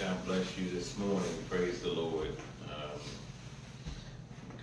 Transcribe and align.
God 0.00 0.24
bless 0.26 0.58
you 0.58 0.68
this 0.70 0.98
morning. 0.98 1.22
Praise 1.48 1.80
the 1.80 1.92
Lord. 1.92 2.30
Um, 2.64 3.00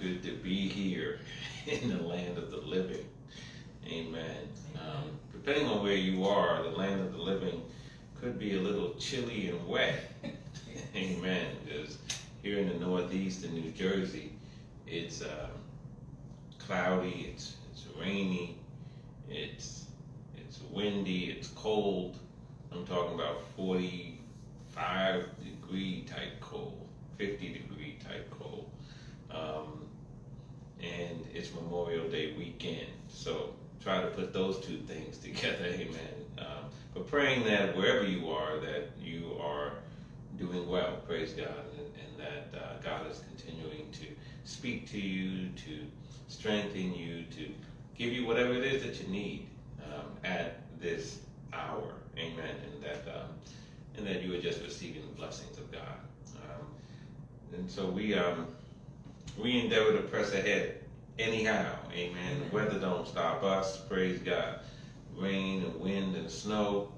good 0.01 0.21
to 0.23 0.33
be 0.33 0.67
here 0.67 1.19
in 1.67 1.89
the 1.89 2.03
land 2.03 2.37
of 2.37 2.51
the 2.51 2.57
living. 2.57 3.05
Amen. 3.87 4.49
Um, 4.75 5.11
depending 5.31 5.67
on 5.67 5.83
where 5.83 5.95
you 5.95 6.25
are, 6.25 6.61
the 6.63 6.71
land 6.71 6.99
of 6.99 7.13
the 7.13 7.17
living 7.17 7.61
could 8.19 8.37
be 8.37 8.57
a 8.57 8.59
little 8.59 8.93
chilly 8.95 9.47
and 9.49 9.67
wet. 9.67 10.11
Amen. 10.95 11.55
Because 11.63 11.97
here 12.43 12.59
in 12.59 12.67
the 12.67 12.85
Northeast 12.85 13.45
in 13.45 13.53
New 13.53 13.71
Jersey, 13.71 14.33
it's 14.85 15.21
um, 15.21 15.51
cloudy, 16.59 17.31
it's, 17.33 17.55
it's 17.71 17.85
rainy, 17.97 18.57
it's 19.29 19.85
it's 20.35 20.59
windy, 20.71 21.31
it's 21.31 21.47
cold. 21.49 22.17
I'm 22.73 22.85
talking 22.85 23.15
about 23.15 23.43
45 24.81 25.25
degree 25.43 26.01
type 26.09 26.39
cold, 26.39 26.87
50 27.17 27.53
degree 27.53 27.97
type 28.03 28.29
cold. 28.39 28.69
Um, 29.29 29.85
and 30.81 31.23
it's 31.33 31.53
Memorial 31.53 32.09
Day 32.09 32.33
weekend. 32.37 32.87
So 33.07 33.53
try 33.83 34.01
to 34.01 34.07
put 34.07 34.33
those 34.33 34.59
two 34.59 34.77
things 34.77 35.17
together, 35.19 35.65
amen. 35.65 36.15
Um, 36.39 36.69
but 36.93 37.07
praying 37.07 37.45
that 37.45 37.75
wherever 37.77 38.05
you 38.05 38.29
are, 38.31 38.59
that 38.59 38.89
you 38.99 39.37
are 39.41 39.73
doing 40.37 40.67
well, 40.67 40.97
praise 41.07 41.33
God, 41.33 41.47
and, 41.77 41.85
and 41.85 42.51
that 42.53 42.59
uh, 42.59 42.73
God 42.83 43.09
is 43.09 43.21
continuing 43.29 43.91
to 43.91 44.07
speak 44.45 44.89
to 44.91 44.99
you, 44.99 45.49
to 45.49 45.85
strengthen 46.27 46.93
you, 46.95 47.23
to 47.35 47.51
give 47.95 48.11
you 48.13 48.25
whatever 48.25 48.53
it 48.53 48.63
is 48.63 48.83
that 48.83 48.99
you 49.01 49.07
need 49.13 49.47
um, 49.83 50.07
at 50.23 50.61
this 50.79 51.19
hour, 51.53 51.93
amen. 52.17 52.55
And 52.73 52.83
that 52.83 53.15
um, 53.15 53.27
and 53.97 54.07
that 54.07 54.23
you 54.23 54.33
are 54.33 54.41
just 54.41 54.61
receiving 54.61 55.01
the 55.01 55.15
blessings 55.15 55.57
of 55.57 55.71
God. 55.71 55.81
Um, 56.35 56.67
and 57.53 57.69
so 57.69 57.87
we 57.87 58.13
um, 58.13 58.47
we 59.37 59.59
endeavor 59.59 59.93
to 59.93 60.03
press 60.03 60.33
ahead 60.33 60.81
anyhow, 61.19 61.75
amen. 61.93 62.41
The 62.49 62.55
weather 62.55 62.79
don't 62.79 63.07
stop 63.07 63.43
us, 63.43 63.77
praise 63.77 64.19
God. 64.19 64.59
Rain 65.15 65.63
and 65.63 65.79
wind 65.79 66.15
and 66.15 66.29
snow, 66.29 66.91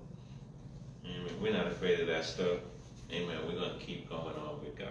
amen. 1.05 1.33
We're 1.41 1.53
not 1.53 1.67
afraid 1.67 1.99
of 1.99 2.07
that 2.07 2.25
stuff, 2.25 2.59
amen. 3.11 3.37
We're 3.47 3.59
going 3.59 3.77
to 3.77 3.85
keep 3.85 4.09
going 4.09 4.35
on 4.35 4.59
with 4.63 4.77
God. 4.77 4.87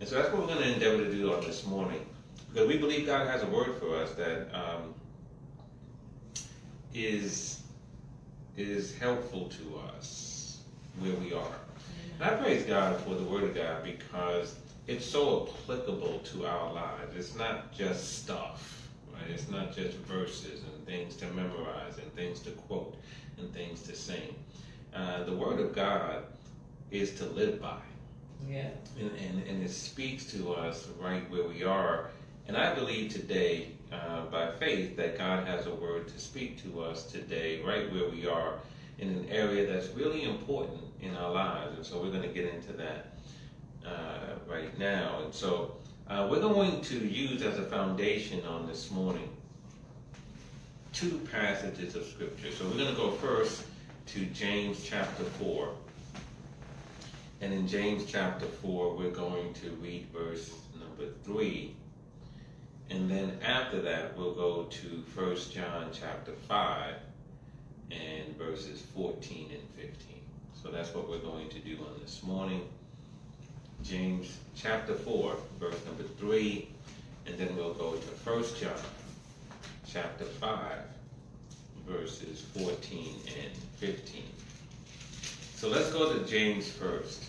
And 0.00 0.08
so 0.08 0.16
that's 0.16 0.32
what 0.32 0.42
we're 0.42 0.54
going 0.54 0.62
to 0.62 0.74
endeavor 0.74 0.98
to 0.98 1.10
do 1.10 1.32
on 1.32 1.40
this 1.42 1.66
morning. 1.66 2.06
Because 2.52 2.68
we 2.68 2.78
believe 2.78 3.06
God 3.06 3.26
has 3.26 3.42
a 3.42 3.46
word 3.46 3.76
for 3.78 3.96
us 3.96 4.12
that 4.14 4.48
um, 4.54 4.94
is 6.94 7.62
is 8.56 8.96
helpful 8.96 9.50
to 9.50 9.78
us 9.94 10.25
where 10.98 11.14
we 11.14 11.32
are. 11.32 11.54
And 12.18 12.30
I 12.30 12.34
praise 12.34 12.64
God 12.64 12.98
for 13.00 13.14
the 13.14 13.24
Word 13.24 13.44
of 13.44 13.54
God 13.54 13.84
because 13.84 14.56
it's 14.86 15.04
so 15.04 15.48
applicable 15.48 16.20
to 16.20 16.46
our 16.46 16.72
lives. 16.72 17.16
It's 17.16 17.36
not 17.36 17.72
just 17.72 18.22
stuff, 18.22 18.88
right? 19.12 19.30
It's 19.30 19.48
not 19.48 19.74
just 19.74 19.96
verses 19.98 20.62
and 20.62 20.86
things 20.86 21.16
to 21.16 21.26
memorize 21.28 21.98
and 21.98 22.12
things 22.14 22.40
to 22.40 22.50
quote 22.50 22.96
and 23.38 23.52
things 23.52 23.82
to 23.82 23.94
sing. 23.94 24.34
Uh, 24.94 25.24
the 25.24 25.34
Word 25.34 25.60
of 25.60 25.74
God 25.74 26.24
is 26.90 27.14
to 27.16 27.24
live 27.26 27.60
by. 27.60 27.78
Yeah. 28.48 28.68
And, 28.98 29.10
and, 29.10 29.46
and 29.46 29.62
it 29.62 29.70
speaks 29.70 30.24
to 30.32 30.54
us 30.54 30.88
right 31.00 31.28
where 31.30 31.44
we 31.44 31.64
are. 31.64 32.10
And 32.48 32.56
I 32.56 32.74
believe 32.74 33.12
today, 33.12 33.72
uh, 33.92 34.26
by 34.26 34.50
faith, 34.52 34.96
that 34.96 35.18
God 35.18 35.46
has 35.46 35.66
a 35.66 35.74
word 35.74 36.08
to 36.08 36.18
speak 36.18 36.62
to 36.62 36.80
us 36.80 37.04
today, 37.04 37.60
right 37.62 37.92
where 37.92 38.08
we 38.08 38.26
are, 38.26 38.54
in 38.98 39.08
an 39.08 39.26
area 39.28 39.70
that's 39.70 39.88
really 39.88 40.24
important 40.24 40.80
in 41.00 41.14
our 41.16 41.30
lives. 41.30 41.76
And 41.76 41.84
so 41.84 42.00
we're 42.00 42.10
going 42.10 42.22
to 42.22 42.28
get 42.28 42.52
into 42.52 42.72
that 42.74 43.12
uh, 43.86 44.34
right 44.50 44.76
now. 44.78 45.20
And 45.22 45.34
so 45.34 45.76
uh, 46.08 46.26
we're 46.30 46.40
going 46.40 46.80
to 46.80 46.98
use 46.98 47.42
as 47.42 47.58
a 47.58 47.64
foundation 47.64 48.44
on 48.46 48.66
this 48.66 48.90
morning 48.90 49.28
two 50.92 51.20
passages 51.30 51.94
of 51.94 52.06
Scripture. 52.06 52.50
So 52.52 52.64
we're 52.66 52.78
going 52.78 52.94
to 52.94 53.00
go 53.00 53.10
first 53.12 53.64
to 54.06 54.24
James 54.26 54.82
chapter 54.82 55.24
4. 55.24 55.68
And 57.42 57.52
in 57.52 57.68
James 57.68 58.06
chapter 58.06 58.46
4, 58.46 58.96
we're 58.96 59.10
going 59.10 59.52
to 59.54 59.70
read 59.82 60.06
verse 60.10 60.50
number 60.80 61.12
3. 61.24 61.74
And 62.88 63.10
then 63.10 63.38
after 63.44 63.82
that, 63.82 64.16
we'll 64.16 64.34
go 64.34 64.62
to 64.62 65.04
1 65.14 65.36
John 65.52 65.90
chapter 65.92 66.32
5 66.48 66.94
and 67.90 68.36
verses 68.36 68.82
14 68.94 69.50
and 69.52 69.62
15. 69.76 70.20
So 70.62 70.70
that's 70.70 70.94
what 70.94 71.08
we're 71.08 71.18
going 71.18 71.48
to 71.50 71.58
do 71.60 71.76
on 71.78 72.00
this 72.02 72.22
morning. 72.22 72.62
James 73.82 74.38
chapter 74.54 74.94
4, 74.94 75.36
verse 75.60 75.84
number 75.86 76.02
3, 76.02 76.68
and 77.26 77.38
then 77.38 77.54
we'll 77.56 77.74
go 77.74 77.92
to 77.92 78.30
1 78.30 78.44
John 78.60 78.72
chapter 79.86 80.24
5, 80.24 80.78
verses 81.86 82.40
14 82.56 83.14
and 83.26 83.52
15. 83.76 84.22
So 85.54 85.68
let's 85.68 85.90
go 85.92 86.12
to 86.12 86.24
James 86.24 86.68
first. 86.68 87.24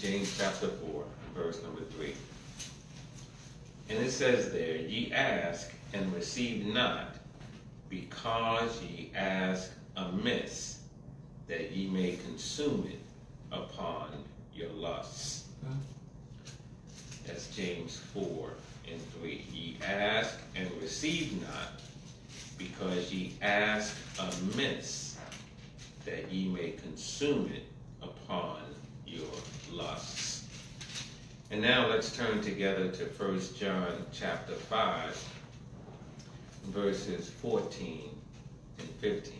James 0.00 0.36
chapter 0.36 0.68
4, 0.68 1.04
verse 1.34 1.62
number 1.62 1.82
3. 1.96 2.14
And 3.90 3.98
it 3.98 4.10
says 4.10 4.52
there, 4.52 4.76
Ye 4.76 5.12
ask 5.12 5.70
and 5.92 6.12
receive 6.12 6.66
not, 6.66 7.16
because 7.94 8.82
ye 8.82 9.10
ask 9.14 9.70
amiss, 9.96 10.80
that 11.46 11.70
ye 11.70 11.88
may 11.88 12.16
consume 12.16 12.88
it 12.90 13.00
upon 13.52 14.08
your 14.54 14.70
lusts. 14.70 15.44
That's 17.26 17.48
James 17.48 18.00
4 18.12 18.50
and 18.90 19.00
3. 19.20 19.44
Ye 19.52 19.76
ask 19.86 20.38
and 20.56 20.70
receive 20.82 21.40
not, 21.42 21.80
because 22.58 23.12
ye 23.12 23.34
ask 23.42 23.96
amiss, 24.18 25.16
that 26.04 26.30
ye 26.32 26.48
may 26.48 26.72
consume 26.72 27.50
it 27.54 27.64
upon 28.02 28.62
your 29.06 29.30
lusts. 29.72 30.46
And 31.50 31.62
now 31.62 31.88
let's 31.88 32.14
turn 32.16 32.42
together 32.42 32.88
to 32.88 33.04
1 33.04 33.40
John 33.56 34.04
chapter 34.12 34.54
5, 34.54 35.33
verses 36.66 37.30
14 37.30 38.10
and 38.78 38.88
15. 39.00 39.34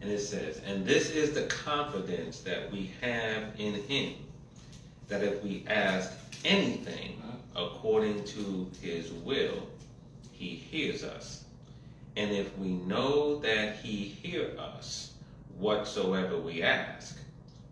And 0.00 0.10
it 0.10 0.20
says, 0.20 0.60
And 0.66 0.84
this 0.84 1.10
is 1.10 1.32
the 1.32 1.42
confidence 1.42 2.40
that 2.40 2.70
we 2.72 2.90
have 3.00 3.44
in 3.58 3.74
him, 3.74 4.14
that 5.08 5.22
if 5.22 5.42
we 5.42 5.64
ask 5.68 6.12
anything 6.44 7.22
according 7.54 8.24
to 8.24 8.68
his 8.80 9.12
will, 9.12 9.68
he 10.32 10.48
hears 10.48 11.04
us. 11.04 11.44
And 12.16 12.30
if 12.30 12.56
we 12.58 12.68
know 12.68 13.38
that 13.38 13.76
he 13.76 13.96
hear 13.96 14.50
us 14.58 15.12
whatsoever 15.58 16.38
we 16.38 16.62
ask, 16.62 17.16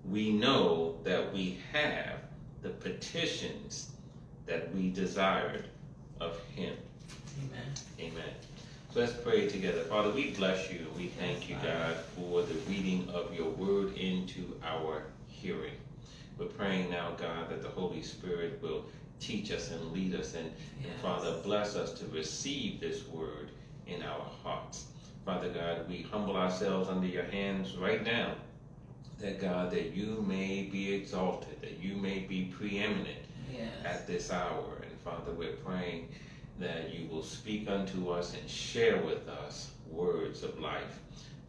we 0.09 0.31
know 0.31 0.97
that 1.05 1.33
we 1.33 1.59
have 1.73 2.21
the 2.63 2.71
petitions 2.71 3.91
that 4.47 4.75
we 4.75 4.91
desired 4.91 5.65
of 6.21 6.39
him. 6.55 6.77
Amen. 7.41 7.73
Amen. 8.01 8.35
So 8.93 9.01
let's 9.01 9.13
pray 9.13 9.49
together. 9.49 9.83
Father, 9.83 10.11
we 10.11 10.31
bless 10.33 10.71
you. 10.71 10.87
We 10.97 11.07
thank 11.09 11.49
you, 11.49 11.57
God, 11.63 11.97
for 12.17 12.43
the 12.43 12.55
reading 12.69 13.09
of 13.11 13.33
your 13.35 13.51
word 13.51 13.97
into 13.97 14.55
our 14.65 15.05
hearing. 15.29 15.75
We're 16.39 16.47
praying 16.47 16.91
now, 16.91 17.13
God, 17.17 17.51
that 17.51 17.63
the 17.63 17.69
Holy 17.69 18.03
Spirit 18.03 18.59
will 18.63 18.85
teach 19.21 19.53
us 19.53 19.71
and 19.71 19.93
lead 19.93 20.15
us. 20.15 20.35
And, 20.35 20.51
Yes. 20.81 20.91
and 20.93 21.01
Father, 21.03 21.39
bless 21.45 21.77
us 21.77 21.93
to 22.01 22.07
receive 22.07 22.81
this 22.81 23.07
word 23.09 23.51
in 23.87 24.03
our 24.03 24.27
hearts. 24.43 24.87
Father 25.25 25.51
God, 25.51 25.89
we 25.89 26.03
humble 26.11 26.37
ourselves 26.37 26.89
under 26.89 27.07
your 27.07 27.25
hands 27.25 27.77
right 27.77 28.03
now. 28.05 28.33
That 29.21 29.39
God, 29.39 29.71
that 29.73 29.95
you 29.95 30.25
may 30.27 30.63
be 30.63 30.95
exalted, 30.95 31.61
that 31.61 31.79
you 31.79 31.95
may 31.97 32.21
be 32.21 32.47
preeminent 32.57 33.19
Yes. 33.53 33.69
at 33.85 34.07
this 34.07 34.33
hour. 34.33 34.79
And 34.83 34.99
Father, 35.05 35.33
we're 35.33 35.57
praying 35.57 36.09
that 36.61 36.95
you 36.95 37.09
will 37.09 37.23
speak 37.23 37.69
unto 37.69 38.11
us 38.11 38.35
and 38.35 38.49
share 38.49 39.03
with 39.03 39.27
us 39.29 39.71
words 39.91 40.43
of 40.43 40.59
life. 40.61 41.01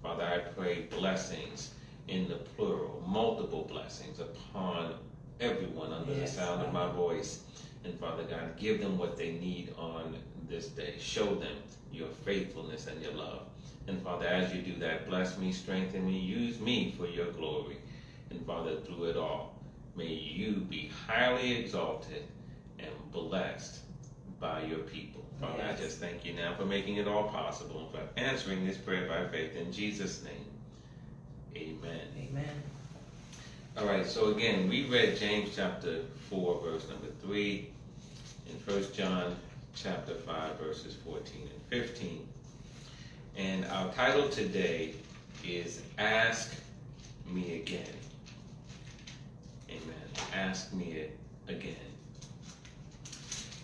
Father, 0.02 0.24
I 0.24 0.40
pray 0.40 0.88
blessings 0.90 1.74
in 2.08 2.28
the 2.28 2.36
plural, 2.36 3.04
multiple 3.06 3.68
blessings 3.70 4.20
upon 4.20 4.96
everyone 5.40 5.92
under 5.92 6.14
Yes, 6.14 6.32
the 6.32 6.38
sound 6.38 6.62
of 6.62 6.74
my 6.74 6.90
voice. 6.92 7.44
And 7.84 8.00
Father 8.00 8.24
God, 8.24 8.58
give 8.58 8.80
them 8.80 8.98
what 8.98 9.18
they 9.18 9.34
need 9.34 9.74
on 9.78 10.16
this 10.50 10.68
day. 10.68 10.96
Show 11.00 11.36
them 11.36 11.56
your 11.92 12.08
faithfulness 12.26 12.88
and 12.88 13.02
your 13.02 13.14
love. 13.14 13.42
And 13.88 14.02
Father, 14.02 14.28
as 14.28 14.54
you 14.54 14.62
do 14.62 14.80
that, 14.80 15.10
bless 15.10 15.38
me, 15.38 15.52
strengthen 15.52 16.06
me, 16.06 16.18
use 16.18 16.60
me 16.60 16.96
for 16.98 17.08
your 17.08 17.32
glory. 17.32 17.78
And 18.30 18.46
Father, 18.46 18.78
through 18.78 19.06
it 19.06 19.18
all, 19.18 19.56
may 19.96 20.08
you 20.08 20.54
be 20.70 20.92
highly 21.08 21.58
exalted 21.58 22.24
and 22.80 22.90
blessed 23.12 23.80
by 24.42 24.64
your 24.64 24.80
people. 24.80 25.24
Father, 25.40 25.64
I 25.64 25.76
just 25.76 26.00
thank 26.00 26.26
you 26.26 26.34
now 26.34 26.56
for 26.56 26.66
making 26.66 26.98
it 26.98 27.08
all 27.08 27.30
possible 27.30 27.80
and 27.80 27.92
for 27.92 28.20
answering 28.20 28.66
this 28.66 28.76
prayer 28.76 29.08
by 29.08 29.26
faith 29.28 29.56
in 29.56 29.72
Jesus' 29.72 30.24
name. 30.24 30.46
Amen. 31.56 32.08
Amen. 32.18 32.64
All 33.78 33.86
right, 33.86 34.06
so 34.06 34.32
again, 34.32 34.68
we 34.68 34.86
read 34.88 35.18
James 35.18 35.52
chapter 35.56 36.02
4, 36.30 36.60
verse 36.62 36.90
number 36.90 37.08
3, 37.22 37.70
and 38.50 38.68
1 38.68 38.94
John 38.94 39.36
chapter 39.76 40.16
5, 40.16 40.60
verses 40.60 40.96
14 41.06 41.24
and 41.42 41.84
15. 41.84 42.28
And 43.38 43.66
our 43.66 43.92
title 43.94 44.28
today 44.28 44.96
is 45.46 45.82
Ask 45.98 46.54
Me 47.30 47.62
Again. 47.62 47.86
Amen. 49.70 49.82
Ask 50.34 50.74
me 50.74 51.06
again. 51.48 51.91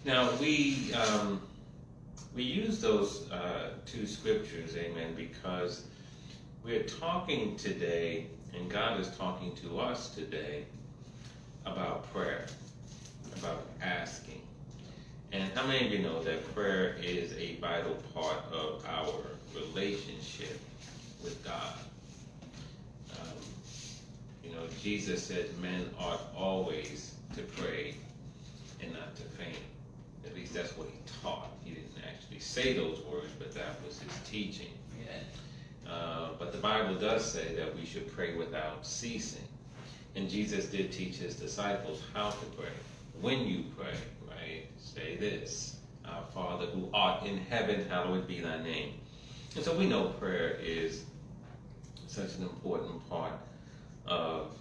Now, 0.08 0.32
we, 0.40 0.94
um, 0.94 1.42
we 2.34 2.42
use 2.42 2.80
those 2.80 3.30
uh, 3.30 3.72
two 3.86 4.08
scriptures, 4.08 4.78
amen, 4.78 5.16
because 5.18 5.84
we're 6.64 6.84
talking 6.84 7.58
today 7.58 8.28
and 8.54 8.72
God 8.72 9.02
is 9.02 9.10
talking 9.18 9.54
to 9.58 9.82
us 9.82 10.16
today 10.16 10.64
about 11.66 12.10
prayer, 12.14 12.46
about 13.40 13.66
asking. 13.82 14.42
And 15.34 15.44
how 15.54 15.68
many 15.68 15.88
of 15.88 15.92
you 15.92 16.00
know 16.00 16.24
that 16.24 16.56
prayer 16.56 16.96
is 17.04 17.34
a 17.34 17.58
vital 17.60 17.96
part 18.14 18.46
of 18.54 18.86
our 18.88 19.14
relationship 19.54 20.58
with 21.22 21.44
God? 21.44 21.74
Um, 23.20 23.34
you 24.42 24.52
know, 24.52 24.64
Jesus 24.82 25.22
said 25.22 25.50
men 25.62 25.90
ought 26.00 26.22
always 26.34 27.14
to 27.36 27.42
pray 27.42 27.96
and 28.82 28.94
not 28.94 29.14
to 29.18 29.24
faint. 29.24 29.58
At 30.28 30.36
least 30.36 30.54
that's 30.54 30.78
what 30.78 30.88
he 30.88 31.00
taught. 31.22 31.50
He 31.64 31.72
didn't 31.72 31.96
actually 32.08 32.40
say 32.40 32.74
those 32.74 33.02
words, 33.12 33.32
but 33.40 33.54
that 33.54 33.82
was 33.86 34.00
his 34.00 34.12
teaching. 34.30 34.68
Uh, 35.90 36.30
but 36.38 36.52
the 36.52 36.58
Bible 36.58 36.96
does 36.96 37.24
say 37.24 37.56
that 37.56 37.74
we 37.76 37.86
should 37.86 38.12
pray 38.14 38.36
without 38.36 38.86
ceasing. 38.86 39.48
And 40.16 40.30
Jesus 40.30 40.66
did 40.66 40.92
teach 40.92 41.16
his 41.16 41.36
disciples 41.36 42.02
how 42.14 42.30
to 42.30 42.46
pray. 42.58 42.70
When 43.22 43.48
you 43.48 43.66
pray, 43.78 43.94
right, 44.28 44.66
say 44.78 45.16
this 45.16 45.78
Our 46.06 46.24
Father 46.34 46.66
who 46.66 46.90
art 46.94 47.26
in 47.26 47.38
heaven, 47.38 47.88
hallowed 47.88 48.28
be 48.28 48.42
thy 48.42 48.62
name. 48.64 48.96
And 49.56 49.64
so 49.64 49.78
we 49.78 49.88
know 49.88 50.10
prayer 50.20 50.58
is 50.62 51.06
such 52.08 52.36
an 52.36 52.44
important 52.44 53.08
part 53.10 53.34
of, 54.06 54.52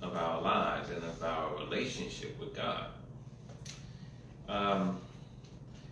of 0.00 0.16
our 0.16 0.42
lives 0.42 0.90
and 0.90 1.02
of 1.02 1.22
our 1.22 1.56
relationship 1.56 2.38
with 2.38 2.54
God. 2.54 2.86
Um, 4.48 4.98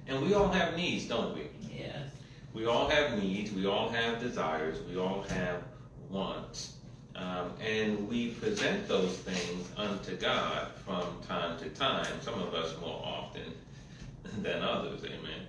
and 0.06 0.22
we 0.22 0.34
all 0.34 0.48
have 0.48 0.76
needs, 0.76 1.06
don't 1.06 1.34
we? 1.34 1.48
Yes. 1.74 2.10
We 2.52 2.66
all 2.66 2.88
have 2.88 3.18
needs, 3.20 3.52
we 3.52 3.66
all 3.66 3.88
have 3.88 4.20
desires, 4.20 4.78
we 4.88 4.96
all 4.98 5.22
have 5.22 5.62
wants. 6.10 6.74
Um, 7.16 7.52
and 7.64 8.08
we 8.08 8.30
present 8.30 8.88
those 8.88 9.16
things 9.18 9.68
unto 9.76 10.16
God 10.16 10.68
from 10.84 11.04
time 11.26 11.58
to 11.58 11.68
time, 11.70 12.06
some 12.20 12.40
of 12.40 12.54
us 12.54 12.74
more 12.80 13.00
often 13.04 13.54
than 14.42 14.62
others, 14.62 15.04
amen. 15.04 15.46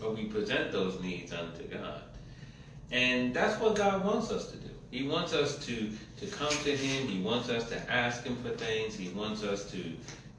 But 0.00 0.16
we 0.16 0.24
present 0.24 0.72
those 0.72 1.00
needs 1.00 1.32
unto 1.32 1.64
God. 1.64 2.02
And 2.90 3.34
that's 3.34 3.60
what 3.60 3.76
God 3.76 4.04
wants 4.04 4.30
us 4.30 4.50
to 4.50 4.56
do. 4.56 4.70
He 4.90 5.06
wants 5.06 5.32
us 5.32 5.58
to, 5.66 5.90
to 6.20 6.26
come 6.26 6.52
to 6.64 6.76
Him, 6.76 7.08
He 7.08 7.20
wants 7.20 7.48
us 7.48 7.68
to 7.70 7.92
ask 7.92 8.24
Him 8.24 8.36
for 8.36 8.50
things, 8.50 8.94
He 8.94 9.08
wants 9.10 9.42
us 9.42 9.70
to, 9.72 9.78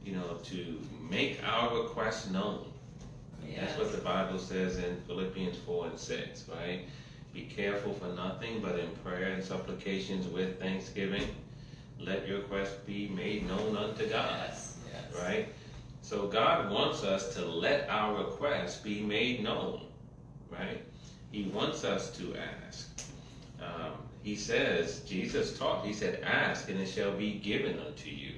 you 0.06 0.14
know, 0.14 0.38
to 0.44 0.80
make 1.10 1.40
our 1.46 1.84
requests 1.84 2.30
known. 2.30 2.72
That's 3.56 3.78
what 3.78 3.92
the 3.92 4.00
Bible 4.00 4.40
says 4.40 4.78
in 4.78 5.00
Philippians 5.08 5.58
4 5.58 5.88
and 5.88 6.00
6, 6.00 6.46
right? 6.50 6.82
Be 7.34 7.42
careful 7.44 7.94
for 7.94 8.08
nothing, 8.08 8.62
but 8.62 8.80
in 8.80 8.90
prayer 9.04 9.30
and 9.30 9.44
supplications 9.44 10.28
with 10.28 10.60
thanksgiving, 10.60 11.24
let 12.00 12.28
your 12.28 12.40
requests 12.40 12.76
be 12.86 13.08
made 13.10 13.48
known 13.48 13.78
unto 13.78 14.08
God. 14.10 14.46
Yes. 14.48 14.78
yes. 14.92 15.22
Right? 15.22 15.50
So 16.02 16.28
God 16.28 16.72
wants 16.72 17.04
us 17.04 17.34
to 17.36 17.46
let 17.46 17.90
our 17.90 18.26
requests 18.26 18.78
be 18.78 19.02
made 19.02 19.44
known. 19.44 19.86
Right? 20.52 20.84
He 21.32 21.44
wants 21.44 21.84
us 21.84 22.16
to 22.18 22.36
ask. 22.66 22.90
Um, 23.62 23.94
he 24.24 24.36
says, 24.36 25.02
Jesus 25.02 25.58
taught, 25.58 25.86
he 25.86 25.94
said, 25.94 26.22
ask 26.24 26.70
and 26.70 26.80
it 26.80 26.88
shall 26.88 27.12
be 27.12 27.34
given 27.34 27.80
unto 27.80 28.10
you. 28.10 28.34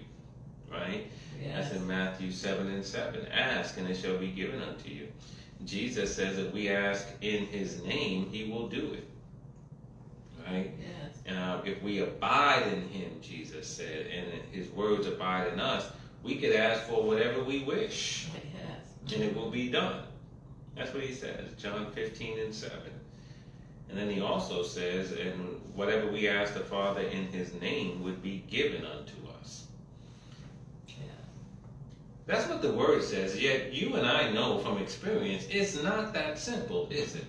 Right? 0.71 1.07
Yes. 1.42 1.69
That's 1.69 1.75
in 1.75 1.88
Matthew 1.88 2.31
7 2.31 2.68
and 2.68 2.86
7. 2.86 3.28
Ask 3.28 3.78
and 3.78 3.88
it 3.88 3.95
shall 3.95 4.18
be 4.18 4.31
given 4.31 4.62
unto 4.62 4.89
you. 4.89 5.07
Jesus 5.66 6.16
says 6.16 6.38
if 6.38 6.54
we 6.54 6.69
ask 6.69 7.07
in 7.22 7.45
his 7.48 7.81
name, 7.84 8.30
he 8.31 8.45
will 8.45 8.68
do 8.68 8.94
it. 8.94 9.07
Right? 10.45 10.72
Yes. 10.80 11.36
Uh, 11.36 11.62
if 11.66 11.81
we 11.81 12.00
abide 12.00 12.68
in 12.72 12.88
him, 12.89 13.12
Jesus 13.22 13.68
said, 13.68 14.07
and 14.07 14.42
his 14.51 14.69
words 14.69 15.07
abide 15.07 15.51
in 15.51 15.60
us, 15.60 15.89
we 16.24 16.36
could 16.36 16.54
ask 16.54 16.84
for 16.84 17.04
whatever 17.04 17.44
we 17.44 17.63
wish. 17.63 18.28
Yes. 18.34 19.13
And 19.13 19.24
it 19.24 19.36
will 19.36 19.50
be 19.50 19.69
done. 19.69 20.04
That's 20.75 20.94
what 20.94 21.04
he 21.04 21.13
says, 21.13 21.50
John 21.57 21.92
15 21.92 22.39
and 22.39 22.54
7. 22.54 22.78
And 23.89 23.98
then 23.98 24.10
he 24.10 24.22
also 24.22 24.63
says, 24.63 25.12
and 25.12 25.60
whatever 25.74 26.12
we 26.12 26.28
ask 26.28 26.54
the 26.54 26.60
Father 26.60 27.01
in 27.01 27.28
his 27.28 27.54
name 27.56 28.04
would 28.04 28.22
be 28.22 28.44
given 28.48 28.86
unto 28.86 29.13
That's 32.27 32.47
what 32.50 32.62
the 32.62 32.71
word 32.71 33.03
says. 33.03 33.41
Yet 33.41 33.74
you 33.74 33.95
and 33.95 34.06
I 34.06 34.31
know 34.31 34.59
from 34.59 34.77
experience 34.77 35.47
it's 35.50 35.81
not 35.81 36.13
that 36.13 36.38
simple, 36.38 36.88
is 36.91 37.15
it? 37.15 37.25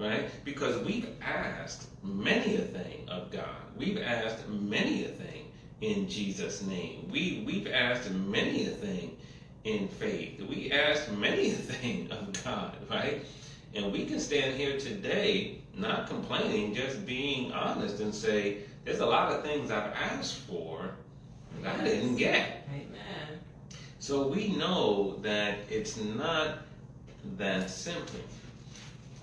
Right? 0.00 0.30
Because 0.44 0.78
we've 0.84 1.08
asked 1.20 1.88
many 2.02 2.56
a 2.56 2.60
thing 2.60 3.08
of 3.08 3.30
God. 3.30 3.56
We've 3.76 4.00
asked 4.00 4.48
many 4.48 5.04
a 5.04 5.08
thing 5.08 5.50
in 5.80 6.08
Jesus' 6.08 6.62
name. 6.62 7.08
We 7.10 7.42
we've 7.44 7.66
asked 7.66 8.10
many 8.10 8.66
a 8.66 8.70
thing 8.70 9.16
in 9.64 9.88
faith. 9.88 10.40
We 10.40 10.72
asked 10.72 11.10
many 11.12 11.50
a 11.50 11.54
thing 11.54 12.10
of 12.10 12.32
God, 12.44 12.76
right? 12.88 13.26
And 13.74 13.92
we 13.92 14.06
can 14.06 14.20
stand 14.20 14.56
here 14.56 14.78
today 14.78 15.62
not 15.74 16.06
complaining, 16.06 16.74
just 16.74 17.06
being 17.06 17.52
honest 17.52 18.00
and 18.00 18.14
say, 18.14 18.58
there's 18.84 19.00
a 19.00 19.06
lot 19.06 19.32
of 19.32 19.42
things 19.42 19.70
I've 19.70 19.92
asked 19.94 20.36
for 20.40 20.94
that 21.62 21.80
I 21.80 21.84
didn't 21.84 22.16
get. 22.16 22.68
Amen. 22.70 23.11
So 24.02 24.26
we 24.26 24.48
know 24.48 25.14
that 25.22 25.58
it's 25.70 25.96
not 25.96 26.58
that 27.38 27.70
simple. 27.70 28.18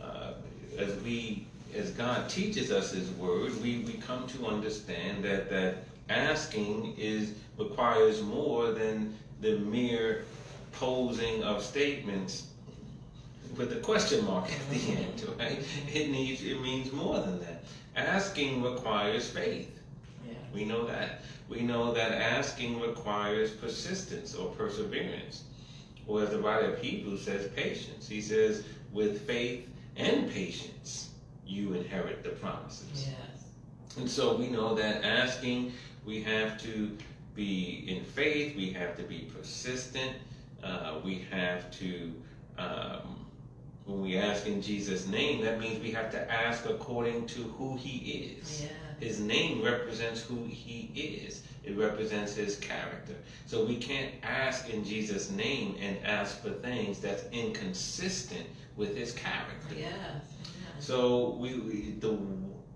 Uh, 0.02 0.31
as 0.78 0.96
we, 1.02 1.48
as 1.76 1.92
God 1.92 2.30
teaches 2.30 2.72
us 2.72 2.94
His 2.94 3.10
Word, 3.12 3.62
we, 3.62 3.80
we 3.80 3.96
come 3.96 4.26
to 4.28 4.48
understand 4.48 5.26
that 5.26 5.50
that 5.50 5.84
asking 6.08 6.96
is 6.98 7.34
requires 7.58 8.22
more 8.22 8.72
than 8.72 9.18
the 9.42 9.58
mere 9.58 10.24
posing 10.72 11.44
of 11.44 11.62
statements 11.62 12.48
with 13.58 13.74
a 13.74 13.82
question 13.82 14.24
mark 14.24 14.50
at 14.50 14.70
the 14.70 14.92
end, 14.96 15.27
right? 15.38 15.62
It 15.94 16.10
needs 16.10 16.42
it 16.42 16.62
means 16.62 16.94
more 16.94 17.20
than 17.20 17.38
that. 17.42 17.65
Asking 17.98 18.63
requires 18.63 19.30
faith. 19.30 19.77
Yeah. 20.25 20.36
We 20.53 20.63
know 20.63 20.86
that 20.86 21.20
we 21.50 21.62
know 21.62 21.94
that 21.94 22.12
asking 22.12 22.79
requires 22.79 23.51
persistence 23.51 24.36
or 24.36 24.51
perseverance. 24.51 25.44
Or 26.08 26.24
as 26.24 26.29
the 26.29 26.39
writer 26.39 26.74
of 26.74 26.79
Hebrews 26.79 27.24
says, 27.24 27.48
patience. 27.56 28.08
He 28.08 28.22
says, 28.22 28.63
with 28.94 29.25
faith 29.27 29.68
and 29.96 30.29
patience, 30.32 31.10
you 31.46 31.74
inherit 31.74 32.24
the 32.24 32.29
promises. 32.29 33.08
Yes. 33.08 33.46
And 33.98 34.10
so 34.10 34.36
we 34.36 34.48
know 34.48 34.75
that 34.75 35.03
asking, 35.03 35.74
we 36.06 36.22
have 36.22 36.62
to 36.62 36.96
be 37.36 37.86
in 37.88 38.03
faith, 38.03 38.56
we 38.56 38.72
have 38.72 38.96
to 38.98 39.03
be 39.03 39.29
persistent, 39.36 40.13
uh, 40.63 41.00
we 41.03 41.25
have 41.32 41.72
to, 41.72 42.13
um, 42.58 43.19
when 43.89 44.01
we 44.01 44.17
ask 44.17 44.46
in 44.46 44.62
Jesus' 44.62 45.08
name, 45.08 45.43
that 45.43 45.60
means 45.60 45.81
we 45.81 45.91
have 45.91 46.12
to 46.12 46.31
ask 46.31 46.65
according 46.65 47.25
to 47.27 47.41
who 47.41 47.75
He 47.75 48.38
is. 48.38 48.63
Yeah. 48.63 48.69
His 49.00 49.19
name 49.19 49.63
represents 49.63 50.22
who 50.22 50.43
he 50.46 50.91
is. 50.93 51.43
It 51.63 51.77
represents 51.77 52.36
his 52.36 52.58
character. 52.58 53.15
So 53.46 53.65
we 53.65 53.77
can't 53.77 54.12
ask 54.24 54.69
in 54.69 54.84
Jesus' 54.84 55.31
name 55.31 55.77
and 55.79 55.98
ask 56.05 56.41
for 56.41 56.50
things 56.50 57.00
that's 57.00 57.24
inconsistent 57.31 58.46
with 58.75 58.96
his 58.96 59.13
character. 59.13 59.75
Yes. 59.75 59.91
So 60.79 61.29
we, 61.39 61.55
we 61.60 61.96
the 62.00 62.17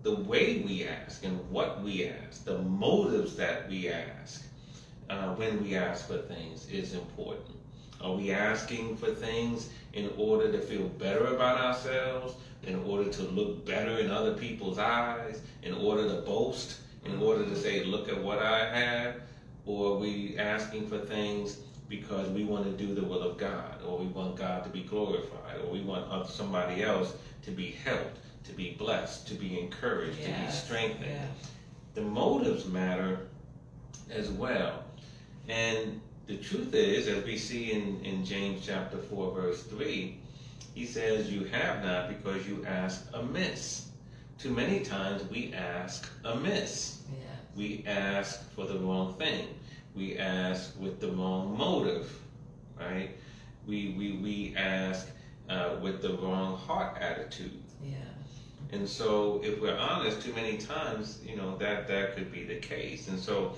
the 0.03 0.15
way 0.15 0.61
we 0.65 0.85
ask 0.85 1.23
and 1.23 1.39
what 1.49 1.81
we 1.81 2.09
ask, 2.09 2.43
the 2.43 2.59
motives 2.59 3.37
that 3.37 3.69
we 3.69 3.89
ask 3.89 4.43
uh, 5.09 5.33
when 5.35 5.63
we 5.63 5.75
ask 5.75 6.07
for 6.07 6.17
things 6.17 6.67
is 6.69 6.93
important. 6.93 7.57
Are 8.03 8.13
we 8.13 8.31
asking 8.31 8.97
for 8.97 9.11
things 9.11 9.69
in 9.93 10.11
order 10.17 10.51
to 10.51 10.59
feel 10.59 10.87
better 10.89 11.25
about 11.27 11.59
ourselves? 11.59 12.35
in 12.65 12.75
order 12.85 13.09
to 13.09 13.23
look 13.23 13.65
better 13.65 13.97
in 13.97 14.09
other 14.09 14.33
people's 14.33 14.79
eyes, 14.79 15.41
in 15.63 15.73
order 15.73 16.07
to 16.07 16.21
boast, 16.21 16.79
in 17.05 17.13
mm-hmm. 17.13 17.23
order 17.23 17.45
to 17.45 17.55
say, 17.55 17.83
look 17.83 18.09
at 18.09 18.21
what 18.21 18.39
I 18.39 18.65
have? 18.73 19.15
Or 19.65 19.93
are 19.93 19.99
we 19.99 20.37
asking 20.37 20.87
for 20.87 20.99
things 20.99 21.57
because 21.89 22.29
we 22.29 22.45
want 22.45 22.65
to 22.65 22.85
do 22.85 22.95
the 22.95 23.03
will 23.03 23.21
of 23.21 23.37
God, 23.37 23.81
or 23.85 23.97
we 23.97 24.07
want 24.07 24.35
God 24.35 24.63
to 24.63 24.69
be 24.69 24.81
glorified, 24.81 25.59
or 25.63 25.71
we 25.71 25.81
want 25.81 26.27
somebody 26.27 26.83
else 26.83 27.13
to 27.43 27.51
be 27.51 27.71
helped, 27.71 28.19
to 28.45 28.53
be 28.53 28.71
blessed, 28.71 29.27
to 29.27 29.35
be 29.35 29.59
encouraged, 29.59 30.19
yes. 30.19 30.27
to 30.27 30.45
be 30.45 30.51
strengthened? 30.51 31.19
the 31.93 32.01
motives 32.01 32.65
matter 32.65 33.27
as 34.09 34.29
well. 34.29 34.83
And 35.47 36.01
the 36.25 36.37
truth 36.37 36.73
is, 36.73 37.07
as 37.07 37.23
we 37.25 37.37
see 37.37 37.71
in, 37.71 38.03
in 38.03 38.23
James 38.23 38.65
chapter 38.65 38.97
4, 38.97 39.31
verse 39.33 39.63
3, 39.63 40.17
he 40.73 40.85
says, 40.85 41.31
You 41.31 41.43
have 41.45 41.83
not 41.83 42.09
because 42.09 42.47
you 42.47 42.65
ask 42.65 43.07
amiss. 43.13 43.89
Too 44.39 44.51
many 44.51 44.79
times 44.81 45.29
we 45.29 45.53
ask 45.53 46.09
amiss. 46.23 47.03
Yes. 47.11 47.19
We 47.55 47.83
ask 47.87 48.49
for 48.51 48.65
the 48.65 48.79
wrong 48.79 49.13
thing. 49.15 49.47
We 49.95 50.17
ask 50.17 50.79
with 50.79 50.99
the 50.99 51.11
wrong 51.11 51.57
motive, 51.57 52.19
right? 52.79 53.11
We, 53.67 53.95
we, 53.97 54.13
we 54.13 54.55
ask 54.57 55.09
uh, 55.49 55.75
with 55.81 56.01
the 56.01 56.17
wrong 56.17 56.57
heart 56.57 56.97
attitude. 56.99 57.61
Yeah. 57.83 57.95
And 58.71 58.89
so, 58.89 59.39
if 59.43 59.61
we're 59.61 59.77
honest, 59.77 60.21
too 60.21 60.33
many 60.33 60.57
times, 60.57 61.19
you 61.23 61.35
know, 61.35 61.55
that 61.57 61.87
that 61.89 62.15
could 62.15 62.31
be 62.31 62.43
the 62.43 62.55
case. 62.55 63.07
And 63.07 63.19
so, 63.19 63.53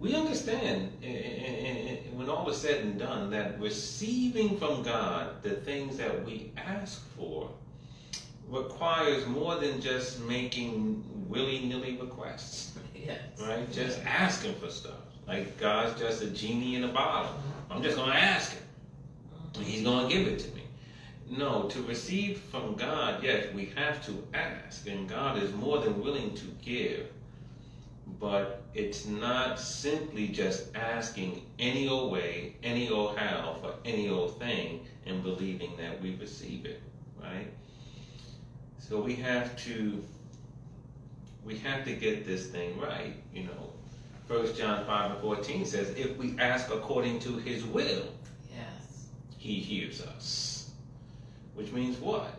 we 0.00 0.14
understand, 0.14 0.92
eh, 1.02 1.06
eh, 1.08 1.88
eh, 1.88 1.96
when 2.14 2.28
all 2.28 2.48
is 2.48 2.56
said 2.56 2.82
and 2.84 2.98
done, 2.98 3.30
that 3.30 3.60
receiving 3.60 4.58
from 4.58 4.82
God 4.82 5.42
the 5.42 5.50
things 5.50 5.96
that 5.98 6.24
we 6.24 6.52
ask 6.56 7.06
for 7.16 7.50
requires 8.48 9.26
more 9.26 9.56
than 9.56 9.80
just 9.80 10.20
making 10.24 11.04
willy-nilly 11.28 11.98
requests, 12.00 12.76
Yes. 12.94 13.20
right? 13.40 13.70
Just 13.72 14.00
asking 14.04 14.54
for 14.54 14.70
stuff. 14.70 14.94
Like 15.28 15.58
God's 15.58 16.00
just 16.00 16.22
a 16.22 16.26
genie 16.30 16.74
in 16.74 16.84
a 16.84 16.88
bottle. 16.88 17.32
I'm 17.70 17.82
just 17.82 17.96
going 17.96 18.10
to 18.10 18.16
ask 18.16 18.52
Him. 18.52 18.62
and 19.56 19.64
He's 19.64 19.82
going 19.84 20.08
to 20.08 20.14
give 20.14 20.26
it 20.26 20.38
to 20.40 20.48
me. 20.54 20.62
No, 21.30 21.64
to 21.68 21.82
receive 21.82 22.38
from 22.50 22.74
God, 22.74 23.22
yes, 23.22 23.46
we 23.54 23.66
have 23.76 24.04
to 24.06 24.26
ask, 24.34 24.88
and 24.88 25.08
God 25.08 25.40
is 25.40 25.52
more 25.52 25.78
than 25.78 26.02
willing 26.02 26.34
to 26.34 26.44
give. 26.64 27.06
But 28.18 28.62
it's 28.74 29.06
not 29.06 29.58
simply 29.60 30.28
just 30.28 30.74
asking 30.74 31.46
any 31.58 31.88
old 31.88 32.12
way, 32.12 32.56
any 32.62 32.90
old 32.90 33.16
how, 33.16 33.56
for 33.60 33.74
any 33.84 34.08
old 34.08 34.38
thing, 34.38 34.86
and 35.06 35.22
believing 35.22 35.76
that 35.78 36.00
we 36.02 36.16
receive 36.16 36.66
it, 36.66 36.82
right? 37.22 37.50
So 38.78 39.00
we 39.00 39.14
have 39.16 39.56
to 39.64 40.02
we 41.44 41.56
have 41.58 41.84
to 41.84 41.92
get 41.94 42.26
this 42.26 42.48
thing 42.48 42.78
right, 42.78 43.14
you 43.32 43.44
know. 43.44 43.72
First 44.28 44.56
John 44.56 44.84
five 44.84 45.12
and 45.12 45.20
fourteen 45.20 45.64
says, 45.64 45.90
if 45.90 46.16
we 46.16 46.38
ask 46.38 46.70
according 46.70 47.20
to 47.20 47.36
his 47.38 47.64
will, 47.64 48.04
Yes. 48.54 49.08
he 49.38 49.54
hears 49.54 50.02
us. 50.02 50.70
Which 51.54 51.72
means 51.72 51.98
what? 51.98 52.34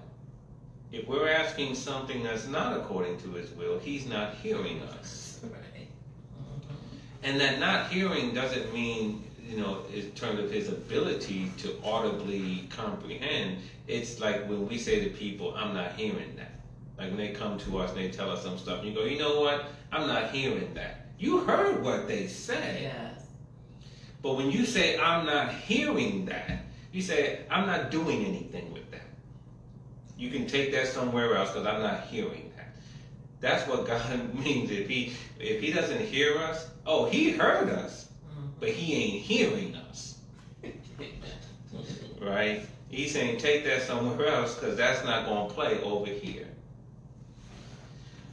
If 0.92 1.08
we're 1.08 1.30
asking 1.30 1.76
something 1.76 2.24
that's 2.24 2.48
not 2.48 2.78
according 2.78 3.18
to 3.22 3.32
his 3.32 3.50
will, 3.52 3.80
he's 3.80 4.06
not 4.06 4.36
hearing 4.36 4.82
us. 4.84 5.21
And 7.24 7.40
that 7.40 7.60
not 7.60 7.90
hearing 7.92 8.34
doesn't 8.34 8.74
mean, 8.74 9.24
you 9.48 9.58
know, 9.58 9.80
in 9.94 10.12
terms 10.12 10.40
of 10.40 10.52
his 10.52 10.70
ability 10.70 11.52
to 11.60 11.76
audibly 11.84 12.68
comprehend. 12.70 13.58
It's 13.88 14.20
like 14.20 14.48
when 14.48 14.68
we 14.68 14.78
say 14.78 15.04
to 15.04 15.10
people, 15.10 15.54
I'm 15.56 15.74
not 15.74 15.94
hearing 15.94 16.36
that. 16.38 16.52
Like 16.98 17.10
when 17.10 17.18
they 17.18 17.30
come 17.30 17.58
to 17.60 17.80
us 17.80 17.92
and 17.92 18.00
they 18.00 18.10
tell 18.10 18.30
us 18.32 18.44
some 18.44 18.58
stuff, 18.58 18.80
and 18.80 18.90
you 18.90 18.94
go, 18.94 19.04
you 19.06 19.20
know 19.20 19.40
what? 19.40 19.66
I'm 19.92 20.08
not 20.08 20.32
hearing 20.32 20.74
that. 20.76 21.08
You 21.20 21.40
heard 21.40 21.84
what 21.84 22.08
they 22.08 22.28
said. 22.28 22.82
Yes. 22.82 23.26
But 24.22 24.38
when 24.38 24.52
you 24.52 24.66
say, 24.66 25.00
I'm 25.00 25.26
not 25.26 25.52
hearing 25.52 26.26
that, 26.26 26.64
you 26.92 27.02
say, 27.02 27.42
I'm 27.50 27.66
not 27.66 27.92
doing 27.92 28.26
anything 28.26 28.72
with 28.72 28.90
that. 28.92 29.02
You 30.18 30.30
can 30.30 30.46
take 30.46 30.72
that 30.74 30.88
somewhere 30.88 31.36
else 31.36 31.52
because 31.52 31.66
I'm 31.66 31.82
not 31.82 32.02
hearing. 32.02 32.51
That's 33.42 33.68
what 33.68 33.86
God 33.86 34.34
means. 34.46 34.72
If 34.72 34.88
he 34.88 35.14
if 35.40 35.60
he 35.62 35.74
doesn't 35.74 36.02
hear 36.02 36.38
us, 36.38 36.70
oh, 36.86 37.10
he 37.10 37.32
heard 37.32 37.70
us, 37.70 38.10
but 38.60 38.70
he 38.70 38.94
ain't 38.94 39.24
hearing 39.24 39.76
us. 39.76 40.20
Right? 42.22 42.68
He's 42.92 43.14
saying 43.14 43.40
take 43.40 43.64
that 43.66 43.82
somewhere 43.82 44.28
else 44.28 44.54
because 44.54 44.78
that's 44.78 45.04
not 45.04 45.26
going 45.26 45.48
to 45.48 45.54
play 45.56 45.82
over 45.82 46.06
here. 46.06 46.46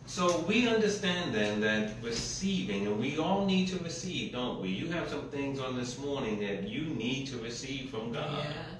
So 0.04 0.40
we 0.40 0.68
understand 0.68 1.34
then 1.34 1.60
that 1.60 1.92
receiving, 2.02 2.86
and 2.86 2.98
we 2.98 3.18
all 3.18 3.46
need 3.46 3.68
to 3.68 3.78
receive, 3.84 4.32
don't 4.32 4.60
we? 4.60 4.68
You 4.68 4.88
have 4.90 5.08
some 5.08 5.28
things 5.28 5.60
on 5.60 5.76
this 5.78 5.98
morning 5.98 6.40
that 6.40 6.68
you 6.68 6.86
need 6.86 7.28
to 7.28 7.38
receive 7.38 7.90
from 7.90 8.12
God. 8.12 8.44
Yes. 8.44 8.77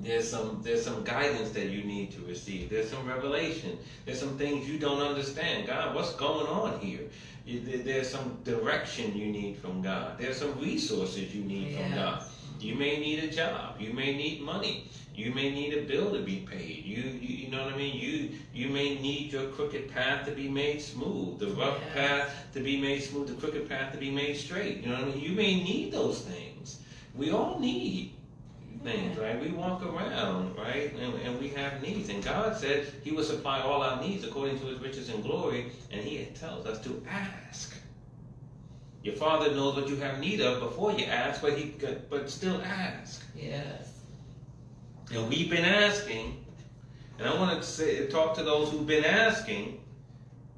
There's 0.00 0.28
some 0.28 0.60
there's 0.62 0.84
some 0.84 1.02
guidance 1.04 1.50
that 1.50 1.66
you 1.70 1.82
need 1.82 2.12
to 2.12 2.20
receive. 2.22 2.70
There's 2.70 2.88
some 2.88 3.06
revelation. 3.06 3.78
There's 4.04 4.20
some 4.20 4.38
things 4.38 4.68
you 4.68 4.78
don't 4.78 5.00
understand. 5.00 5.66
God, 5.66 5.94
what's 5.94 6.12
going 6.14 6.46
on 6.46 6.78
here? 6.78 7.00
You- 7.46 7.60
There's 7.60 8.08
some 8.08 8.38
direction 8.44 9.16
you 9.16 9.26
need 9.26 9.56
from 9.56 9.82
God. 9.82 10.18
There's 10.18 10.36
some 10.36 10.58
resources 10.60 11.34
you 11.34 11.42
need 11.42 11.76
from 11.76 11.94
God. 11.94 12.22
You 12.60 12.74
may 12.74 12.98
need 12.98 13.24
a 13.24 13.28
job. 13.28 13.80
You 13.80 13.92
may 13.92 14.16
need 14.16 14.40
money. 14.40 14.84
You 15.14 15.32
may 15.32 15.50
need 15.50 15.72
a 15.74 15.82
bill 15.82 16.12
to 16.12 16.20
be 16.22 16.36
paid. 16.48 16.84
You, 16.84 17.02
you 17.02 17.36
you 17.44 17.50
know 17.50 17.64
what 17.64 17.72
I 17.72 17.76
mean? 17.76 17.96
You 17.98 18.30
you 18.54 18.68
may 18.68 18.98
need 19.00 19.32
your 19.32 19.46
crooked 19.46 19.88
path 19.88 20.26
to 20.26 20.32
be 20.32 20.48
made 20.48 20.80
smooth, 20.80 21.38
the 21.40 21.48
rough 21.48 21.78
Yes. 21.86 21.94
path 21.94 22.34
to 22.54 22.60
be 22.60 22.76
made 22.80 23.02
smooth, 23.02 23.26
the 23.28 23.34
crooked 23.34 23.68
path 23.68 23.90
to 23.92 23.98
be 23.98 24.10
made 24.12 24.36
straight. 24.36 24.76
You 24.82 24.90
know 24.90 24.98
what 25.00 25.08
I 25.08 25.10
mean? 25.14 25.20
You 25.20 25.32
may 25.32 25.54
need 25.70 25.90
those 25.92 26.20
things. 26.20 26.78
We 27.14 27.30
all 27.32 27.58
need 27.58 28.12
things, 28.82 29.18
right? 29.18 29.40
We 29.40 29.50
walk 29.50 29.84
around, 29.84 30.56
right? 30.56 30.92
And, 30.94 31.14
and 31.22 31.40
we 31.40 31.48
have 31.50 31.82
needs. 31.82 32.08
And 32.08 32.22
God 32.22 32.56
said 32.56 32.92
He 33.02 33.12
will 33.12 33.24
supply 33.24 33.60
all 33.60 33.82
our 33.82 34.00
needs 34.00 34.24
according 34.24 34.58
to 34.60 34.66
His 34.66 34.80
riches 34.80 35.08
and 35.08 35.22
glory. 35.22 35.72
And 35.90 36.02
He 36.02 36.24
tells 36.34 36.66
us 36.66 36.80
to 36.84 37.02
ask. 37.08 37.74
Your 39.02 39.14
Father 39.14 39.54
knows 39.54 39.76
what 39.76 39.88
you 39.88 39.96
have 39.96 40.18
need 40.18 40.40
of 40.40 40.60
before 40.60 40.92
you 40.92 41.04
ask, 41.04 41.40
but 41.40 41.56
He 41.56 41.74
but 42.10 42.28
still 42.30 42.60
ask. 42.62 43.24
Yes. 43.34 43.94
And 45.12 45.28
we've 45.28 45.48
been 45.48 45.64
asking, 45.64 46.44
and 47.18 47.28
I 47.28 47.34
want 47.34 47.60
to 47.60 47.66
say 47.66 48.06
talk 48.08 48.34
to 48.36 48.42
those 48.42 48.70
who've 48.70 48.86
been 48.86 49.04
asking, 49.04 49.80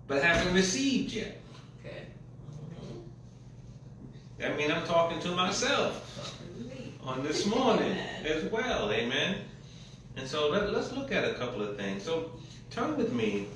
but 0.08 0.22
haven't 0.22 0.54
received 0.54 1.12
yet. 1.12 1.38
Okay. 1.84 2.06
That 4.38 4.56
means 4.56 4.72
I'm 4.72 4.84
talking 4.86 5.20
to 5.20 5.28
myself. 5.28 6.18
Oh. 6.18 6.39
On 7.10 7.24
this 7.24 7.44
morning 7.44 7.96
as 8.24 8.44
well. 8.52 8.92
Amen. 8.92 9.38
And 10.16 10.28
so 10.28 10.48
let, 10.48 10.62
us 10.62 10.92
look 10.92 11.10
at 11.10 11.24
a 11.24 11.34
couple 11.34 11.60
of 11.60 11.76
things. 11.76 12.04
So 12.04 12.30
turn 12.70 12.96
with 12.96 13.12
me 13.12 13.48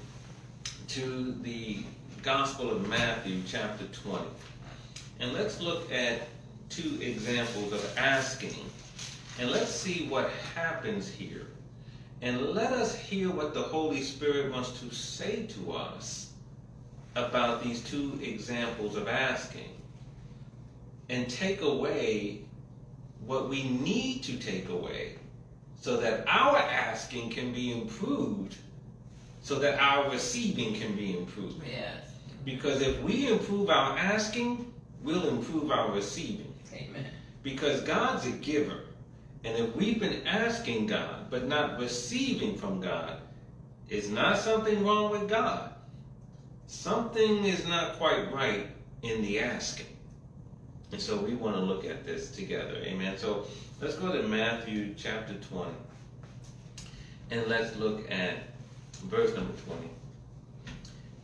to 0.89 1.31
the 1.43 1.85
Gospel 2.25 2.69
of 2.69 2.89
Matthew, 2.89 3.43
chapter 3.47 3.85
20. 3.85 4.25
And 5.21 5.33
let's 5.33 5.61
look 5.61 5.93
at 5.93 6.23
two 6.69 6.99
examples 7.01 7.73
of 7.73 7.97
asking. 7.97 8.69
And 9.39 9.53
let's 9.53 9.71
see 9.71 10.09
what 10.09 10.31
happens 10.57 11.09
here. 11.09 11.47
And 12.23 12.47
let 12.47 12.73
us 12.73 12.97
hear 12.97 13.31
what 13.31 13.55
the 13.55 13.63
Holy 13.63 14.03
Spirit 14.03 14.51
wants 14.51 14.81
to 14.81 14.93
say 14.93 15.47
to 15.47 15.73
us 15.75 16.33
about 17.15 17.63
these 17.63 17.85
two 17.85 18.19
examples 18.21 18.97
of 18.97 19.07
asking. 19.07 19.71
And 21.09 21.31
take 21.31 21.61
away 21.61 22.44
what 23.27 23.49
we 23.49 23.65
need 23.65 24.23
to 24.25 24.37
take 24.37 24.69
away 24.69 25.17
so 25.81 25.97
that 25.99 26.25
our 26.27 26.59
asking 26.59 27.31
can 27.31 27.53
be 27.53 27.73
improved 27.73 28.57
so 29.43 29.57
that 29.57 29.79
our 29.79 30.11
receiving 30.11 30.75
can 30.75 30.97
be 30.97 31.17
improved. 31.17 31.63
Yes. 31.67 32.11
because 32.45 32.81
if 32.81 33.01
we 33.03 33.29
improve 33.31 33.71
our 33.71 33.97
asking 33.99 34.73
we'll 35.03 35.29
improve 35.29 35.71
our 35.71 35.93
receiving. 35.93 36.55
Amen. 36.73 37.07
because 37.43 37.83
god's 37.83 38.27
a 38.27 38.31
giver. 38.31 38.81
And 39.45 39.59
if 39.59 39.77
we've 39.77 40.01
been 40.01 40.27
asking 40.27 40.87
god 40.87 41.31
but 41.31 41.47
not 41.47 41.79
receiving 41.79 42.57
from 42.57 42.81
god 42.81 43.21
is 43.89 44.11
not 44.11 44.39
something 44.39 44.85
wrong 44.85 45.11
with 45.11 45.29
god. 45.29 45.71
Something 46.67 47.45
is 47.45 47.67
not 47.69 47.99
quite 47.99 48.33
right 48.33 48.67
in 49.03 49.21
the 49.21 49.39
asking 49.39 49.94
and 50.95 51.03
so 51.03 51.17
we 51.17 51.35
want 51.35 51.57
to 51.57 51.61
look 51.61 51.85
at 51.85 52.07
this 52.07 52.31
together. 52.31 52.77
Amen. 52.85 53.19
So 53.19 53.49
let's 53.81 53.97
go 53.97 54.13
to 54.13 54.23
Matthew 54.29 54.95
chapter 54.97 55.35
20. 55.35 55.73
And 57.33 57.49
let's 57.49 57.75
look 57.75 58.09
at 58.13 58.37
verse 59.07 59.35
number 59.35 59.53
20. 59.67 59.89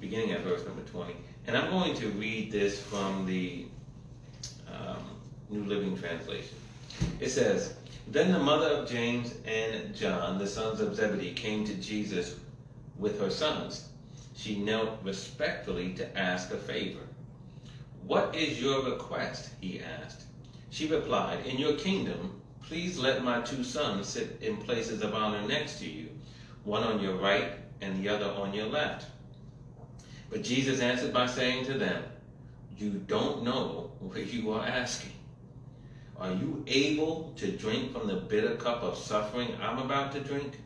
Beginning 0.00 0.32
at 0.32 0.40
verse 0.40 0.66
number 0.66 0.82
20. 0.90 1.14
And 1.46 1.56
I'm 1.56 1.70
going 1.70 1.94
to 1.94 2.08
read 2.08 2.50
this 2.50 2.82
from 2.82 3.24
the 3.26 3.66
um, 4.66 5.04
New 5.50 5.62
Living 5.62 5.96
Translation. 5.96 6.56
It 7.20 7.28
says, 7.30 7.74
Then 8.08 8.32
the 8.32 8.40
mother 8.40 8.70
of 8.70 8.88
James 8.88 9.34
and 9.46 9.94
John, 9.94 10.40
the 10.40 10.48
sons 10.48 10.80
of 10.80 10.96
Zebedee, 10.96 11.32
came 11.32 11.64
to 11.66 11.74
Jesus 11.74 12.34
with 12.98 13.20
her 13.20 13.30
sons. 13.30 13.88
She 14.34 14.58
knelt 14.58 14.98
respectfully 15.04 15.92
to 15.92 16.18
ask 16.18 16.50
a 16.50 16.56
favor. 16.56 17.02
What 18.06 18.34
is 18.34 18.60
your 18.60 18.84
request? 18.84 19.50
he 19.60 19.80
asked. 19.80 20.22
She 20.70 20.86
replied, 20.86 21.46
In 21.46 21.58
your 21.58 21.74
kingdom, 21.74 22.40
please 22.62 22.98
let 22.98 23.24
my 23.24 23.40
two 23.42 23.64
sons 23.64 24.08
sit 24.08 24.38
in 24.40 24.56
places 24.56 25.02
of 25.02 25.14
honor 25.14 25.46
next 25.46 25.78
to 25.80 25.88
you, 25.88 26.08
one 26.64 26.82
on 26.82 27.00
your 27.00 27.16
right 27.16 27.52
and 27.80 28.02
the 28.02 28.08
other 28.08 28.30
on 28.30 28.54
your 28.54 28.66
left. 28.66 29.06
But 30.30 30.42
Jesus 30.42 30.80
answered 30.80 31.12
by 31.12 31.26
saying 31.26 31.66
to 31.66 31.74
them, 31.74 32.04
You 32.76 32.90
don't 32.90 33.42
know 33.42 33.90
what 33.98 34.32
you 34.32 34.52
are 34.52 34.64
asking. 34.64 35.12
Are 36.18 36.32
you 36.32 36.62
able 36.66 37.32
to 37.36 37.50
drink 37.50 37.92
from 37.92 38.06
the 38.06 38.16
bitter 38.16 38.54
cup 38.56 38.82
of 38.82 38.98
suffering 38.98 39.56
I'm 39.60 39.78
about 39.78 40.12
to 40.12 40.20
drink? 40.20 40.60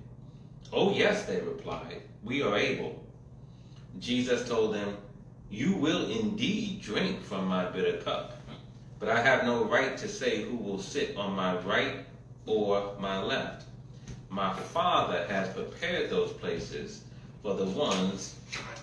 Oh, 0.73 0.93
yes, 0.93 1.25
they 1.25 1.41
replied. 1.41 2.03
We 2.25 2.43
are 2.43 2.57
able. 2.57 3.05
Jesus 4.01 4.49
told 4.49 4.75
them, 4.75 4.97
You 5.51 5.75
will 5.75 6.11
indeed 6.11 6.81
drink 6.83 7.23
from 7.23 7.47
my 7.47 7.65
bitter 7.67 7.99
cup, 7.99 8.39
but 8.99 9.09
I 9.09 9.23
have 9.23 9.45
no 9.45 9.65
right 9.65 9.97
to 9.99 10.09
say 10.09 10.43
who 10.43 10.57
will 10.57 10.81
sit 10.81 11.17
on 11.17 11.33
my 11.33 11.57
right 11.59 12.05
or 12.47 12.95
my 12.99 13.23
left. 13.23 13.67
My 14.29 14.53
Father 14.53 15.27
has 15.29 15.55
prepared 15.55 16.11
those 16.11 16.33
places 16.33 17.05
for 17.43 17.55
the 17.55 17.67
ones 17.67 18.35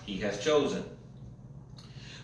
he 0.06 0.18
has 0.18 0.42
chosen. 0.42 0.84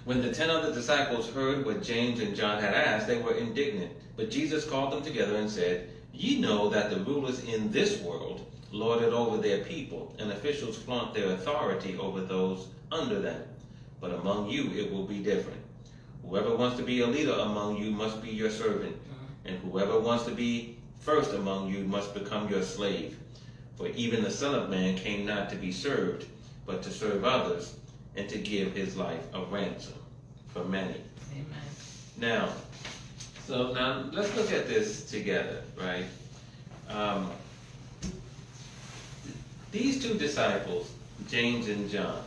When 0.05 0.23
the 0.23 0.33
ten 0.33 0.49
other 0.49 0.73
disciples 0.73 1.29
heard 1.29 1.67
what 1.67 1.83
James 1.83 2.21
and 2.21 2.35
John 2.35 2.63
had 2.63 2.73
asked, 2.73 3.07
they 3.07 3.21
were 3.21 3.35
indignant. 3.35 3.93
But 4.17 4.31
Jesus 4.31 4.65
called 4.65 4.93
them 4.93 5.03
together 5.03 5.37
and 5.37 5.51
said, 5.51 5.91
Ye 6.15 6.41
know 6.41 6.71
that 6.71 6.91
the 6.91 7.01
rulers 7.01 7.45
in 7.45 7.71
this 7.71 8.01
world 8.01 8.47
lord 8.73 9.03
it 9.03 9.13
over 9.13 9.37
their 9.37 9.65
people, 9.65 10.15
and 10.19 10.33
officials 10.33 10.79
flaunt 10.79 11.13
their 11.13 11.33
authority 11.33 11.99
over 11.99 12.21
those 12.21 12.69
under 12.91 13.21
them. 13.21 13.43
But 14.01 14.13
among 14.13 14.51
you 14.51 14.71
it 14.73 14.93
will 14.93 15.05
be 15.05 15.19
different. 15.19 15.61
Whoever 16.23 16.55
wants 16.57 16.77
to 16.77 16.83
be 16.83 17.01
a 17.01 17.07
leader 17.07 17.33
among 17.33 17.79
you 17.79 17.91
must 17.91 18.23
be 18.23 18.31
your 18.31 18.51
servant, 18.51 18.97
and 19.45 19.59
whoever 19.59 19.99
wants 19.99 20.25
to 20.25 20.31
be 20.31 20.77
first 21.01 21.33
among 21.33 21.73
you 21.73 21.85
must 21.85 22.13
become 22.15 22.49
your 22.49 22.63
slave. 22.63 23.19
For 23.77 23.89
even 23.89 24.23
the 24.23 24.31
Son 24.31 24.55
of 24.55 24.69
Man 24.69 24.97
came 24.97 25.25
not 25.25 25.49
to 25.51 25.57
be 25.57 25.73
served, 25.73 26.27
but 26.67 26.83
to 26.83 26.91
serve 26.91 27.25
others, 27.25 27.77
and 28.17 28.29
to 28.29 28.39
give 28.39 28.75
his 28.75 28.97
life 28.97 29.23
a 29.33 29.45
ransom 29.45 29.95
for 30.49 30.65
many. 30.65 30.97
Amen. 31.33 31.47
Now, 32.17 32.49
so 33.47 33.73
now 33.73 34.05
let's 34.13 34.35
look 34.37 34.53
at 34.53 34.69
this 34.69 35.09
together, 35.09 35.63
right? 35.81 36.05
Um, 36.89 37.31
these 39.71 40.03
two 40.03 40.15
disciples, 40.15 40.91
James 41.29 41.69
and 41.69 41.89
John, 41.89 42.23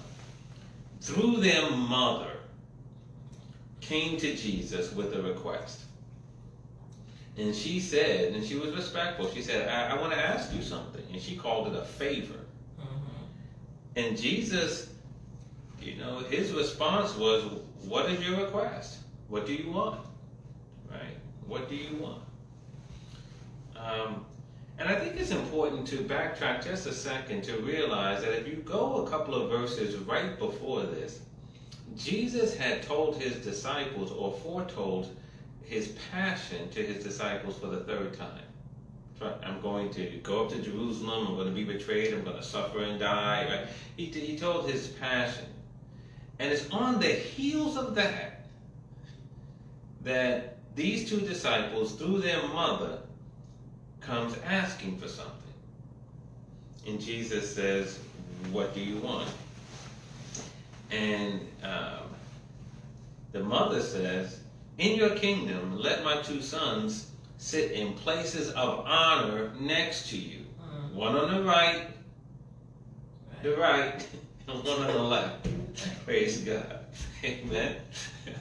through 1.01 1.37
their 1.37 1.69
mother, 1.71 2.31
came 3.81 4.17
to 4.17 4.35
Jesus 4.35 4.93
with 4.93 5.13
a 5.15 5.21
request. 5.21 5.81
And 7.37 7.55
she 7.55 7.79
said, 7.79 8.33
and 8.33 8.45
she 8.45 8.55
was 8.55 8.75
respectful, 8.75 9.29
she 9.31 9.41
said, 9.41 9.67
I, 9.67 9.95
I 9.95 9.99
want 9.99 10.13
to 10.13 10.19
ask 10.19 10.53
you 10.53 10.61
something. 10.61 11.03
And 11.11 11.21
she 11.21 11.35
called 11.35 11.67
it 11.67 11.75
a 11.75 11.83
favor. 11.83 12.39
Mm-hmm. 12.79 13.25
And 13.95 14.17
Jesus, 14.17 14.89
you 15.81 15.95
know, 15.95 16.19
his 16.19 16.51
response 16.51 17.15
was, 17.15 17.43
What 17.87 18.09
is 18.11 18.25
your 18.25 18.45
request? 18.45 18.99
What 19.27 19.45
do 19.45 19.53
you 19.53 19.71
want? 19.71 20.01
Right? 20.89 21.17
What 21.47 21.69
do 21.69 21.75
you 21.75 21.97
want? 21.97 22.21
Think 25.01 25.19
it's 25.19 25.31
important 25.31 25.87
to 25.87 25.97
backtrack 25.97 26.63
just 26.63 26.85
a 26.85 26.93
second 26.93 27.43
to 27.45 27.57
realize 27.57 28.21
that 28.21 28.37
if 28.37 28.47
you 28.47 28.57
go 28.57 29.03
a 29.03 29.09
couple 29.09 29.33
of 29.33 29.49
verses 29.49 29.95
right 29.95 30.37
before 30.37 30.83
this, 30.83 31.21
Jesus 31.97 32.55
had 32.55 32.83
told 32.83 33.19
his 33.19 33.37
disciples 33.37 34.11
or 34.11 34.31
foretold 34.31 35.09
his 35.63 35.97
passion 36.11 36.69
to 36.69 36.85
his 36.85 37.03
disciples 37.03 37.57
for 37.57 37.65
the 37.65 37.79
third 37.79 38.15
time. 38.15 38.43
I'm 39.43 39.59
going 39.59 39.89
to 39.91 40.05
go 40.21 40.45
up 40.45 40.51
to 40.51 40.61
Jerusalem. 40.61 41.25
I'm 41.29 41.35
going 41.35 41.47
to 41.47 41.53
be 41.53 41.63
betrayed. 41.63 42.13
I'm 42.13 42.23
going 42.23 42.37
to 42.37 42.43
suffer 42.43 42.83
and 42.83 42.99
die. 42.99 43.47
Right? 43.49 43.67
He, 43.97 44.05
he 44.05 44.37
told 44.37 44.69
his 44.69 44.89
passion. 44.89 45.45
And 46.37 46.51
it's 46.51 46.69
on 46.69 46.99
the 46.99 47.07
heels 47.07 47.75
of 47.75 47.95
that 47.95 48.45
that 50.03 50.57
these 50.75 51.09
two 51.09 51.21
disciples, 51.21 51.93
through 51.93 52.19
their 52.19 52.47
mother, 52.49 52.99
comes 54.01 54.35
asking 54.45 54.97
for 54.97 55.07
something. 55.07 55.35
And 56.87 56.99
Jesus 56.99 57.53
says, 57.53 57.99
What 58.51 58.73
do 58.73 58.81
you 58.81 58.97
want? 58.97 59.29
And 60.89 61.47
um, 61.63 62.03
the 63.31 63.41
mother 63.41 63.81
says, 63.81 64.39
In 64.77 64.97
your 64.97 65.11
kingdom, 65.11 65.77
let 65.77 66.03
my 66.03 66.21
two 66.21 66.41
sons 66.41 67.11
sit 67.37 67.71
in 67.71 67.93
places 67.93 68.51
of 68.51 68.85
honor 68.85 69.51
next 69.59 70.09
to 70.09 70.17
you. 70.17 70.45
Mm. 70.61 70.93
One 70.93 71.15
on 71.15 71.33
the 71.33 71.43
right, 71.43 71.87
the 73.41 73.55
right, 73.55 74.07
and 74.47 74.63
one 74.63 74.81
on 74.81 74.87
the 74.87 75.01
left. 75.01 75.47
Praise 76.05 76.39
God. 76.39 76.79
Amen. 77.23 77.75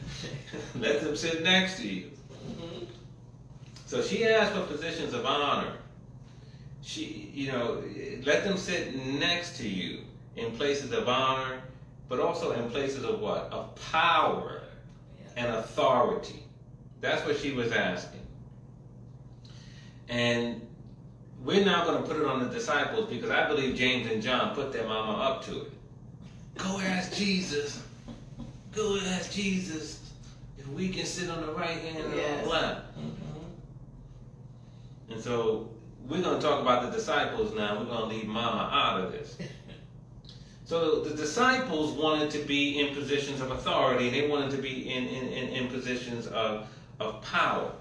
let 0.75 1.03
them 1.03 1.15
sit 1.15 1.43
next 1.43 1.77
to 1.77 1.89
you. 1.89 2.11
Mm-hmm. 2.51 2.85
So 3.91 4.01
she 4.01 4.25
asked 4.25 4.53
for 4.53 4.61
positions 4.67 5.15
of 5.15 5.27
honor. 5.27 5.73
She, 6.81 7.33
you 7.35 7.51
know, 7.51 7.83
let 8.23 8.45
them 8.45 8.57
sit 8.57 8.95
next 8.95 9.57
to 9.57 9.69
you 9.69 10.03
in 10.37 10.53
places 10.53 10.93
of 10.93 11.09
honor, 11.09 11.61
but 12.09 12.21
also 12.21 12.53
in 12.53 12.71
places 12.71 13.03
of 13.03 13.19
what? 13.19 13.49
Of 13.51 13.75
power 13.91 14.63
and 15.37 15.57
authority. 15.57 16.45
That's 17.01 17.27
what 17.27 17.37
she 17.37 17.51
was 17.51 17.73
asking. 17.73 18.21
And 20.09 20.65
we're 21.43 21.65
now 21.65 21.85
going 21.85 22.01
to 22.01 22.09
put 22.09 22.17
it 22.17 22.27
on 22.27 22.39
the 22.39 22.55
disciples 22.55 23.11
because 23.11 23.31
I 23.31 23.49
believe 23.49 23.75
James 23.75 24.09
and 24.09 24.23
John 24.23 24.55
put 24.55 24.73
their 24.73 24.87
mama 24.87 25.21
up 25.21 25.45
to 25.47 25.63
it. 25.63 25.73
Go 26.59 26.79
ask 26.79 27.13
Jesus. 27.13 27.83
Go 28.73 29.01
ask 29.05 29.33
Jesus 29.33 30.13
if 30.59 30.69
we 30.69 30.91
can 30.91 31.07
sit 31.07 31.29
on 31.29 31.45
the 31.45 31.53
right 31.55 31.71
hand 31.71 32.05
Yes. 32.15 32.45
the 32.45 32.51
mm-hmm. 32.51 32.51
left. 32.51 32.83
Mm-hmm. 35.11 35.13
And 35.13 35.23
so 35.23 35.69
we're 36.09 36.23
going 36.23 36.41
to 36.41 36.47
talk 36.47 36.63
about 36.63 36.91
the 36.91 36.97
disciples 36.97 37.55
now. 37.55 37.79
We're 37.79 37.87
going 37.87 38.09
to 38.11 38.17
leave 38.17 38.27
Mama 38.27 38.71
out 38.73 39.01
of 39.01 39.13
this. 39.13 39.37
So 40.71 41.01
the 41.01 41.17
disciples 41.17 41.91
wanted 41.91 42.31
to 42.31 42.39
be 42.39 42.79
in 42.79 42.95
positions 42.95 43.41
of 43.41 43.51
authority. 43.51 44.09
They 44.09 44.29
wanted 44.29 44.53
to 44.53 44.59
be 44.59 44.89
in, 44.89 45.05
in, 45.09 45.27
in, 45.27 45.49
in 45.49 45.67
positions 45.69 46.29
of, 46.29 46.69
of 47.01 47.21
power. 47.23 47.73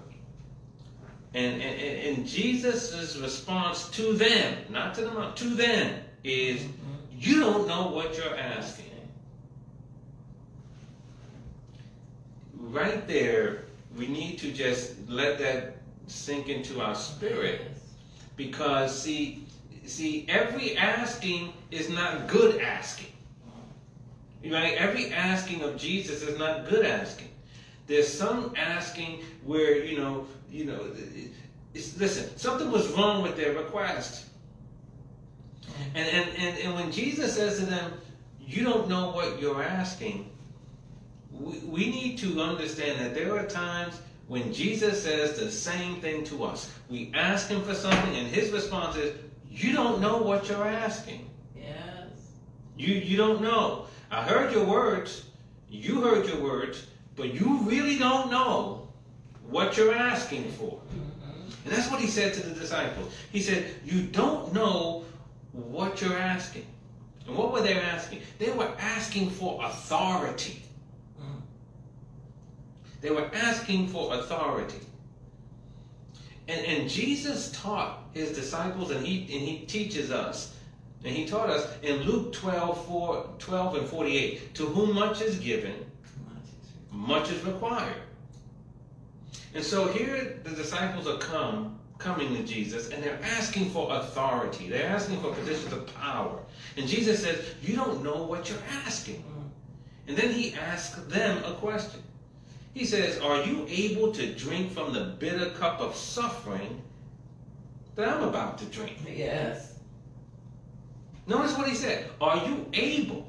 And, 1.32 1.62
and, 1.62 1.80
and 1.80 2.18
and 2.18 2.26
Jesus' 2.26 3.16
response 3.16 3.88
to 3.90 4.14
them, 4.14 4.58
not 4.70 4.96
to 4.96 5.02
them, 5.02 5.32
to 5.36 5.44
them, 5.50 6.00
is 6.24 6.66
you 7.16 7.38
don't 7.38 7.68
know 7.68 7.86
what 7.86 8.16
you're 8.16 8.36
asking. 8.36 8.86
Right 12.56 13.06
there, 13.06 13.66
we 13.96 14.08
need 14.08 14.40
to 14.40 14.50
just 14.50 15.08
let 15.08 15.38
that 15.38 15.79
sink 16.10 16.48
into 16.48 16.80
our 16.80 16.94
spirit. 16.94 17.62
Because 18.36 19.00
see, 19.00 19.44
see, 19.84 20.26
every 20.28 20.76
asking 20.76 21.52
is 21.70 21.88
not 21.88 22.26
good 22.26 22.60
asking. 22.60 23.06
Right? 24.44 24.74
Every 24.76 25.12
asking 25.12 25.62
of 25.62 25.76
Jesus 25.76 26.22
is 26.22 26.38
not 26.38 26.68
good 26.68 26.84
asking. 26.84 27.28
There's 27.86 28.08
some 28.08 28.54
asking 28.56 29.20
where 29.44 29.84
you 29.84 29.98
know, 29.98 30.26
you 30.50 30.64
know, 30.64 30.86
it's, 31.74 31.96
listen, 31.98 32.36
something 32.36 32.70
was 32.70 32.88
wrong 32.92 33.22
with 33.22 33.36
their 33.36 33.52
request, 33.54 34.26
and 35.94 36.08
and 36.08 36.30
and, 36.38 36.58
and 36.58 36.74
when 36.74 36.90
Jesus 36.90 37.34
says 37.34 37.58
to 37.58 37.66
them, 37.66 37.92
"You 38.40 38.64
don't 38.64 38.88
know 38.88 39.10
what 39.10 39.40
you're 39.40 39.62
asking," 39.62 40.30
we, 41.32 41.58
we 41.58 41.90
need 41.90 42.16
to 42.18 42.40
understand 42.40 43.00
that 43.00 43.14
there 43.14 43.36
are 43.36 43.46
times 43.46 44.00
when 44.30 44.52
Jesus 44.52 45.02
says 45.02 45.36
the 45.36 45.50
same 45.50 45.96
thing 45.96 46.22
to 46.22 46.44
us. 46.44 46.72
We 46.88 47.10
ask 47.14 47.48
him 47.48 47.62
for 47.64 47.74
something, 47.74 48.14
and 48.14 48.28
his 48.28 48.52
response 48.52 48.94
is, 48.94 49.18
You 49.50 49.72
don't 49.72 50.00
know 50.00 50.18
what 50.18 50.48
you're 50.48 50.68
asking. 50.68 51.28
Yes. 51.56 51.74
You, 52.76 52.94
you 52.94 53.16
don't 53.16 53.42
know. 53.42 53.86
I 54.08 54.22
heard 54.22 54.52
your 54.52 54.64
words. 54.64 55.24
You 55.68 56.02
heard 56.02 56.28
your 56.28 56.40
words, 56.40 56.86
but 57.16 57.34
you 57.34 57.58
really 57.62 57.98
don't 57.98 58.30
know 58.30 58.86
what 59.48 59.76
you're 59.76 59.96
asking 59.96 60.52
for. 60.52 60.78
Mm-hmm. 60.78 61.64
And 61.64 61.74
that's 61.74 61.90
what 61.90 62.00
he 62.00 62.06
said 62.06 62.32
to 62.34 62.40
the 62.46 62.54
disciples. 62.54 63.12
He 63.32 63.40
said, 63.40 63.74
You 63.84 64.02
don't 64.02 64.54
know 64.54 65.06
what 65.50 66.00
you're 66.00 66.16
asking. 66.16 66.66
And 67.26 67.36
what 67.36 67.52
were 67.52 67.62
they 67.62 67.74
asking? 67.74 68.20
They 68.38 68.52
were 68.52 68.70
asking 68.78 69.30
for 69.30 69.60
authority. 69.64 70.62
They 73.00 73.10
were 73.10 73.30
asking 73.34 73.88
for 73.88 74.14
authority. 74.14 74.80
And, 76.48 76.66
and 76.66 76.90
Jesus 76.90 77.52
taught 77.52 78.02
his 78.12 78.32
disciples, 78.32 78.90
and 78.90 79.06
he, 79.06 79.20
and 79.22 79.48
he 79.48 79.64
teaches 79.66 80.10
us. 80.10 80.56
And 81.04 81.14
he 81.14 81.24
taught 81.26 81.48
us 81.48 81.66
in 81.82 82.02
Luke 82.02 82.32
12, 82.32 82.86
4, 82.86 83.28
12 83.38 83.74
and 83.76 83.88
48 83.88 84.54
to 84.54 84.66
whom 84.66 84.94
much 84.94 85.22
is 85.22 85.38
given, 85.38 85.74
much 86.92 87.30
is 87.30 87.42
required. 87.44 88.02
And 89.54 89.64
so 89.64 89.88
here 89.88 90.40
the 90.44 90.50
disciples 90.50 91.06
are 91.06 91.18
come 91.18 91.78
coming 91.98 92.34
to 92.34 92.42
Jesus 92.42 92.90
and 92.90 93.02
they're 93.02 93.20
asking 93.22 93.70
for 93.70 93.94
authority. 93.94 94.68
They're 94.68 94.88
asking 94.88 95.20
for 95.20 95.32
positions 95.32 95.72
of 95.72 95.92
power. 95.94 96.38
And 96.76 96.86
Jesus 96.86 97.22
says, 97.22 97.54
You 97.62 97.76
don't 97.76 98.02
know 98.02 98.22
what 98.22 98.48
you're 98.48 98.58
asking. 98.84 99.24
And 100.08 100.16
then 100.16 100.32
he 100.32 100.54
asks 100.54 100.98
them 101.04 101.44
a 101.44 101.52
question. 101.54 102.02
He 102.74 102.84
says, 102.84 103.18
Are 103.20 103.42
you 103.42 103.66
able 103.68 104.12
to 104.12 104.34
drink 104.34 104.72
from 104.72 104.92
the 104.92 105.16
bitter 105.18 105.50
cup 105.50 105.80
of 105.80 105.94
suffering 105.94 106.80
that 107.96 108.08
I'm 108.08 108.22
about 108.22 108.58
to 108.58 108.64
drink? 108.66 108.98
Yes. 109.08 109.78
Notice 111.26 111.56
what 111.56 111.68
he 111.68 111.74
said. 111.74 112.08
Are 112.20 112.36
you 112.46 112.66
able 112.72 113.28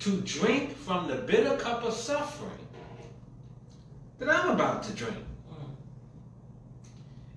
to 0.00 0.20
drink 0.22 0.76
from 0.76 1.08
the 1.08 1.14
bitter 1.16 1.56
cup 1.56 1.84
of 1.84 1.94
suffering 1.94 2.50
that 4.18 4.28
I'm 4.28 4.50
about 4.50 4.82
to 4.84 4.92
drink? 4.92 5.16
Mm. 5.16 5.64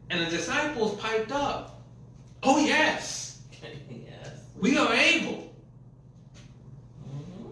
And 0.10 0.22
the 0.26 0.30
disciples 0.36 1.00
piped 1.00 1.32
up, 1.32 1.82
Oh, 2.44 2.60
yes, 2.64 3.42
yes. 3.90 4.30
we 4.60 4.78
are 4.78 4.94
able. 4.94 5.52
hmm 7.04 7.50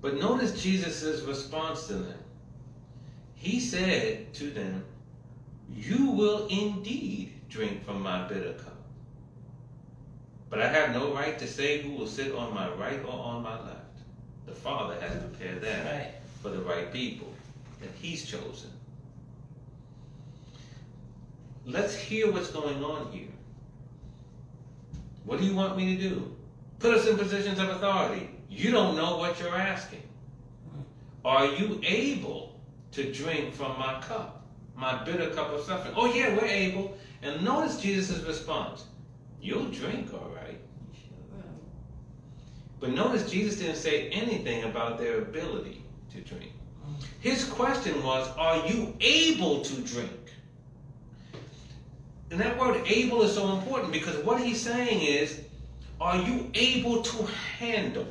But 0.00 0.18
notice 0.18 0.62
Jesus' 0.62 1.22
response 1.22 1.86
to 1.88 1.94
them. 1.94 2.18
He 3.34 3.60
said 3.60 4.32
to 4.34 4.50
them, 4.50 4.84
You 5.74 6.10
will 6.10 6.46
indeed 6.46 7.34
drink 7.48 7.84
from 7.84 8.02
my 8.02 8.26
bitter 8.28 8.52
cup. 8.52 8.76
But 10.50 10.60
I 10.60 10.68
have 10.68 10.92
no 10.92 11.12
right 11.12 11.38
to 11.38 11.46
say 11.46 11.82
who 11.82 11.92
will 11.92 12.06
sit 12.06 12.34
on 12.34 12.54
my 12.54 12.68
right 12.74 13.04
or 13.04 13.12
on 13.12 13.42
my 13.42 13.60
left. 13.60 13.76
The 14.46 14.54
Father 14.54 14.98
has 15.00 15.16
prepared 15.22 15.60
that 15.62 15.84
Right. 15.84 16.14
for 16.42 16.48
the 16.48 16.60
right 16.60 16.92
people 16.92 17.32
that 17.80 17.90
He's 18.00 18.24
chosen. 18.24 18.70
Let's 21.66 21.94
hear 21.94 22.32
what's 22.32 22.50
going 22.50 22.82
on 22.82 23.12
here. 23.12 23.28
What 25.24 25.38
do 25.38 25.44
you 25.44 25.54
want 25.54 25.76
me 25.76 25.96
to 25.96 26.02
do? 26.08 26.34
Put 26.78 26.94
us 26.94 27.06
in 27.06 27.18
positions 27.18 27.58
of 27.58 27.68
authority. 27.68 28.30
You 28.48 28.70
don't 28.70 28.96
know 28.96 29.16
what 29.16 29.38
you're 29.40 29.54
asking. 29.54 30.02
Are 31.24 31.46
you 31.46 31.80
able 31.84 32.58
to 32.92 33.12
drink 33.12 33.54
from 33.54 33.78
my 33.78 34.00
cup, 34.00 34.46
my 34.76 35.04
bitter 35.04 35.30
cup 35.30 35.52
of 35.52 35.64
suffering? 35.64 35.94
Oh, 35.96 36.12
yeah, 36.12 36.34
we're 36.34 36.46
able. 36.46 36.96
And 37.22 37.44
notice 37.44 37.80
Jesus' 37.80 38.22
response 38.24 38.84
You'll 39.40 39.66
drink, 39.66 40.12
all 40.12 40.32
right. 40.34 40.58
But 42.80 42.90
notice 42.90 43.30
Jesus 43.30 43.58
didn't 43.58 43.76
say 43.76 44.08
anything 44.10 44.64
about 44.64 44.98
their 44.98 45.18
ability 45.18 45.84
to 46.12 46.20
drink. 46.20 46.52
His 47.20 47.44
question 47.44 48.02
was, 48.02 48.28
Are 48.36 48.66
you 48.66 48.94
able 49.00 49.60
to 49.62 49.80
drink? 49.82 50.10
And 52.30 52.40
that 52.40 52.58
word 52.58 52.82
able 52.86 53.22
is 53.22 53.34
so 53.34 53.56
important 53.56 53.92
because 53.92 54.16
what 54.24 54.40
he's 54.40 54.60
saying 54.60 55.00
is, 55.02 55.40
Are 56.00 56.16
you 56.16 56.50
able 56.54 57.02
to 57.02 57.24
handle. 57.58 58.06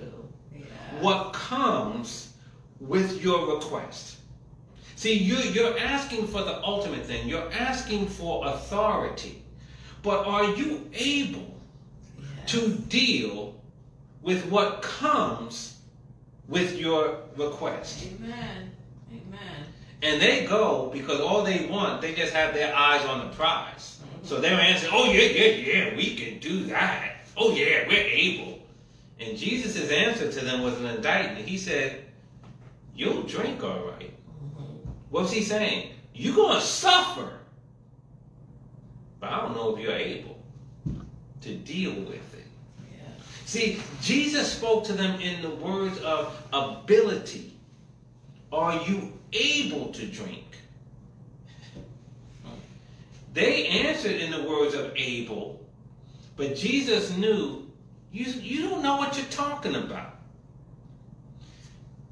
What 1.02 1.34
comes 1.34 2.34
with 2.80 3.24
your 3.24 3.56
request? 3.56 4.18
See, 4.96 5.14
you, 5.14 5.38
you're 5.38 5.78
asking 5.78 6.28
for 6.28 6.44
the 6.44 6.62
ultimate 6.64 7.06
thing, 7.06 7.28
you're 7.28 7.52
asking 7.54 8.08
for 8.08 8.48
authority. 8.48 9.44
But 10.02 10.26
are 10.26 10.46
you 10.56 10.90
able 10.94 11.54
Yes. 12.20 12.52
to 12.52 12.70
deal 12.70 13.56
with 14.22 14.46
what 14.50 14.82
comes 14.82 15.78
with 16.48 16.78
your 16.80 17.20
request? 17.36 18.06
Amen. 18.08 18.72
Amen. 19.12 19.66
And 20.02 20.22
they 20.22 20.46
go 20.46 20.90
because 20.94 21.20
all 21.20 21.44
they 21.44 21.66
want, 21.68 22.02
they 22.02 22.14
just 22.14 22.34
have 22.34 22.54
their 22.54 22.74
eyes 22.76 23.06
on 23.06 23.28
the 23.28 23.36
prize. 23.36 24.00
So 24.24 24.40
they're 24.42 24.60
answering, 24.60 24.92
oh, 24.96 25.06
yeah, 25.12 25.22
yeah, 25.22 25.52
yeah, 25.52 25.96
we 25.96 26.16
can 26.16 26.40
do 26.40 26.66
that. 26.66 27.18
Oh, 27.38 27.52
yeah, 27.52 27.88
we're 27.88 28.04
able. 28.04 28.57
And 29.20 29.38
Jesus' 29.38 29.90
answer 29.90 30.32
to 30.32 30.46
them 30.46 30.62
was 30.62 30.80
an 30.80 30.86
indictment. 30.86 31.48
He 31.48 31.58
said, 31.58 32.04
You'll 32.96 33.24
drink 33.24 33.64
all 33.64 33.86
right. 33.86 34.12
What's 35.10 35.32
he 35.32 35.42
saying? 35.42 35.92
You're 36.14 36.36
going 36.36 36.56
to 36.56 36.66
suffer. 36.66 37.32
But 39.20 39.30
I 39.32 39.42
don't 39.42 39.56
know 39.56 39.76
if 39.76 39.82
you're 39.82 39.94
able 39.94 40.38
to 41.42 41.56
deal 41.56 41.94
with 41.94 42.34
it. 42.34 42.46
Yeah. 42.92 43.10
See, 43.46 43.82
Jesus 44.02 44.52
spoke 44.52 44.84
to 44.86 44.94
them 44.94 45.20
in 45.22 45.42
the 45.42 45.50
words 45.50 46.00
of 46.00 46.36
ability. 46.52 47.54
Are 48.52 48.82
you 48.88 49.14
able 49.34 49.92
to 49.94 50.06
drink? 50.06 50.44
They 53.34 53.68
answered 53.68 54.16
in 54.16 54.32
the 54.32 54.50
words 54.50 54.74
of 54.74 54.92
able, 54.96 55.64
but 56.36 56.56
Jesus 56.56 57.16
knew 57.16 57.67
you, 58.18 58.32
you 58.42 58.70
don't 58.70 58.82
know 58.82 58.98
what 58.98 59.16
you're 59.16 59.28
talking 59.28 59.76
about. 59.76 60.16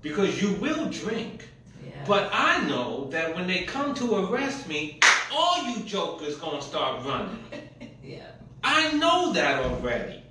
Because 0.01 0.39
you 0.39 0.53
will 0.53 0.87
drink. 0.89 1.47
Yeah. 1.83 1.93
But 2.07 2.29
I 2.31 2.63
know 2.67 3.07
that 3.09 3.35
when 3.35 3.47
they 3.47 3.63
come 3.63 3.95
to 3.95 4.15
arrest 4.25 4.67
me, 4.67 4.99
all 5.31 5.63
you 5.67 5.83
jokers 5.83 6.37
gonna 6.37 6.61
start 6.61 7.03
running. 7.03 7.39
yeah. 8.03 8.27
I 8.63 8.93
know 8.93 9.33
that 9.33 9.63
already. 9.63 10.21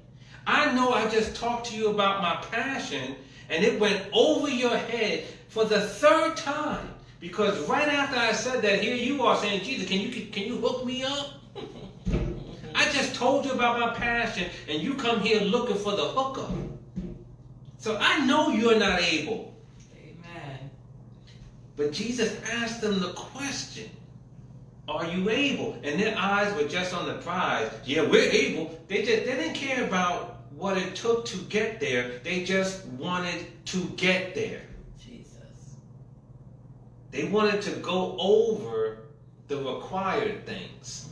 I 0.46 0.72
know 0.74 0.92
I 0.92 1.08
just 1.08 1.34
talked 1.34 1.66
to 1.66 1.76
you 1.76 1.88
about 1.88 2.22
my 2.22 2.37
passion 2.56 3.16
and 3.50 3.64
it 3.64 3.80
went 3.80 4.06
over 4.12 4.48
your 4.48 4.76
head 4.76 5.24
for 5.48 5.64
the 5.64 5.80
third 5.80 6.37
time. 6.37 6.88
Because 7.18 7.58
right 7.68 7.88
after 7.88 8.16
I 8.16 8.32
said 8.32 8.62
that, 8.62 8.80
here 8.80 8.94
you 8.94 9.22
are 9.22 9.37
saying, 9.37 9.64
Jesus, 9.64 9.88
can 9.88 9.98
you 9.98 10.26
can 10.26 10.44
you 10.44 10.58
hook 10.58 10.84
me 10.84 11.02
up? 11.02 11.40
I 12.94 12.98
just 12.98 13.16
told 13.16 13.44
you 13.44 13.50
about 13.50 13.80
my 13.80 13.92
passion 13.92 14.48
and 14.68 14.80
you 14.80 14.94
come 14.94 15.20
here 15.20 15.40
looking 15.40 15.74
for 15.74 15.96
the 15.96 16.04
hookup. 16.04 16.52
So 17.76 17.98
I 18.00 18.24
know 18.24 18.50
you're 18.50 18.78
not 18.78 19.00
able. 19.02 19.52
Amen. 20.00 20.70
But 21.76 21.90
Jesus 21.90 22.40
asked 22.52 22.80
them 22.80 23.00
the 23.00 23.12
question 23.14 23.90
Are 24.87 25.04
you 25.07 25.28
able? 25.28 25.76
And 25.83 26.00
their 26.00 26.16
eyes 26.16 26.54
were 26.54 26.68
just 26.68 26.94
on 26.94 27.09
the 27.09 27.14
prize. 27.14 27.68
Yeah, 27.85 28.02
we're 28.09 28.30
able. 28.30 28.78
They 28.87 29.02
just 29.02 29.26
they 29.26 29.35
didn't 29.35 29.54
care 29.54 29.85
about 29.85 30.42
what 30.54 30.78
it 30.78 30.94
took 30.94 31.24
to 31.26 31.38
get 31.48 31.80
there. 31.80 32.20
They 32.22 32.44
just 32.44 32.87
wanted 32.87 33.44
to 33.66 33.87
get 33.96 34.37
there. 34.37 34.62
Jesus. 35.04 35.74
They 37.11 37.24
wanted 37.24 37.61
to 37.62 37.72
go 37.80 38.16
over 38.20 38.98
the 39.48 39.57
required 39.57 40.46
things. 40.46 41.09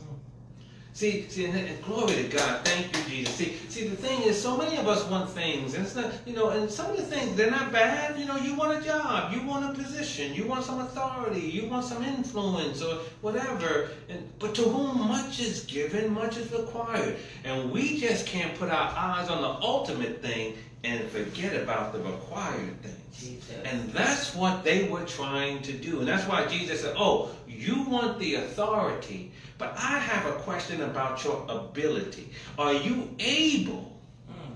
See, 0.93 1.27
see, 1.27 1.45
and, 1.45 1.57
and 1.57 1.83
glory 1.83 2.13
to 2.13 2.23
God. 2.23 2.63
Thank 2.63 2.95
you, 2.95 3.03
Jesus. 3.09 3.33
See, 3.35 3.57
see, 3.67 3.87
the 3.87 3.95
thing 3.95 4.21
is, 4.21 4.39
so 4.39 4.55
many 4.55 4.77
of 4.77 4.87
us 4.87 5.03
want 5.09 5.27
things, 5.27 5.73
and 5.73 5.83
it's 5.83 5.95
not, 5.95 6.13
you 6.27 6.35
know, 6.35 6.49
and 6.49 6.69
some 6.69 6.91
of 6.91 6.97
the 6.97 7.03
things 7.03 7.35
they're 7.35 7.49
not 7.49 7.71
bad. 7.71 8.19
You 8.19 8.25
know, 8.25 8.35
you 8.35 8.53
want 8.53 8.79
a 8.79 8.85
job, 8.85 9.33
you 9.33 9.41
want 9.41 9.71
a 9.71 9.81
position, 9.81 10.35
you 10.35 10.45
want 10.45 10.63
some 10.63 10.79
authority, 10.81 11.41
you 11.41 11.67
want 11.67 11.85
some 11.85 12.03
influence, 12.03 12.83
or 12.83 12.99
whatever. 13.21 13.89
And 14.07 14.29
but 14.37 14.53
to 14.53 14.61
whom 14.61 15.07
much 15.07 15.39
is 15.39 15.63
given, 15.63 16.13
much 16.13 16.37
is 16.37 16.51
required, 16.51 17.17
and 17.43 17.71
we 17.71 17.99
just 17.99 18.27
can't 18.27 18.53
put 18.59 18.69
our 18.69 18.93
eyes 18.95 19.29
on 19.29 19.41
the 19.41 19.65
ultimate 19.65 20.21
thing 20.21 20.55
and 20.83 21.09
forget 21.09 21.55
about 21.55 21.93
the 21.93 21.99
required 21.99 22.81
things. 22.83 22.97
Jesus. 23.17 23.55
And 23.63 23.89
that's 23.91 24.35
what 24.35 24.63
they 24.63 24.87
were 24.89 25.05
trying 25.05 25.61
to 25.63 25.73
do. 25.73 25.99
And 25.99 26.07
that's 26.07 26.27
why 26.27 26.45
Jesus 26.47 26.81
said, 26.81 26.95
Oh, 26.97 27.31
you 27.47 27.83
want 27.83 28.19
the 28.19 28.35
authority, 28.35 29.31
but 29.63 29.77
I 29.77 29.97
have 29.97 30.25
a 30.25 30.33
question 30.39 30.81
about 30.81 31.23
your 31.23 31.45
ability. 31.47 32.29
Are 32.59 32.73
you 32.73 33.15
able 33.19 33.97
Mm. 34.29 34.55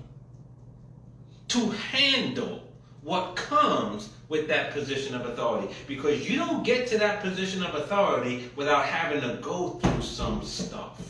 to 1.48 1.70
handle 1.70 2.62
what 3.00 3.34
comes 3.36 4.10
with 4.28 4.48
that 4.48 4.72
position 4.72 5.14
of 5.14 5.24
authority? 5.24 5.72
Because 5.86 6.28
you 6.28 6.36
don't 6.36 6.62
get 6.62 6.86
to 6.88 6.98
that 6.98 7.22
position 7.22 7.62
of 7.64 7.74
authority 7.74 8.50
without 8.54 8.84
having 8.84 9.22
to 9.22 9.36
go 9.40 9.78
through 9.80 10.02
some 10.02 10.44
stuff. 10.44 11.00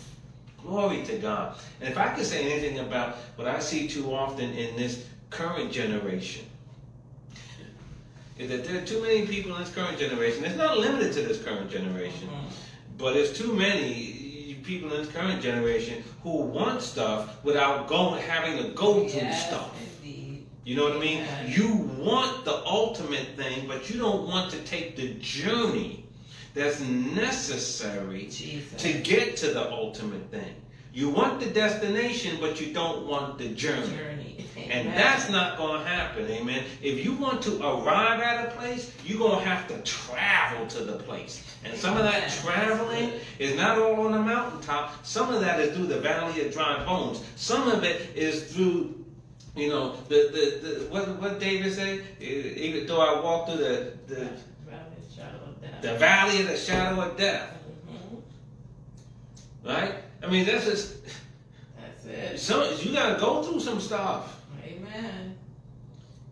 Glory 0.62 1.02
to 1.06 1.18
God. 1.18 1.56
And 1.80 1.88
if 1.88 1.98
I 1.98 2.08
could 2.14 2.24
say 2.26 2.52
anything 2.52 2.78
about 2.78 3.16
what 3.34 3.48
I 3.48 3.58
see 3.58 3.88
too 3.88 4.14
often 4.14 4.52
in 4.54 4.76
this 4.76 5.06
current 5.30 5.72
generation, 5.72 6.44
is 8.38 8.48
that 8.50 8.64
there 8.64 8.80
are 8.80 8.86
too 8.86 9.02
many 9.02 9.26
people 9.26 9.52
in 9.56 9.64
this 9.64 9.74
current 9.74 9.98
generation. 9.98 10.44
It's 10.44 10.56
not 10.56 10.78
limited 10.78 11.12
to 11.14 11.22
this 11.22 11.42
current 11.42 11.68
generation, 11.68 12.28
Mhm. 12.28 12.52
But 12.98 13.14
there's 13.14 13.32
too 13.32 13.54
many 13.54 14.58
people 14.64 14.92
in 14.92 15.02
this 15.02 15.10
current 15.12 15.40
generation 15.40 16.04
who 16.22 16.42
want 16.42 16.82
stuff 16.82 17.42
without 17.42 17.88
going 17.88 18.20
having 18.22 18.62
to 18.62 18.68
go 18.70 19.08
through 19.08 19.32
stuff. 19.32 19.74
indeed. 20.02 20.46
You 20.64 20.76
know 20.76 20.84
what 20.84 20.96
I 20.96 21.00
mean? 21.00 21.18
Yeah. 21.18 21.46
You 21.46 21.74
want 21.98 22.44
the 22.44 22.62
ultimate 22.66 23.28
thing, 23.36 23.66
but 23.66 23.88
you 23.88 23.98
don't 23.98 24.26
want 24.26 24.50
to 24.50 24.58
take 24.64 24.96
the 24.96 25.14
journey 25.14 26.04
that's 26.54 26.80
necessary 26.80 28.26
Jesus. 28.30 28.82
to 28.82 28.92
get 28.92 29.36
to 29.38 29.48
the 29.52 29.70
ultimate 29.70 30.30
thing. 30.30 30.54
You 30.98 31.10
want 31.10 31.38
the 31.38 31.46
destination, 31.46 32.38
but 32.40 32.60
you 32.60 32.72
don't 32.72 33.06
want 33.06 33.38
the 33.38 33.50
journey. 33.50 33.86
journey. 33.96 34.34
And 34.68 34.88
that's 34.88 35.30
not 35.30 35.56
going 35.56 35.80
to 35.80 35.88
happen, 35.88 36.28
amen. 36.28 36.64
If 36.82 37.04
you 37.04 37.12
want 37.12 37.40
to 37.42 37.52
arrive 37.64 38.20
at 38.20 38.48
a 38.48 38.50
place, 38.56 38.92
you're 39.06 39.20
going 39.20 39.38
to 39.38 39.48
have 39.48 39.68
to 39.68 39.80
travel 39.82 40.66
to 40.66 40.82
the 40.82 40.98
place. 40.98 41.44
And 41.64 41.78
some 41.78 41.96
of 41.96 42.02
that 42.02 42.28
traveling 42.42 43.12
is 43.38 43.56
not 43.56 43.78
all 43.78 44.06
on 44.06 44.12
the 44.12 44.18
mountaintop. 44.18 45.06
Some 45.06 45.32
of 45.32 45.40
that 45.40 45.60
is 45.60 45.76
through 45.76 45.86
the 45.86 46.00
valley 46.00 46.44
of 46.44 46.52
dry 46.52 46.84
bones. 46.84 47.22
Some 47.36 47.68
of 47.68 47.84
it 47.84 48.16
is 48.16 48.52
through 48.52 48.96
You 49.54 49.68
know, 49.68 49.96
the, 50.08 50.20
the, 50.34 50.44
the 50.62 50.84
what 50.90 51.04
what 51.20 51.38
David 51.38 51.72
say? 51.72 52.02
Even 52.20 52.86
though 52.88 53.00
I 53.00 53.20
walk 53.20 53.46
through 53.46 53.58
the 53.58 53.92
the, 54.08 54.30
the 55.80 55.94
valley 55.94 56.42
of 56.42 56.48
the 56.48 56.56
shadow 56.56 57.00
of 57.00 57.16
death. 57.16 57.54
Mm-hmm. 57.88 59.68
Right? 59.68 59.94
I 60.22 60.30
mean 60.30 60.46
that's 60.46 60.64
just 60.64 60.96
That's 61.80 62.06
it. 62.06 62.38
some 62.38 62.64
you 62.80 62.92
gotta 62.92 63.18
go 63.20 63.42
through 63.42 63.60
some 63.60 63.80
stuff. 63.80 64.40
Amen. 64.64 65.36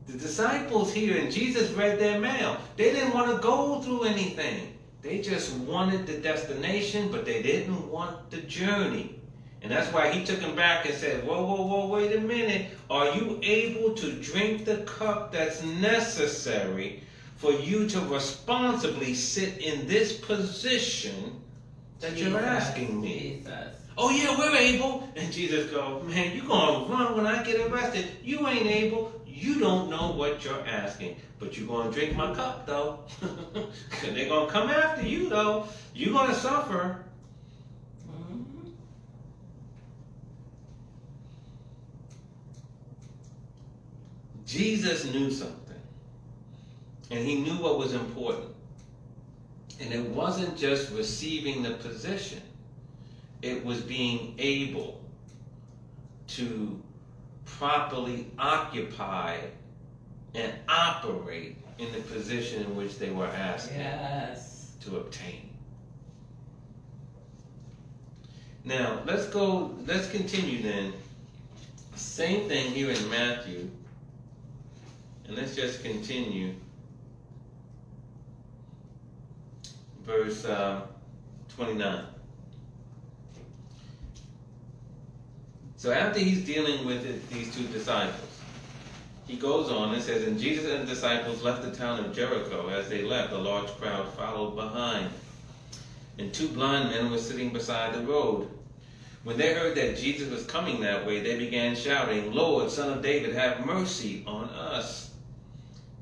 The 0.06 0.18
disciples 0.18 0.92
here 0.92 1.18
and 1.18 1.32
Jesus 1.32 1.70
read 1.72 1.98
their 1.98 2.20
mail. 2.20 2.58
They 2.76 2.92
didn't 2.92 3.12
want 3.12 3.34
to 3.34 3.42
go 3.42 3.80
through 3.80 4.04
anything. 4.04 4.76
They 5.02 5.20
just 5.20 5.54
wanted 5.58 6.06
the 6.06 6.18
destination, 6.18 7.10
but 7.10 7.24
they 7.24 7.42
didn't 7.42 7.90
want 7.90 8.30
the 8.30 8.38
journey. 8.42 9.20
And 9.62 9.70
that's 9.70 9.92
why 9.92 10.10
he 10.10 10.24
took 10.24 10.40
them 10.40 10.54
back 10.54 10.86
and 10.86 10.94
said, 10.94 11.26
Whoa, 11.26 11.44
whoa, 11.44 11.66
whoa, 11.66 11.88
wait 11.88 12.14
a 12.14 12.20
minute. 12.20 12.66
Are 12.90 13.14
you 13.16 13.40
able 13.42 13.94
to 13.94 14.12
drink 14.20 14.64
the 14.64 14.78
cup 14.78 15.32
that's 15.32 15.62
necessary 15.64 17.02
for 17.36 17.52
you 17.52 17.88
to 17.88 18.00
responsibly 18.02 19.14
sit 19.14 19.58
in 19.58 19.86
this 19.86 20.18
position 20.18 21.40
that 22.00 22.16
you're 22.16 22.38
asking 22.38 23.00
me? 23.00 23.40
Jesus. 23.42 23.74
Oh 23.98 24.10
yeah, 24.10 24.36
we're 24.38 24.54
able. 24.54 25.08
And 25.16 25.32
Jesus 25.32 25.70
go, 25.70 26.02
man, 26.02 26.36
you 26.36 26.42
gonna 26.42 26.86
run 26.92 27.16
when 27.16 27.26
I 27.26 27.42
get 27.42 27.70
arrested. 27.70 28.06
You 28.22 28.46
ain't 28.46 28.66
able. 28.66 29.12
You 29.26 29.58
don't 29.58 29.88
know 29.88 30.12
what 30.12 30.44
you're 30.44 30.66
asking. 30.66 31.16
But 31.38 31.56
you're 31.56 31.68
gonna 31.68 31.90
drink 31.90 32.16
my 32.16 32.34
cup 32.34 32.66
though. 32.66 33.00
and 33.22 34.16
they're 34.16 34.28
gonna 34.28 34.50
come 34.50 34.68
after 34.68 35.06
you 35.06 35.28
though. 35.28 35.68
You're 35.94 36.12
gonna 36.12 36.34
suffer. 36.34 37.04
Mhm. 38.10 38.72
Jesus 44.46 45.04
knew 45.06 45.30
something. 45.30 45.80
And 47.10 47.24
he 47.24 47.36
knew 47.36 47.54
what 47.62 47.78
was 47.78 47.94
important. 47.94 48.55
And 49.80 49.92
it 49.92 50.08
wasn't 50.08 50.56
just 50.56 50.90
receiving 50.92 51.62
the 51.62 51.72
position, 51.74 52.40
it 53.42 53.64
was 53.64 53.82
being 53.82 54.34
able 54.38 55.00
to 56.28 56.82
properly 57.44 58.30
occupy 58.38 59.38
and 60.34 60.52
operate 60.68 61.56
in 61.78 61.92
the 61.92 62.00
position 62.00 62.62
in 62.62 62.74
which 62.76 62.98
they 62.98 63.10
were 63.10 63.26
asked 63.26 63.70
Yes. 63.72 64.72
to 64.80 64.96
obtain. 64.96 65.50
Now, 68.64 69.02
let's 69.06 69.26
go, 69.26 69.74
let's 69.86 70.10
continue 70.10 70.62
then. 70.62 70.92
Same 71.94 72.48
thing 72.48 72.72
here 72.72 72.90
in 72.90 73.10
Matthew. 73.10 73.70
And 75.26 75.36
let's 75.36 75.54
just 75.54 75.82
continue. 75.82 76.54
Verse 80.06 80.44
uh, 80.44 80.82
29. 81.56 82.04
So 85.76 85.92
after 85.92 86.20
he's 86.20 86.44
dealing 86.44 86.86
with 86.86 87.04
it, 87.04 87.28
these 87.28 87.54
two 87.54 87.66
disciples, 87.68 88.40
he 89.26 89.36
goes 89.36 89.70
on 89.70 89.94
and 89.94 90.02
says, 90.02 90.26
And 90.26 90.38
Jesus 90.38 90.70
and 90.70 90.82
the 90.82 90.94
disciples 90.94 91.42
left 91.42 91.62
the 91.62 91.72
town 91.72 92.04
of 92.04 92.14
Jericho. 92.14 92.68
As 92.68 92.88
they 92.88 93.02
left, 93.02 93.32
a 93.32 93.38
large 93.38 93.68
crowd 93.78 94.08
followed 94.14 94.54
behind. 94.54 95.10
And 96.18 96.32
two 96.32 96.48
blind 96.48 96.90
men 96.90 97.10
were 97.10 97.18
sitting 97.18 97.52
beside 97.52 97.94
the 97.94 98.00
road. 98.00 98.48
When 99.24 99.36
they 99.36 99.54
heard 99.54 99.76
that 99.76 99.96
Jesus 99.96 100.30
was 100.30 100.46
coming 100.46 100.80
that 100.80 101.04
way, 101.04 101.20
they 101.20 101.36
began 101.36 101.74
shouting, 101.74 102.32
Lord, 102.32 102.70
son 102.70 102.92
of 102.92 103.02
David, 103.02 103.34
have 103.34 103.66
mercy 103.66 104.22
on 104.24 104.44
us. 104.50 105.10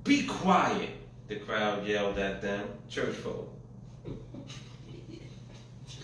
Be 0.04 0.26
quiet, 0.26 0.90
the 1.28 1.36
crowd 1.36 1.86
yelled 1.86 2.18
at 2.18 2.42
them. 2.42 2.68
Church 2.90 3.14
folk. 3.14 3.53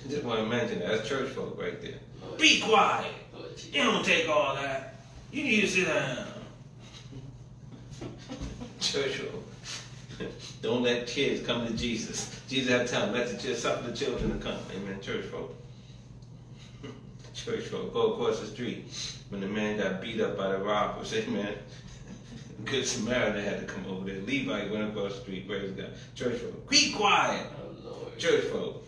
Just 0.08 0.24
want 0.24 0.40
to 0.40 0.46
mention 0.46 0.80
that. 0.80 0.88
That's 0.88 1.08
church 1.08 1.30
folk 1.30 1.60
right 1.60 1.80
there. 1.80 1.98
Be 2.38 2.60
quiet. 2.60 3.12
You 3.72 3.82
don't 3.82 4.04
take 4.04 4.28
all 4.28 4.54
that. 4.54 4.94
You 5.30 5.44
need 5.44 5.60
to 5.60 5.68
sit 5.68 5.86
down. 5.86 6.26
Church 8.80 9.16
folk. 9.16 9.44
Don't 10.62 10.82
let 10.82 11.06
kids 11.06 11.46
come 11.46 11.66
to 11.66 11.72
Jesus. 11.74 12.40
Jesus 12.48 12.70
had 12.70 12.86
to 12.86 12.92
tell 12.92 13.06
them, 13.06 13.14
let 13.14 13.28
the 13.28 13.34
children, 13.34 13.56
suffer 13.56 13.90
the 13.90 13.96
children 13.96 14.38
to 14.38 14.44
come. 14.44 14.58
Amen. 14.74 15.00
Church 15.00 15.26
folk. 15.26 15.54
Church 17.34 17.64
folk. 17.66 17.92
Go 17.92 18.14
across 18.14 18.40
the 18.40 18.46
street 18.46 18.86
when 19.28 19.40
the 19.40 19.46
man 19.46 19.78
got 19.78 20.00
beat 20.00 20.20
up 20.20 20.36
by 20.36 20.50
the 20.50 20.58
robbers. 20.58 21.14
Amen. 21.14 21.54
Good 22.64 22.86
Samaritan 22.86 23.44
had 23.44 23.60
to 23.60 23.72
come 23.72 23.86
over 23.86 24.04
there. 24.04 24.20
Levi 24.22 24.70
went 24.70 24.90
across 24.90 25.14
the 25.14 25.20
street. 25.20 25.48
Praise 25.48 25.70
God. 25.70 25.90
Church 26.14 26.40
folk. 26.40 26.68
Be 26.68 26.92
quiet. 26.92 27.46
Oh, 27.62 27.88
Lord. 27.88 28.18
Church 28.18 28.44
folk. 28.44 28.84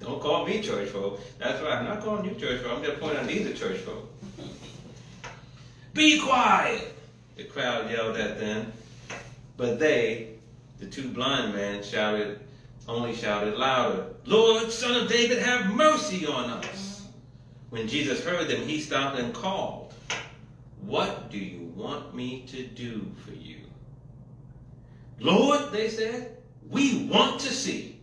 Don't 0.00 0.20
call 0.20 0.46
me 0.46 0.62
church 0.62 0.90
folk. 0.90 1.20
That's 1.38 1.62
right. 1.62 1.78
I'm 1.78 1.84
not 1.84 2.02
calling 2.02 2.24
you 2.24 2.34
church 2.34 2.62
folk. 2.62 2.78
I'm 2.78 2.84
just 2.84 3.00
pointing 3.00 3.18
out 3.18 3.26
these 3.26 3.46
are 3.46 3.54
church 3.54 3.78
folk. 3.78 4.08
Be 5.94 6.20
quiet! 6.20 6.94
The 7.36 7.44
crowd 7.44 7.90
yelled 7.90 8.16
at 8.16 8.38
them. 8.38 8.72
But 9.56 9.78
they, 9.78 10.34
the 10.78 10.86
two 10.86 11.08
blind 11.08 11.54
men, 11.54 11.82
shouted, 11.82 12.40
only 12.86 13.14
shouted 13.14 13.56
louder, 13.56 14.06
Lord, 14.24 14.70
son 14.70 15.02
of 15.02 15.08
David, 15.08 15.38
have 15.38 15.74
mercy 15.74 16.26
on 16.26 16.50
us. 16.50 17.08
When 17.70 17.88
Jesus 17.88 18.24
heard 18.24 18.48
them, 18.48 18.62
he 18.62 18.80
stopped 18.80 19.18
and 19.18 19.34
called, 19.34 19.92
What 20.82 21.30
do 21.30 21.38
you 21.38 21.72
want 21.74 22.14
me 22.14 22.44
to 22.48 22.62
do 22.66 23.10
for 23.24 23.32
you? 23.32 23.56
Lord, 25.20 25.72
they 25.72 25.88
said, 25.88 26.36
we 26.70 27.06
want 27.06 27.40
to 27.40 27.48
see. 27.48 27.97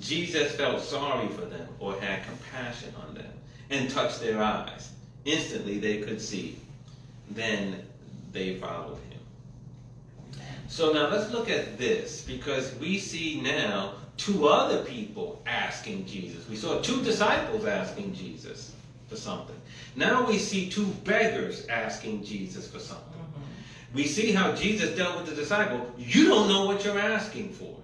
Jesus 0.00 0.54
felt 0.54 0.82
sorry 0.82 1.28
for 1.28 1.42
them 1.42 1.68
or 1.78 1.98
had 2.00 2.24
compassion 2.24 2.92
on 3.06 3.14
them 3.14 3.32
and 3.70 3.90
touched 3.90 4.20
their 4.20 4.42
eyes. 4.42 4.92
Instantly 5.24 5.78
they 5.78 5.98
could 5.98 6.20
see. 6.20 6.58
Then 7.30 7.82
they 8.32 8.56
followed 8.56 8.98
him. 9.10 10.40
So 10.68 10.92
now 10.92 11.08
let's 11.08 11.30
look 11.32 11.50
at 11.50 11.78
this 11.78 12.22
because 12.22 12.74
we 12.76 12.98
see 12.98 13.40
now 13.40 13.94
two 14.16 14.48
other 14.48 14.84
people 14.84 15.42
asking 15.46 16.06
Jesus. 16.06 16.48
We 16.48 16.56
saw 16.56 16.80
two 16.80 17.02
disciples 17.02 17.64
asking 17.64 18.14
Jesus 18.14 18.72
for 19.08 19.16
something. 19.16 19.56
Now 19.94 20.26
we 20.26 20.38
see 20.38 20.68
two 20.68 20.86
beggars 21.04 21.66
asking 21.66 22.24
Jesus 22.24 22.68
for 22.68 22.78
something. 22.78 23.20
Mm-hmm. 23.20 23.96
We 23.96 24.04
see 24.04 24.32
how 24.32 24.52
Jesus 24.52 24.96
dealt 24.96 25.16
with 25.16 25.28
the 25.28 25.34
disciple. 25.34 25.90
You 25.96 26.26
don't 26.26 26.48
know 26.48 26.66
what 26.66 26.84
you're 26.84 26.98
asking 26.98 27.52
for. 27.52 27.76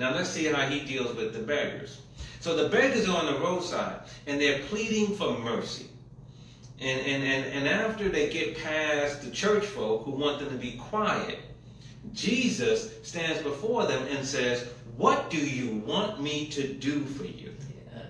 Now 0.00 0.14
let's 0.14 0.30
see 0.30 0.46
how 0.46 0.66
he 0.66 0.80
deals 0.80 1.14
with 1.14 1.34
the 1.34 1.40
beggars. 1.40 2.00
So 2.40 2.56
the 2.56 2.70
beggars 2.70 3.06
are 3.06 3.18
on 3.18 3.26
the 3.26 3.38
roadside 3.38 4.00
and 4.26 4.40
they're 4.40 4.60
pleading 4.60 5.14
for 5.14 5.38
mercy. 5.38 5.88
And, 6.80 7.00
and, 7.06 7.22
and, 7.22 7.44
and 7.52 7.68
after 7.68 8.08
they 8.08 8.30
get 8.30 8.56
past 8.56 9.20
the 9.20 9.30
church 9.30 9.66
folk 9.66 10.06
who 10.06 10.12
want 10.12 10.38
them 10.38 10.48
to 10.48 10.56
be 10.56 10.72
quiet, 10.72 11.38
Jesus 12.14 12.94
stands 13.02 13.42
before 13.42 13.84
them 13.84 14.02
and 14.10 14.26
says, 14.26 14.68
What 14.96 15.28
do 15.28 15.36
you 15.36 15.76
want 15.80 16.22
me 16.22 16.46
to 16.46 16.72
do 16.72 17.04
for 17.04 17.24
you? 17.24 17.54
Yes. 17.94 18.06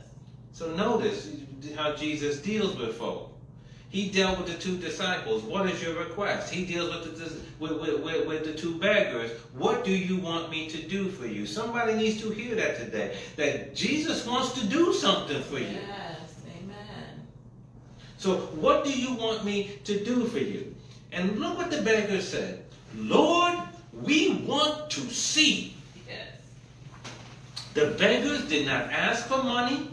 So 0.53 0.72
notice 0.76 1.29
how 1.74 1.96
Jesus 1.96 2.38
deals 2.40 2.76
with 2.76 2.94
folk. 2.98 3.30
He 3.90 4.09
dealt 4.09 4.38
with 4.38 4.46
the 4.46 4.55
two 4.55 4.76
disciples. 4.76 5.42
What 5.42 5.68
is 5.68 5.83
your 5.83 5.98
request? 5.98 6.53
He 6.55 6.64
deals 6.64 6.94
with 6.94 7.18
the, 7.18 7.40
with, 7.59 8.00
with, 8.03 8.26
with, 8.26 8.44
the 8.44 8.55
two 8.55 8.79
beggars. 8.79 9.33
What 9.53 9.85
do 9.85 9.90
you 9.90 10.16
want 10.18 10.48
me 10.48 10.68
to 10.70 10.81
do 10.81 11.11
for 11.11 11.26
you? 11.26 11.44
Somebody 11.44 11.94
needs 11.94 12.22
to 12.22 12.31
hear 12.31 12.55
that 12.55 12.76
today. 12.79 13.18
That 13.35 13.74
Jesus 13.74 14.24
wants 14.24 14.53
to 14.53 14.66
do 14.66 14.92
something 14.92 15.42
for 15.42 15.59
you. 15.59 15.66
Yes. 15.66 16.37
Amen. 16.57 17.26
So 18.16 18.37
what 18.37 18.85
do 18.85 18.92
you 18.92 19.12
want 19.14 19.44
me 19.44 19.81
to 19.83 20.05
do 20.05 20.24
for 20.26 20.38
you? 20.38 20.72
And 21.11 21.40
look 21.40 21.59
what 21.59 21.72
the 21.72 21.83
beggar 21.83 22.20
said. 22.20 22.64
Lord, 22.94 23.59
we 23.92 24.35
want 24.46 24.88
to 24.90 25.00
see. 25.11 25.74
Yes. 26.07 26.29
The 27.74 27.96
beggars 27.98 28.48
did 28.48 28.66
not 28.66 28.92
ask 28.92 29.26
for 29.26 29.42
money. 29.42 29.88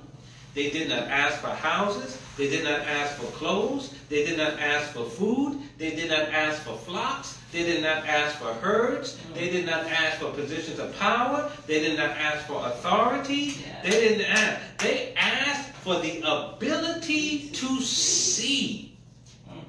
They 0.54 0.70
did 0.70 0.90
not 0.90 1.08
ask 1.08 1.40
for 1.40 1.50
houses. 1.50 2.20
They 2.38 2.50
did 2.50 2.64
not 2.64 2.82
ask 2.82 3.16
for 3.16 3.26
clothes. 3.32 3.94
They 4.10 4.26
did 4.26 4.38
not 4.38 4.60
ask 4.60 4.92
for 4.92 5.06
food. 5.06 5.62
They 5.78 5.96
did 5.96 6.10
not 6.10 6.30
ask 6.30 6.62
for 6.62 6.78
flocks. 6.78 7.38
They 7.52 7.64
did 7.64 7.82
not 7.82 8.06
ask 8.06 8.38
for 8.38 8.54
herds. 8.54 9.18
They 9.34 9.50
did 9.50 9.66
not 9.66 9.86
ask 9.86 10.18
for 10.20 10.32
positions 10.32 10.80
of 10.80 10.98
power. 10.98 11.52
They 11.66 11.80
did 11.80 11.98
not 11.98 12.12
ask 12.12 12.46
for 12.46 12.66
authority. 12.66 13.56
They 13.84 13.90
didn't 13.90 14.26
ask. 14.26 14.62
They 14.78 15.14
asked 15.16 15.72
for 15.78 16.00
the 16.00 16.20
ability 16.20 17.50
to 17.50 17.82
see. 17.82 18.98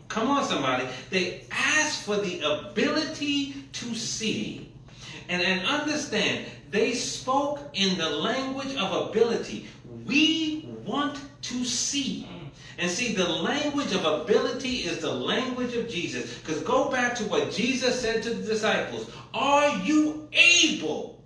Come 0.09 0.29
on, 0.29 0.45
somebody. 0.45 0.87
They 1.11 1.45
asked 1.51 2.03
for 2.03 2.17
the 2.17 2.41
ability 2.41 3.55
to 3.73 3.95
see. 3.95 4.71
And, 5.29 5.43
and 5.43 5.67
understand, 5.67 6.47
they 6.71 6.95
spoke 6.95 7.61
in 7.75 7.97
the 7.99 8.09
language 8.11 8.75
of 8.77 9.09
ability. 9.11 9.69
We 10.07 10.68
want 10.89 11.21
to 11.43 11.65
see. 11.65 12.27
And 12.79 12.91
see, 12.91 13.13
the 13.13 13.29
language 13.29 13.93
of 13.93 14.05
ability 14.05 14.79
is 14.79 14.99
the 14.99 15.13
language 15.13 15.75
of 15.75 15.89
Jesus. 15.89 16.39
Because 16.39 16.63
go 16.63 16.91
back 16.91 17.15
to 17.17 17.25
what 17.25 17.51
Jesus 17.51 18.01
said 18.01 18.23
to 18.23 18.31
the 18.31 18.47
disciples 18.47 19.11
Are 19.35 19.77
you 19.79 20.29
able 20.33 21.19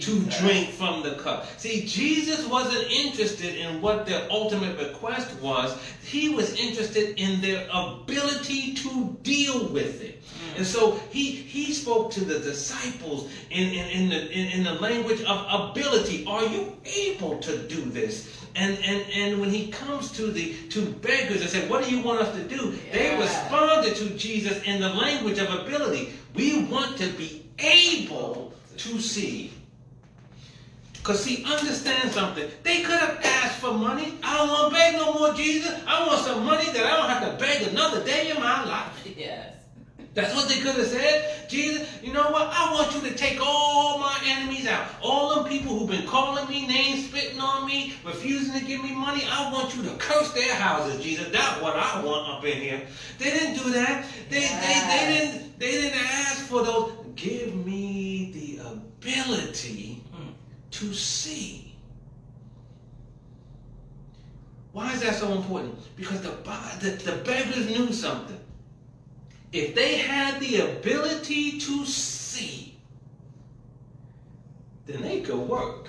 to 0.00 0.20
drink 0.40 0.70
from 0.70 1.02
the 1.02 1.14
cup. 1.14 1.46
See, 1.58 1.86
Jesus 1.86 2.46
wasn't 2.46 2.90
interested 2.90 3.54
in 3.54 3.80
what 3.80 4.04
their 4.04 4.26
ultimate 4.30 4.78
request 4.78 5.40
was. 5.40 5.78
He 6.04 6.30
was 6.30 6.54
interested 6.54 7.18
in 7.20 7.40
their 7.40 7.66
ability 7.72 8.74
to 8.74 9.16
deal 9.22 9.68
with 9.68 10.02
it. 10.02 10.22
And 10.56 10.66
so 10.66 11.00
he 11.10 11.30
he 11.30 11.72
spoke 11.72 12.10
to 12.12 12.24
the 12.24 12.38
disciples 12.38 13.30
in, 13.50 13.68
in, 13.68 13.88
in 13.90 14.08
the 14.08 14.30
in, 14.30 14.46
in 14.58 14.64
the 14.64 14.74
language 14.74 15.22
of 15.22 15.70
ability. 15.70 16.24
Are 16.26 16.46
you 16.46 16.76
able 16.84 17.38
to 17.38 17.58
do 17.68 17.82
this? 17.82 18.45
And 18.56 18.78
and 18.78 19.04
and 19.12 19.40
when 19.40 19.50
he 19.50 19.68
comes 19.68 20.10
to 20.12 20.30
the 20.30 20.54
to 20.70 20.86
beggars 20.86 21.42
and 21.42 21.50
said, 21.50 21.68
What 21.68 21.84
do 21.84 21.94
you 21.94 22.02
want 22.02 22.20
us 22.20 22.34
to 22.36 22.42
do? 22.42 22.78
They 22.90 23.16
responded 23.16 23.96
to 23.96 24.10
Jesus 24.10 24.62
in 24.62 24.80
the 24.80 24.88
language 24.88 25.38
of 25.38 25.52
ability. 25.52 26.14
We 26.34 26.64
want 26.64 26.96
to 26.98 27.08
be 27.08 27.44
able 27.58 28.54
to 28.78 28.98
see. 29.00 29.52
Because, 31.06 31.22
see, 31.22 31.44
understand 31.44 32.10
something. 32.10 32.48
They 32.64 32.82
could 32.82 32.98
have 32.98 33.20
asked 33.22 33.60
for 33.60 33.72
money. 33.72 34.14
I 34.24 34.38
don't 34.38 34.48
want 34.48 34.72
to 34.72 34.74
beg 34.74 34.94
no 34.94 35.14
more, 35.14 35.32
Jesus. 35.34 35.72
I 35.86 36.04
want 36.04 36.20
some 36.22 36.44
money 36.44 36.64
that 36.64 36.84
I 36.84 36.96
don't 36.96 37.08
have 37.08 37.30
to 37.30 37.44
beg 37.44 37.62
another 37.68 38.02
day 38.02 38.30
in 38.30 38.40
my 38.40 38.64
life. 38.64 38.92
Yes. 39.16 39.55
That's 40.16 40.34
what 40.34 40.48
they 40.48 40.60
could 40.60 40.76
have 40.76 40.86
said. 40.86 41.46
Jesus, 41.46 41.86
you 42.02 42.10
know 42.10 42.30
what? 42.30 42.48
I 42.50 42.72
want 42.72 42.94
you 42.94 43.02
to 43.02 43.14
take 43.14 43.38
all 43.38 43.98
my 43.98 44.18
enemies 44.24 44.66
out. 44.66 44.88
All 45.02 45.34
them 45.34 45.44
people 45.44 45.78
who've 45.78 45.90
been 45.90 46.06
calling 46.06 46.48
me 46.48 46.66
names, 46.66 47.06
spitting 47.06 47.38
on 47.38 47.66
me, 47.66 47.92
refusing 48.02 48.58
to 48.58 48.64
give 48.64 48.82
me 48.82 48.94
money. 48.94 49.24
I 49.30 49.52
want 49.52 49.76
you 49.76 49.82
to 49.82 49.90
curse 49.96 50.32
their 50.32 50.54
houses, 50.54 51.04
Jesus. 51.04 51.28
That's 51.30 51.60
what 51.60 51.76
I 51.76 52.02
want 52.02 52.30
up 52.30 52.44
in 52.46 52.56
here. 52.56 52.80
They 53.18 53.26
didn't 53.26 53.62
do 53.62 53.70
that. 53.72 54.06
They, 54.30 54.40
they, 54.40 54.46
they 54.88 55.06
didn't 55.06 55.58
they 55.58 55.70
didn't 55.70 56.00
ask 56.00 56.46
for 56.46 56.64
those. 56.64 56.92
Give 57.14 57.54
me 57.54 58.30
the 58.32 58.68
ability 58.68 60.02
to 60.70 60.94
see. 60.94 61.74
Why 64.72 64.94
is 64.94 65.02
that 65.02 65.16
so 65.16 65.32
important? 65.32 65.78
Because 65.94 66.22
the, 66.22 66.30
the, 66.80 66.90
the 67.04 67.22
beggars 67.22 67.66
knew 67.66 67.92
something. 67.92 68.40
If 69.52 69.74
they 69.74 69.96
had 69.96 70.40
the 70.40 70.58
ability 70.58 71.58
to 71.60 71.86
see, 71.86 72.76
then 74.86 75.02
they 75.02 75.20
could 75.20 75.38
work. 75.38 75.88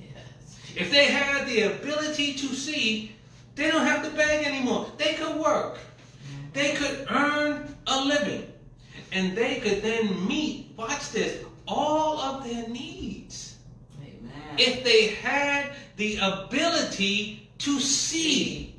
Yes. 0.00 0.58
If 0.76 0.90
they 0.90 1.06
had 1.06 1.46
the 1.46 1.62
ability 1.62 2.34
to 2.34 2.46
see, 2.54 3.12
they 3.54 3.70
don't 3.70 3.86
have 3.86 4.04
to 4.04 4.10
beg 4.10 4.46
anymore. 4.46 4.86
They 4.96 5.14
could 5.14 5.36
work. 5.36 5.78
They 6.52 6.74
could 6.74 7.06
earn 7.10 7.74
a 7.86 8.04
living. 8.04 8.50
And 9.12 9.36
they 9.36 9.56
could 9.56 9.82
then 9.82 10.26
meet, 10.26 10.72
watch 10.76 11.10
this, 11.10 11.44
all 11.68 12.18
of 12.18 12.44
their 12.44 12.66
needs. 12.68 13.56
Amen. 14.00 14.32
If 14.58 14.84
they 14.84 15.08
had 15.08 15.72
the 15.96 16.16
ability 16.16 17.50
to 17.58 17.78
see. 17.78 18.71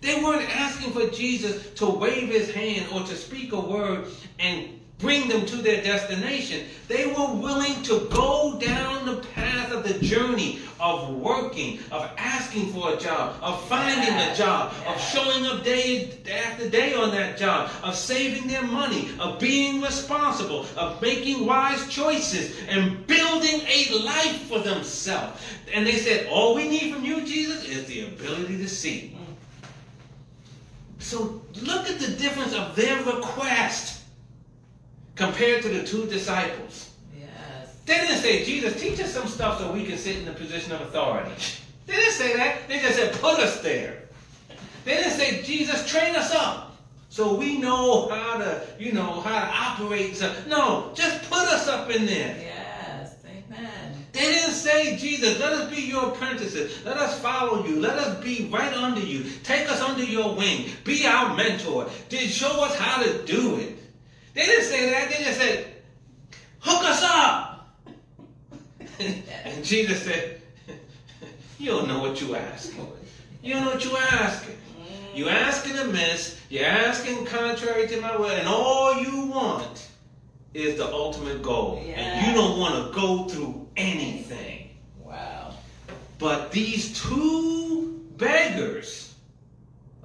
They 0.00 0.22
weren't 0.22 0.48
asking 0.56 0.92
for 0.92 1.08
Jesus 1.08 1.70
to 1.74 1.86
wave 1.86 2.28
his 2.28 2.52
hand 2.52 2.86
or 2.92 3.00
to 3.00 3.16
speak 3.16 3.52
a 3.52 3.60
word 3.60 4.06
and 4.38 4.78
bring 4.98 5.28
them 5.28 5.46
to 5.46 5.56
their 5.56 5.82
destination. 5.82 6.66
They 6.88 7.06
were 7.06 7.34
willing 7.34 7.82
to 7.84 8.08
go 8.10 8.58
down 8.60 9.06
the 9.06 9.16
path 9.34 9.72
of 9.72 9.84
the 9.84 9.98
journey 10.04 10.60
of 10.80 11.14
working, 11.14 11.78
of 11.90 12.10
asking 12.16 12.72
for 12.72 12.94
a 12.94 12.96
job, 12.96 13.36
of 13.40 13.64
finding 13.68 14.14
a 14.14 14.34
job, 14.34 14.72
of 14.86 15.00
showing 15.00 15.46
up 15.46 15.64
day 15.64 16.18
after 16.30 16.68
day 16.68 16.94
on 16.94 17.10
that 17.12 17.36
job, 17.36 17.70
of 17.82 17.94
saving 17.94 18.48
their 18.48 18.62
money, 18.62 19.08
of 19.20 19.38
being 19.38 19.80
responsible, 19.80 20.66
of 20.76 21.00
making 21.00 21.46
wise 21.46 21.88
choices, 21.88 22.56
and 22.68 23.06
building 23.06 23.60
a 23.68 23.98
life 24.04 24.42
for 24.42 24.60
themselves. 24.60 25.40
And 25.72 25.86
they 25.86 25.96
said, 25.96 26.26
All 26.28 26.54
we 26.54 26.68
need 26.68 26.94
from 26.94 27.04
you, 27.04 27.24
Jesus, 27.24 27.64
is 27.64 27.86
the 27.86 28.06
ability 28.06 28.58
to 28.58 28.68
see. 28.68 29.17
So 30.98 31.42
look 31.62 31.88
at 31.88 31.98
the 31.98 32.12
difference 32.12 32.54
of 32.54 32.74
their 32.76 33.02
request 33.04 34.02
compared 35.14 35.62
to 35.62 35.68
the 35.68 35.84
two 35.84 36.06
disciples. 36.06 36.90
Yes. 37.18 37.74
They 37.86 37.94
didn't 37.94 38.18
say, 38.18 38.44
Jesus, 38.44 38.80
teach 38.80 39.00
us 39.00 39.12
some 39.12 39.26
stuff 39.28 39.60
so 39.60 39.72
we 39.72 39.84
can 39.84 39.98
sit 39.98 40.16
in 40.16 40.24
the 40.24 40.32
position 40.32 40.72
of 40.72 40.80
authority. 40.82 41.30
They 41.86 41.94
didn't 41.94 42.12
say 42.12 42.36
that. 42.36 42.68
They 42.68 42.80
just 42.80 42.96
said, 42.96 43.14
put 43.14 43.38
us 43.38 43.60
there. 43.62 44.02
They 44.84 44.96
didn't 44.96 45.12
say, 45.12 45.42
Jesus, 45.42 45.88
train 45.88 46.14
us 46.16 46.34
up 46.34 46.76
so 47.08 47.34
we 47.34 47.58
know 47.58 48.08
how 48.08 48.38
to, 48.38 48.66
you 48.78 48.92
know, 48.92 49.20
how 49.20 49.40
to 49.40 49.84
operate. 49.86 50.20
No, 50.46 50.92
just 50.94 51.28
put 51.30 51.48
us 51.48 51.66
up 51.68 51.90
in 51.90 52.06
there. 52.06 52.36
Yes. 52.38 52.47
They 54.12 54.20
didn't 54.20 54.54
say, 54.54 54.96
Jesus, 54.96 55.38
let 55.38 55.52
us 55.52 55.74
be 55.74 55.82
your 55.82 56.08
apprentices. 56.08 56.84
Let 56.84 56.96
us 56.96 57.18
follow 57.20 57.66
you. 57.66 57.78
Let 57.80 57.98
us 57.98 58.22
be 58.22 58.48
right 58.50 58.72
under 58.72 59.00
you. 59.00 59.24
Take 59.44 59.70
us 59.70 59.80
under 59.80 60.02
your 60.02 60.34
wing. 60.34 60.70
Be 60.84 61.06
our 61.06 61.36
mentor. 61.36 61.88
Did 62.08 62.30
show 62.30 62.64
us 62.64 62.74
how 62.76 63.02
to 63.02 63.24
do 63.24 63.56
it. 63.56 63.78
They 64.34 64.46
didn't 64.46 64.64
say 64.64 64.90
that. 64.90 65.10
They 65.10 65.24
just 65.24 65.38
said, 65.38 65.74
hook 66.60 66.84
us 66.84 67.02
up. 67.02 67.76
and 68.98 69.64
Jesus 69.64 70.02
said, 70.02 70.40
you 71.58 71.72
don't 71.72 71.88
know 71.88 72.00
what 72.00 72.20
you 72.20 72.36
asking. 72.36 72.86
You 73.42 73.54
don't 73.54 73.64
know 73.64 73.72
what 73.72 73.84
you 73.84 73.96
asking. 73.96 74.56
You 75.14 75.28
asking 75.28 75.76
amiss. 75.76 76.40
You're 76.48 76.66
asking 76.66 77.26
contrary 77.26 77.88
to 77.88 78.00
my 78.00 78.16
will. 78.16 78.30
And 78.30 78.48
all 78.48 78.94
you 79.00 79.26
want 79.26 79.88
is 80.54 80.76
the 80.76 80.86
ultimate 80.86 81.42
goal. 81.42 81.82
And 81.94 82.26
you 82.26 82.34
don't 82.34 82.58
want 82.58 82.74
to 82.74 82.98
go 82.98 83.24
through 83.24 83.67
anything. 83.78 84.70
Wow. 85.02 85.54
But 86.18 86.50
these 86.50 87.00
two 87.00 88.04
beggars, 88.16 89.14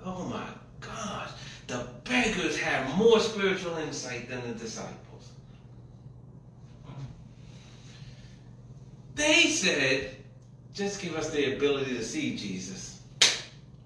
oh 0.06 0.26
my 0.26 0.48
gosh, 0.80 1.32
the 1.68 1.88
beggars 2.04 2.58
have 2.58 2.96
more 2.96 3.20
spiritual 3.20 3.76
insight 3.78 4.30
than 4.30 4.42
the 4.48 4.54
disciples. 4.54 5.32
They 9.16 9.44
said, 9.48 10.16
just 10.74 11.02
give 11.02 11.16
us 11.16 11.30
the 11.30 11.56
ability 11.56 11.96
to 11.98 12.04
see 12.04 12.36
Jesus. 12.36 13.02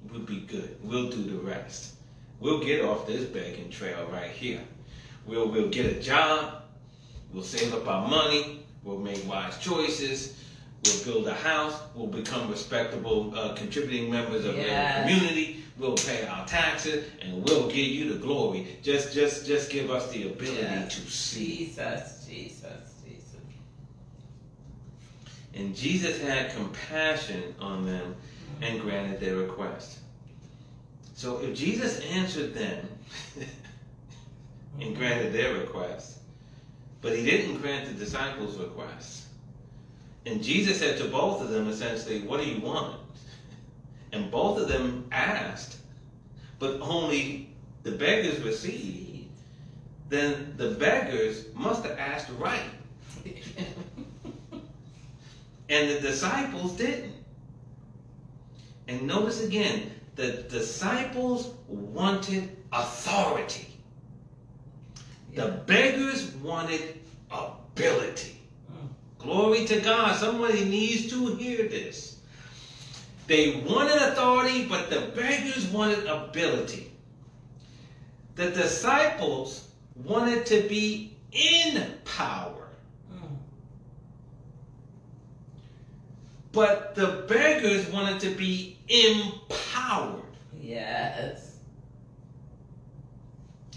We'll 0.09 0.21
be 0.21 0.41
good. 0.41 0.77
We'll 0.83 1.09
do 1.09 1.23
the 1.23 1.37
rest. 1.37 1.95
We'll 2.39 2.63
get 2.63 2.85
off 2.85 3.07
this 3.07 3.25
begging 3.25 3.69
trail 3.69 4.07
right 4.11 4.31
here. 4.31 4.61
We'll, 5.25 5.49
we'll 5.49 5.69
get 5.69 5.85
a 5.85 5.99
job. 5.99 6.63
We'll 7.33 7.43
save 7.43 7.73
up 7.73 7.87
our 7.87 8.07
money. 8.07 8.56
We'll 8.87 8.99
make 8.99 9.27
wise 9.27 9.57
choices. 9.57 10.41
We'll 10.85 11.03
build 11.03 11.27
a 11.27 11.33
house. 11.33 11.77
We'll 11.93 12.07
become 12.07 12.49
respectable, 12.49 13.33
uh, 13.37 13.53
contributing 13.53 14.09
members 14.09 14.45
of 14.45 14.55
Yes. 14.55 15.05
the 15.05 15.13
community. 15.13 15.63
We'll 15.77 15.97
pay 15.97 16.25
our 16.25 16.47
taxes, 16.47 17.03
and 17.21 17.43
we'll 17.43 17.67
give 17.67 17.85
you 17.85 18.13
the 18.13 18.19
glory. 18.19 18.77
Just, 18.81 19.13
just, 19.13 19.45
just 19.45 19.69
give 19.69 19.91
us 19.91 20.09
the 20.11 20.27
ability 20.27 20.61
Yes. 20.61 20.95
to 20.95 21.01
see. 21.11 21.57
Jesus. 21.65 22.25
Jesus. 22.29 22.93
Jesus. 23.05 23.41
And 25.53 25.75
Jesus 25.75 26.21
had 26.21 26.55
compassion 26.55 27.55
on 27.59 27.85
them 27.85 28.15
and 28.61 28.79
granted 28.79 29.19
their 29.19 29.35
request. 29.35 29.99
So 31.13 31.39
if 31.39 31.53
Jesus 31.57 31.99
answered 31.99 32.53
them 32.53 32.87
and 34.79 34.95
granted 34.95 35.33
their 35.33 35.55
request, 35.55 36.19
but 37.01 37.15
he 37.15 37.23
didn't 37.23 37.61
grant 37.61 37.87
the 37.87 37.93
disciples' 37.93 38.57
request, 38.57 39.27
and 40.25 40.43
Jesus 40.43 40.79
said 40.79 40.97
to 40.97 41.05
both 41.05 41.41
of 41.41 41.49
them 41.49 41.69
essentially, 41.69 42.21
What 42.21 42.41
do 42.41 42.47
you 42.47 42.59
want? 42.59 42.99
And 44.11 44.29
both 44.31 44.59
of 44.59 44.67
them 44.67 45.07
asked, 45.11 45.77
but 46.59 46.79
only 46.81 47.49
the 47.83 47.91
beggars 47.91 48.41
received, 48.41 49.29
then 50.09 50.53
the 50.57 50.71
beggars 50.71 51.45
must 51.53 51.83
have 51.85 51.97
asked 51.97 52.29
right. 52.39 52.61
And 55.69 55.89
the 55.89 55.99
disciples 55.99 56.77
didn't. 56.77 57.13
And 58.87 59.05
notice 59.05 59.43
again, 59.43 59.91
the 60.15 60.43
disciples 60.49 61.53
wanted 61.67 62.55
authority. 62.71 63.67
The 65.35 65.61
beggars 65.65 66.31
wanted 66.35 66.96
ability. 67.31 68.39
Glory 69.19 69.65
to 69.65 69.79
God. 69.81 70.15
Somebody 70.15 70.65
needs 70.65 71.09
to 71.11 71.35
hear 71.35 71.67
this. 71.67 72.19
They 73.27 73.63
wanted 73.67 73.97
authority, 73.97 74.65
but 74.65 74.89
the 74.89 75.11
beggars 75.15 75.65
wanted 75.67 76.05
ability. 76.05 76.91
The 78.35 78.51
disciples 78.51 79.67
wanted 79.95 80.45
to 80.45 80.61
be 80.69 81.17
in 81.31 81.93
power. 82.05 82.69
But 86.53 86.95
the 86.95 87.25
beggars 87.27 87.87
wanted 87.89 88.19
to 88.21 88.29
be 88.29 88.77
empowered. 88.87 90.23
Yes. 90.59 91.57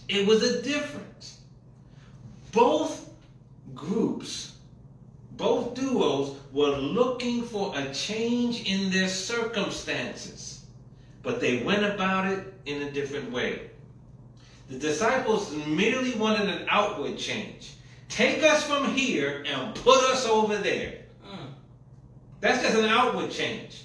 It 0.09 0.27
was 0.27 0.43
a 0.43 0.63
difference. 0.63 1.41
Both 2.53 3.10
groups, 3.75 4.57
both 5.37 5.75
duos 5.75 6.37
were 6.53 6.77
looking 6.77 7.43
for 7.43 7.73
a 7.77 7.93
change 7.95 8.69
in 8.69 8.91
their 8.91 9.09
circumstances, 9.09 10.65
but 11.23 11.41
they 11.41 11.63
went 11.63 11.85
about 11.85 12.31
it 12.31 12.53
in 12.67 12.83
a 12.83 12.91
different 12.91 13.33
way. 13.33 13.71
The 14.69 14.79
disciples 14.79 15.53
merely 15.67 16.15
wanted 16.15 16.49
an 16.49 16.67
outward 16.69 17.19
change. 17.19 17.75
Take 18.09 18.43
us 18.43 18.65
from 18.65 18.95
here 18.95 19.45
and 19.47 19.75
put 19.75 20.03
us 20.05 20.27
over 20.27 20.57
there. 20.57 20.99
Mm. 21.27 21.49
That's 22.41 22.63
just 22.63 22.77
an 22.77 22.85
outward 22.85 23.31
change. 23.31 23.85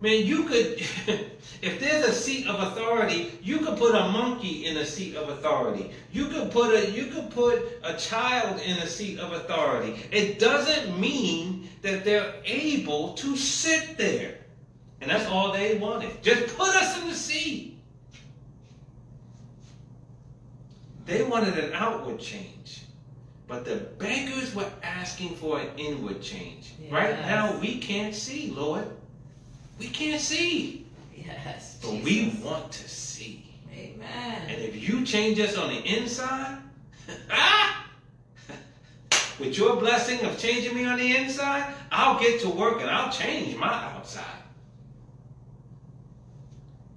Man, 0.00 0.24
you 0.24 0.44
could, 0.44 0.78
if 1.62 1.80
there's 1.80 2.04
a 2.04 2.12
seat 2.12 2.46
of 2.46 2.60
authority, 2.60 3.32
you 3.42 3.58
could 3.58 3.76
put 3.76 3.94
a 3.94 4.08
monkey 4.08 4.66
in 4.66 4.76
a 4.76 4.86
seat 4.86 5.16
of 5.16 5.28
authority. 5.28 5.90
You 6.12 6.26
could 6.26 6.52
put 6.52 6.72
a, 6.72 6.90
you 6.90 7.06
could 7.06 7.30
put 7.30 7.80
a 7.82 7.94
child 7.96 8.60
in 8.60 8.76
a 8.78 8.86
seat 8.86 9.18
of 9.18 9.32
authority. 9.32 9.96
It 10.12 10.38
doesn't 10.38 10.98
mean 11.00 11.68
that 11.82 12.04
they're 12.04 12.34
able 12.44 13.14
to 13.14 13.36
sit 13.36 13.98
there. 13.98 14.36
And 15.00 15.10
that's 15.10 15.26
all 15.26 15.52
they 15.52 15.78
wanted. 15.78 16.22
Just 16.22 16.56
put 16.56 16.68
us 16.68 17.00
in 17.00 17.08
the 17.08 17.14
seat. 17.14 17.78
They 21.06 21.22
wanted 21.24 21.58
an 21.58 21.72
outward 21.72 22.20
change. 22.20 22.82
But 23.48 23.64
the 23.64 23.76
beggars 23.76 24.54
were 24.54 24.70
asking 24.82 25.36
for 25.36 25.58
an 25.58 25.68
inward 25.76 26.20
change. 26.20 26.74
Right 26.90 27.18
now, 27.20 27.58
we 27.58 27.78
can't 27.78 28.14
see, 28.14 28.50
Lord. 28.50 28.86
We 29.78 29.86
can't 29.88 30.20
see. 30.20 30.86
Yes. 31.14 31.78
But 31.80 32.02
we 32.02 32.40
want 32.42 32.72
to 32.72 32.88
see. 32.88 33.44
Amen. 33.72 34.42
And 34.48 34.60
if 34.62 34.88
you 34.88 35.04
change 35.04 35.38
us 35.38 35.56
on 35.56 35.68
the 35.68 35.80
inside, 35.96 36.58
ah, 37.30 37.86
with 39.38 39.56
your 39.56 39.76
blessing 39.76 40.24
of 40.24 40.36
changing 40.38 40.74
me 40.74 40.84
on 40.84 40.98
the 40.98 41.16
inside, 41.16 41.72
I'll 41.92 42.18
get 42.18 42.40
to 42.40 42.48
work 42.48 42.80
and 42.80 42.90
I'll 42.90 43.12
change 43.12 43.56
my 43.56 43.68
outside. 43.68 44.24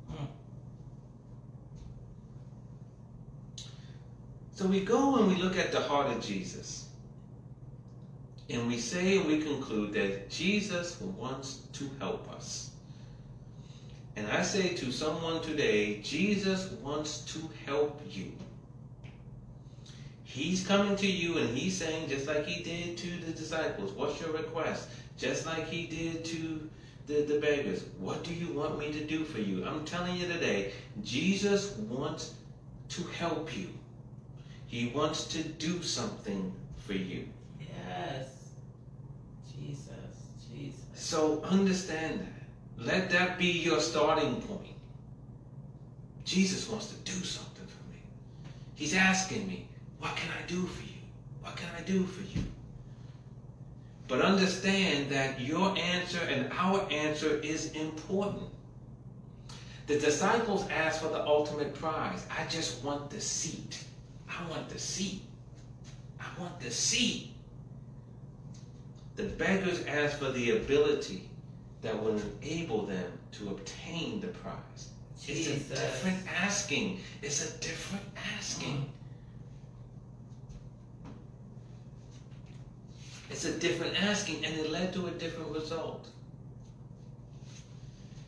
Hmm. 0.10 0.26
So 4.54 4.66
we 4.66 4.80
go 4.80 5.18
and 5.18 5.28
we 5.28 5.36
look 5.36 5.58
at 5.58 5.72
the 5.72 5.82
heart 5.82 6.08
of 6.08 6.22
Jesus. 6.22 6.88
And 8.50 8.68
we 8.68 8.80
say 8.80 9.18
and 9.18 9.28
we 9.28 9.40
conclude 9.40 9.94
that 9.94 10.30
Jesus 10.30 11.00
wants 11.00 11.62
to 11.74 11.90
help 12.00 12.30
us. 12.34 12.71
And 14.16 14.28
I 14.28 14.42
say 14.42 14.74
to 14.76 14.92
someone 14.92 15.42
today, 15.42 16.00
Jesus 16.02 16.72
wants 16.84 17.20
to 17.34 17.40
help 17.66 18.02
you. 18.10 18.32
He's 20.24 20.66
coming 20.66 20.96
to 20.96 21.08
you 21.08 21.38
and 21.38 21.58
he's 21.58 21.78
saying, 21.78 22.10
just 22.10 22.28
like 22.28 22.46
he 22.46 22.64
did 22.64 22.98
to 22.98 23.26
the 23.26 23.32
disciples, 23.32 23.92
what's 23.92 24.20
your 24.22 24.32
request? 24.32 24.90
Just 25.18 25.46
like 25.46 25.68
he 25.68 25.88
did 25.88 26.24
to 26.26 26.70
the, 27.08 27.22
the 27.24 27.40
beggars, 27.40 27.84
what 28.00 28.24
do 28.24 28.34
you 28.34 28.54
want 28.54 28.80
me 28.80 28.92
to 28.94 29.04
do 29.04 29.26
for 29.26 29.40
you? 29.40 29.66
I'm 29.66 29.84
telling 29.86 30.16
you 30.16 30.28
today, 30.28 30.72
Jesus 31.04 31.76
wants 31.78 32.36
to 32.90 33.04
help 33.18 33.56
you. 33.58 33.70
He 34.68 34.88
wants 34.96 35.26
to 35.26 35.44
do 35.44 35.84
something 35.84 36.54
for 36.78 36.94
you. 36.94 37.28
Yes. 37.60 38.52
Jesus. 39.54 39.90
Jesus. 40.50 40.80
So 40.94 41.42
understand 41.44 42.22
that. 42.22 42.41
Let 42.84 43.12
that 43.12 43.38
be 43.38 43.46
your 43.46 43.80
starting 43.80 44.42
point. 44.42 44.74
Jesus 46.26 46.68
wants 46.68 46.88
to 46.88 46.96
do 47.12 47.24
something 47.24 47.68
for 47.68 47.92
me. 47.92 48.02
He's 48.74 48.96
asking 48.96 49.48
me, 49.48 49.68
what 50.00 50.16
can 50.16 50.32
I 50.32 50.48
do 50.48 50.66
for 50.66 50.82
you? 50.84 51.02
What 51.42 51.56
can 51.56 51.70
I 51.78 51.82
do 51.82 52.06
for 52.06 52.24
you? 52.24 52.44
But 54.08 54.22
understand 54.22 55.12
that 55.12 55.40
your 55.40 55.78
answer 55.78 56.22
and 56.28 56.52
our 56.54 56.88
answer 56.92 57.36
is 57.38 57.72
important. 57.74 58.50
The 59.86 60.00
disciples 60.00 60.68
asked 60.70 61.02
for 61.02 61.10
the 61.10 61.24
ultimate 61.24 61.76
prize. 61.76 62.26
I 62.32 62.48
just 62.48 62.84
want 62.84 63.12
the 63.12 63.22
seat. 63.22 63.84
I 64.28 64.50
want 64.50 64.70
the 64.70 64.80
seat. 64.80 65.22
I 66.20 66.26
want 66.40 66.60
the 66.60 66.72
seat. 66.72 67.32
The 69.18 69.24
beggars 69.24 69.86
asked 69.86 70.18
for 70.18 70.32
the 70.32 70.58
ability 70.58 71.30
that 71.82 72.02
will 72.02 72.20
enable 72.42 72.86
them 72.86 73.12
to 73.32 73.50
obtain 73.50 74.20
the 74.22 74.28
prize. 74.28 74.90
It's 75.28 75.48
a 75.48 75.76
different 75.76 76.18
asking. 76.42 77.00
It's 77.22 77.56
a 77.56 77.58
different 77.60 78.06
asking. 78.38 78.90
Uh-huh. 81.04 81.12
It's 83.30 83.46
a 83.46 83.58
different 83.58 84.02
asking, 84.02 84.44
and 84.46 84.56
it 84.56 84.72
led 84.72 84.94
to 84.94 85.08
a 85.08 85.12
different 85.12 85.52
result. 85.52 86.08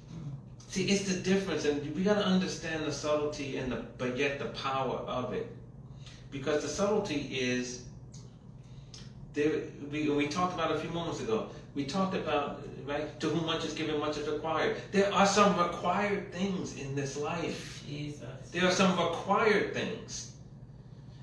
Hmm. 0.09 0.29
See, 0.69 0.85
it's 0.85 1.11
the 1.11 1.19
difference, 1.19 1.65
and 1.65 1.95
we 1.95 2.03
got 2.03 2.15
to 2.15 2.25
understand 2.25 2.85
the 2.85 2.91
subtlety 2.91 3.57
and 3.57 3.71
the, 3.71 3.85
but 3.97 4.17
yet 4.17 4.39
the 4.39 4.45
power 4.45 4.97
of 4.97 5.33
it, 5.33 5.47
because 6.31 6.61
the 6.61 6.69
subtlety 6.69 7.27
is 7.31 7.83
there. 9.33 9.63
We 9.91 10.09
we 10.09 10.27
talked 10.27 10.53
about 10.53 10.71
a 10.71 10.79
few 10.79 10.91
moments 10.91 11.21
ago. 11.21 11.49
We 11.75 11.85
talked 11.85 12.15
about 12.15 12.61
right 12.85 13.19
to 13.19 13.29
whom 13.29 13.45
much 13.45 13.65
is 13.65 13.73
given, 13.73 13.99
much 13.99 14.17
is 14.17 14.27
required. 14.27 14.77
There 14.91 15.11
are 15.13 15.25
some 15.25 15.57
required 15.57 16.31
things 16.31 16.77
in 16.77 16.95
this 16.95 17.17
life. 17.17 17.83
Jesus. 17.87 18.27
There 18.51 18.65
are 18.65 18.71
some 18.71 18.91
required 18.91 19.73
things, 19.73 20.33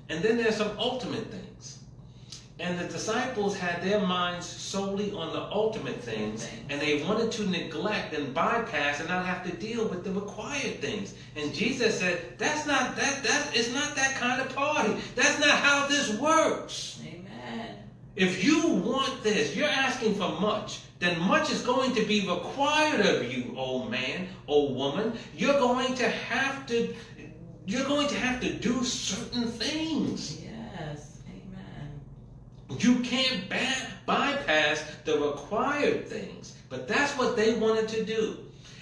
and 0.09 0.23
then 0.23 0.37
there's 0.37 0.57
some 0.57 0.71
ultimate 0.77 1.27
things. 1.31 1.77
And 2.59 2.77
the 2.77 2.85
disciples 2.85 3.57
had 3.57 3.81
their 3.81 3.99
minds 3.99 4.45
solely 4.45 5.11
on 5.13 5.33
the 5.33 5.41
ultimate 5.41 5.99
things, 5.99 6.47
and 6.69 6.79
they 6.79 7.01
wanted 7.03 7.31
to 7.31 7.49
neglect 7.49 8.13
and 8.13 8.35
bypass 8.35 8.99
and 8.99 9.09
not 9.09 9.25
have 9.25 9.43
to 9.49 9.55
deal 9.55 9.87
with 9.87 10.03
the 10.03 10.11
required 10.11 10.79
things. 10.79 11.15
And 11.35 11.51
Jesus 11.55 11.97
said, 11.97 12.37
"That's 12.37 12.67
not 12.67 12.95
that. 12.97 13.23
That 13.23 13.55
is 13.55 13.73
not 13.73 13.95
that 13.95 14.15
kind 14.15 14.41
of 14.41 14.53
party. 14.53 14.93
That's 15.15 15.39
not 15.39 15.57
how 15.57 15.87
this 15.87 16.09
works. 16.19 16.99
Amen. 17.01 17.10
If 18.15 18.43
you 18.43 18.67
want 18.67 19.23
this, 19.23 19.55
you're 19.55 19.67
asking 19.67 20.15
for 20.15 20.29
much." 20.39 20.79
Then 21.01 21.19
much 21.19 21.49
is 21.49 21.63
going 21.63 21.95
to 21.95 22.03
be 22.03 22.29
required 22.29 23.03
of 23.03 23.33
you, 23.33 23.55
old 23.57 23.89
man, 23.89 24.27
old 24.47 24.75
woman. 24.75 25.13
You're 25.35 25.57
going 25.57 25.95
to 25.95 26.07
have 26.07 26.67
to, 26.67 26.93
you're 27.65 27.87
going 27.87 28.07
to 28.09 28.19
have 28.19 28.39
to 28.41 28.53
do 28.53 28.83
certain 28.83 29.47
things. 29.47 30.43
Yes. 30.43 31.17
Amen. 31.27 32.79
You 32.79 32.99
can't 32.99 33.49
bypass 34.05 34.83
the 35.05 35.17
required 35.19 36.07
things, 36.07 36.53
but 36.69 36.87
that's 36.87 37.17
what 37.17 37.35
they 37.35 37.55
wanted 37.55 37.87
to 37.87 38.05
do. 38.05 38.37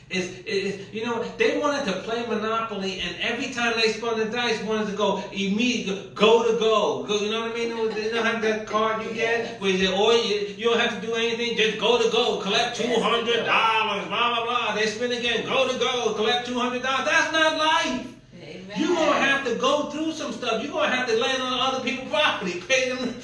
Is, 0.10 0.40
is 0.40 0.92
you 0.92 1.06
know 1.06 1.22
they 1.38 1.60
wanted 1.60 1.86
to 1.86 2.00
play 2.02 2.26
Monopoly, 2.26 3.00
and 3.00 3.16
every 3.22 3.54
time 3.54 3.74
they 3.80 3.90
spun 3.90 4.18
the 4.18 4.26
dice, 4.26 4.60
wanted 4.64 4.88
to 4.88 4.94
go 4.98 5.24
immediately 5.32 6.10
go 6.16 6.52
to 6.52 6.58
go. 6.58 7.04
go 7.04 7.20
you 7.20 7.30
know 7.30 7.42
what 7.42 7.52
I 7.52 7.54
mean? 7.54 7.70
You 7.70 8.12
know 8.12 8.24
how 8.24 8.40
that 8.40 8.66
card 8.66 9.06
you 9.06 9.14
get 9.14 9.62
where 9.62 9.70
you, 9.70 9.92
or 9.92 10.14
oh, 10.14 10.24
you, 10.24 10.56
you 10.58 10.66
don't 10.66 10.80
have 10.80 11.00
to 11.00 11.06
do 11.06 11.14
anything, 11.14 11.56
just 11.56 11.80
go 11.80 12.02
to 12.02 12.10
go, 12.10 12.42
collect 12.42 12.76
two 12.76 12.92
hundred 13.00 13.46
dollars, 13.46 14.08
blah 14.08 14.34
blah 14.34 14.46
blah. 14.46 14.76
They 14.76 14.88
spin 14.88 15.12
again, 15.12 15.46
go 15.46 15.72
to 15.72 15.78
go, 15.78 16.16
collect 16.16 16.48
two 16.48 16.58
hundred 16.58 16.82
dollars. 16.82 17.06
That's 17.06 17.32
not 17.32 17.58
life. 17.58 18.08
Amen. 18.42 18.80
You're 18.80 18.96
gonna 18.96 19.14
have 19.14 19.46
to 19.46 19.56
go 19.58 19.92
through 19.92 20.14
some 20.14 20.34
stuff. 20.34 20.64
You're 20.64 20.72
gonna 20.72 20.90
have 20.90 21.08
to 21.08 21.18
land 21.18 21.44
on 21.44 21.60
other 21.60 21.84
people's 21.84 22.10
property, 22.10 22.64
pay 22.68 22.90
them, 22.90 23.16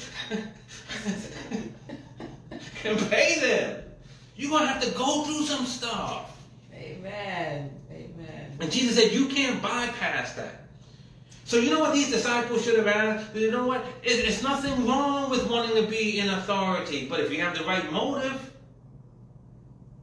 and 2.84 3.10
pay 3.10 3.40
them. 3.40 3.82
You're 4.36 4.52
gonna 4.52 4.68
have 4.68 4.82
to 4.84 4.90
go 4.92 5.24
through 5.24 5.46
some 5.46 5.66
stuff. 5.66 6.34
Amen. 7.06 7.70
Amen. 7.90 8.56
And 8.60 8.72
Jesus 8.72 8.96
said, 8.96 9.12
You 9.12 9.26
can't 9.26 9.62
bypass 9.62 10.34
that. 10.34 10.62
So 11.44 11.58
you 11.58 11.70
know 11.70 11.78
what 11.78 11.94
these 11.94 12.10
disciples 12.10 12.64
should 12.64 12.76
have 12.76 12.88
asked? 12.88 13.34
You 13.34 13.52
know 13.52 13.66
what? 13.66 13.84
It, 14.02 14.26
it's 14.26 14.42
nothing 14.42 14.86
wrong 14.86 15.30
with 15.30 15.48
wanting 15.48 15.76
to 15.76 15.88
be 15.88 16.18
in 16.18 16.28
authority, 16.28 17.06
but 17.08 17.20
if 17.20 17.30
you 17.30 17.40
have 17.40 17.56
the 17.56 17.64
right 17.64 17.90
motive, 17.92 18.50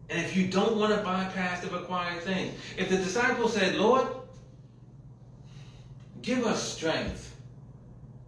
and 0.10 0.22
if 0.22 0.38
you 0.38 0.48
don't 0.48 0.78
want 0.78 0.96
to 0.96 1.02
bypass 1.02 1.62
the 1.62 1.70
required 1.70 2.22
things, 2.24 2.54
if 2.78 2.90
the 2.90 2.98
disciples 2.98 3.54
said, 3.54 3.76
Lord, 3.76 4.08
give 6.22 6.46
us 6.46 6.62
strength 6.62 7.36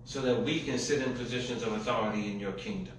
so 0.04 0.22
that 0.22 0.44
we 0.44 0.60
can 0.60 0.78
sit 0.78 1.02
in 1.02 1.14
positions 1.14 1.64
of 1.64 1.74
authority 1.74 2.32
in 2.32 2.40
your 2.40 2.54
kingdom. 2.54 2.94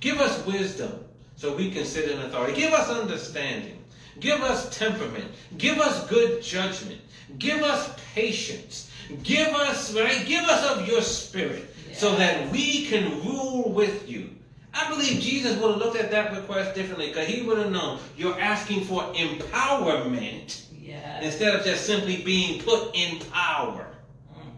Give 0.00 0.18
us 0.18 0.44
wisdom 0.46 1.04
so 1.36 1.54
we 1.54 1.70
can 1.70 1.84
sit 1.84 2.10
in 2.10 2.20
authority. 2.20 2.54
Give 2.54 2.72
us 2.72 2.88
understanding. 2.88 3.77
Give 4.20 4.40
us 4.42 4.76
temperament. 4.76 5.26
Give 5.58 5.78
us 5.78 6.06
good 6.08 6.42
judgment. 6.42 7.00
Give 7.38 7.62
us 7.62 7.94
patience. 8.14 8.90
Give 9.22 9.48
us, 9.48 9.94
right? 9.94 10.26
Give 10.26 10.44
us 10.44 10.64
of 10.78 10.86
your 10.88 11.02
spirit 11.02 11.74
so 11.92 12.14
that 12.16 12.50
we 12.50 12.86
can 12.86 13.24
rule 13.24 13.72
with 13.72 14.08
you. 14.08 14.30
I 14.74 14.88
believe 14.90 15.20
Jesus 15.20 15.56
would 15.56 15.72
have 15.72 15.78
looked 15.78 15.96
at 15.96 16.10
that 16.10 16.32
request 16.36 16.74
differently 16.74 17.08
because 17.08 17.26
he 17.26 17.42
would 17.42 17.58
have 17.58 17.70
known 17.72 17.98
you're 18.16 18.38
asking 18.38 18.84
for 18.84 19.02
empowerment 19.14 20.62
Yes. 20.80 21.22
instead 21.22 21.54
of 21.54 21.64
just 21.64 21.84
simply 21.84 22.22
being 22.22 22.62
put 22.62 22.94
in 22.94 23.18
power. 23.30 23.86
Mm. 24.34 24.50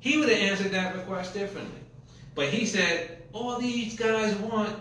He 0.00 0.16
would 0.18 0.28
have 0.28 0.38
answered 0.38 0.72
that 0.72 0.94
request 0.96 1.34
differently. 1.34 1.80
But 2.34 2.48
he 2.48 2.66
said, 2.66 3.22
all 3.32 3.58
these 3.58 3.96
guys 3.96 4.34
want 4.36 4.74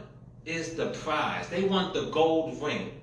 is 0.45 0.73
the 0.73 0.87
prize. 0.89 1.49
They 1.49 1.63
want 1.63 1.93
the 1.93 2.05
gold 2.05 2.61
ring. 2.61 3.00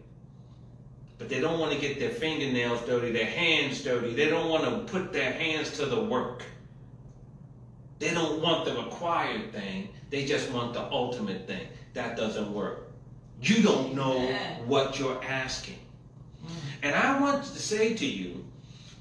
But 1.19 1.29
they 1.29 1.41
don't 1.41 1.59
want 1.59 1.73
to 1.73 1.79
get 1.79 1.99
their 1.99 2.11
fingernails 2.11 2.81
dirty, 2.87 3.11
their 3.11 3.27
hands 3.27 3.83
dirty. 3.83 4.15
They 4.15 4.31
don't 4.31 4.49
want 4.49 4.65
to 4.65 4.93
put 4.93 5.13
their 5.13 5.33
hands 5.33 5.77
to 5.79 5.87
the 5.87 6.01
work. 6.01 6.45
They 7.99 8.11
don't 8.15 8.41
want 8.41 8.65
the 8.65 8.75
required 8.75 9.53
thing. 9.53 9.89
They 10.11 10.25
just 10.25 10.51
want 10.53 10.75
the 10.75 10.83
ultimate 10.93 11.47
thing. 11.47 11.67
That 11.95 12.17
doesn't 12.17 12.53
work. 12.55 12.93
You 13.43 13.63
don't 13.63 13.95
know 13.95 14.21
what 14.67 14.99
you're 14.99 15.23
asking. 15.25 15.79
And 16.83 16.95
I 16.95 17.21
want 17.21 17.43
to 17.45 17.59
say 17.59 17.95
to 17.95 18.07
you 18.07 18.38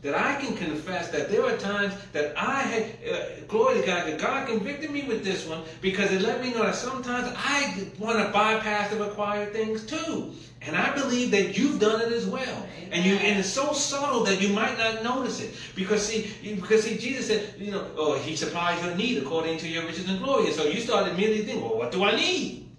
that 0.08 0.16
I 0.16 0.36
can 0.40 0.56
confess 0.56 1.10
that 1.10 1.30
there 1.30 1.44
are 1.44 1.58
times 1.58 1.94
that 2.14 2.34
I 2.38 2.62
had, 2.62 2.84
uh, 3.12 3.26
glory 3.50 3.82
to 3.82 3.86
God, 3.86 4.08
that 4.08 4.18
God 4.18 4.48
convicted 4.48 4.90
me 4.90 5.04
with 5.04 5.22
this 5.22 5.46
one 5.46 5.64
because 5.82 6.14
it 6.14 6.22
let 6.22 6.42
me 6.42 6.52
know 6.52 6.64
that 6.64 6.76
sometimes 6.76 7.28
I 7.36 7.90
want 8.00 8.18
to 8.18 8.32
bypass 8.32 8.90
the 8.90 9.04
required 9.04 9.52
things 9.52 9.86
too. 9.86 10.32
And 10.62 10.78
I 10.78 10.96
believe 10.96 11.32
that 11.32 11.58
you've 11.58 11.82
done 11.82 12.00
it 12.00 12.14
as 12.14 12.26
well. 12.26 12.66
And 12.90 13.04
you 13.04 13.16
and 13.16 13.40
it's 13.40 13.50
so 13.50 13.74
subtle 13.74 14.24
that 14.24 14.42
you 14.42 14.48
might 14.54 14.78
not 14.78 15.04
notice 15.04 15.42
it. 15.42 15.54
Because 15.76 16.08
see, 16.08 16.32
because 16.56 16.84
see, 16.84 16.98
Jesus 16.98 17.28
said, 17.28 17.56
you 17.60 17.72
know, 17.72 17.86
oh, 17.98 18.18
he 18.18 18.38
supplies 18.38 18.82
your 18.86 18.96
need 18.96 19.22
according 19.22 19.58
to 19.58 19.68
your 19.68 19.86
riches 19.86 20.10
and 20.10 20.24
glory. 20.24 20.46
And 20.46 20.56
so 20.56 20.64
you 20.64 20.80
start 20.80 21.10
immediately 21.10 21.44
thinking, 21.44 21.64
well, 21.64 21.78
what 21.78 21.92
do 21.92 22.06
I 22.06 22.16
need? 22.16 22.70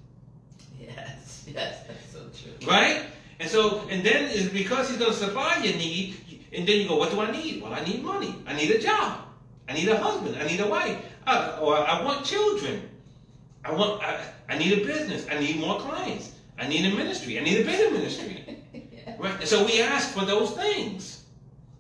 Yes. 0.81 1.45
Yes. 1.47 1.87
That's 1.87 2.11
so 2.11 2.21
true. 2.21 2.67
Right? 2.67 3.03
And 3.41 3.49
so, 3.49 3.87
and 3.89 4.05
then 4.05 4.31
it's 4.33 4.49
because 4.49 4.89
he's 4.89 4.99
going 4.99 5.13
to 5.13 5.17
supply 5.17 5.63
your 5.63 5.75
need, 5.77 6.17
and 6.53 6.67
then 6.67 6.81
you 6.81 6.89
go, 6.89 6.97
what 6.97 7.11
do 7.11 7.21
I 7.21 7.31
need? 7.31 7.63
Well, 7.63 7.73
I 7.73 7.85
need 7.85 8.03
money. 8.03 8.35
I 8.47 8.55
need 8.55 8.71
a 8.71 8.79
job. 8.79 9.21
I 9.69 9.75
need 9.75 9.89
a 9.89 9.97
husband. 9.97 10.37
I 10.37 10.47
need 10.47 10.61
a 10.61 10.67
wife. 10.67 10.97
Uh, 11.27 11.59
or 11.61 11.77
I 11.77 12.03
want 12.03 12.25
children. 12.25 12.89
I 13.65 13.73
want. 13.73 14.03
I, 14.03 14.25
I 14.49 14.57
need 14.57 14.79
a 14.79 14.85
business. 14.85 15.27
I 15.31 15.39
need 15.39 15.61
more 15.61 15.79
clients. 15.79 16.33
I 16.59 16.67
need 16.67 16.91
a 16.91 16.97
ministry. 16.97 17.39
I 17.39 17.45
need 17.45 17.61
a 17.61 17.65
better 17.65 17.91
ministry. 17.91 18.59
yeah. 18.73 19.17
Right? 19.19 19.39
And 19.39 19.49
so 19.49 19.65
we 19.65 19.83
ask 19.83 20.13
for 20.15 20.25
those 20.25 20.53
things. 20.53 21.25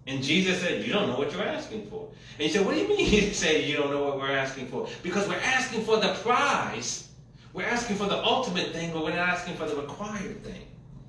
And 0.06 0.22
Jesus 0.22 0.60
said, 0.60 0.86
You 0.86 0.92
don't 0.92 1.08
know 1.08 1.16
what 1.16 1.32
you're 1.32 1.42
asking 1.42 1.86
for. 1.86 2.08
And 2.38 2.46
you 2.46 2.52
said, 2.52 2.66
What 2.66 2.74
do 2.74 2.80
you 2.80 2.88
mean 2.88 3.10
you 3.10 3.32
say 3.32 3.64
you 3.68 3.76
don't 3.76 3.90
know 3.90 4.02
what 4.02 4.18
we're 4.18 4.32
asking 4.32 4.66
for? 4.66 4.86
Because 5.02 5.26
we're 5.26 5.36
asking 5.36 5.82
for 5.82 5.96
the 5.98 6.14
prize. 6.22 7.08
We're 7.54 7.66
asking 7.66 7.96
for 7.96 8.06
the 8.06 8.22
ultimate 8.22 8.72
thing, 8.72 8.92
but 8.92 9.02
we're 9.02 9.16
not 9.16 9.30
asking 9.30 9.56
for 9.56 9.66
the 9.66 9.76
required 9.76 10.44
thing. 10.44 10.66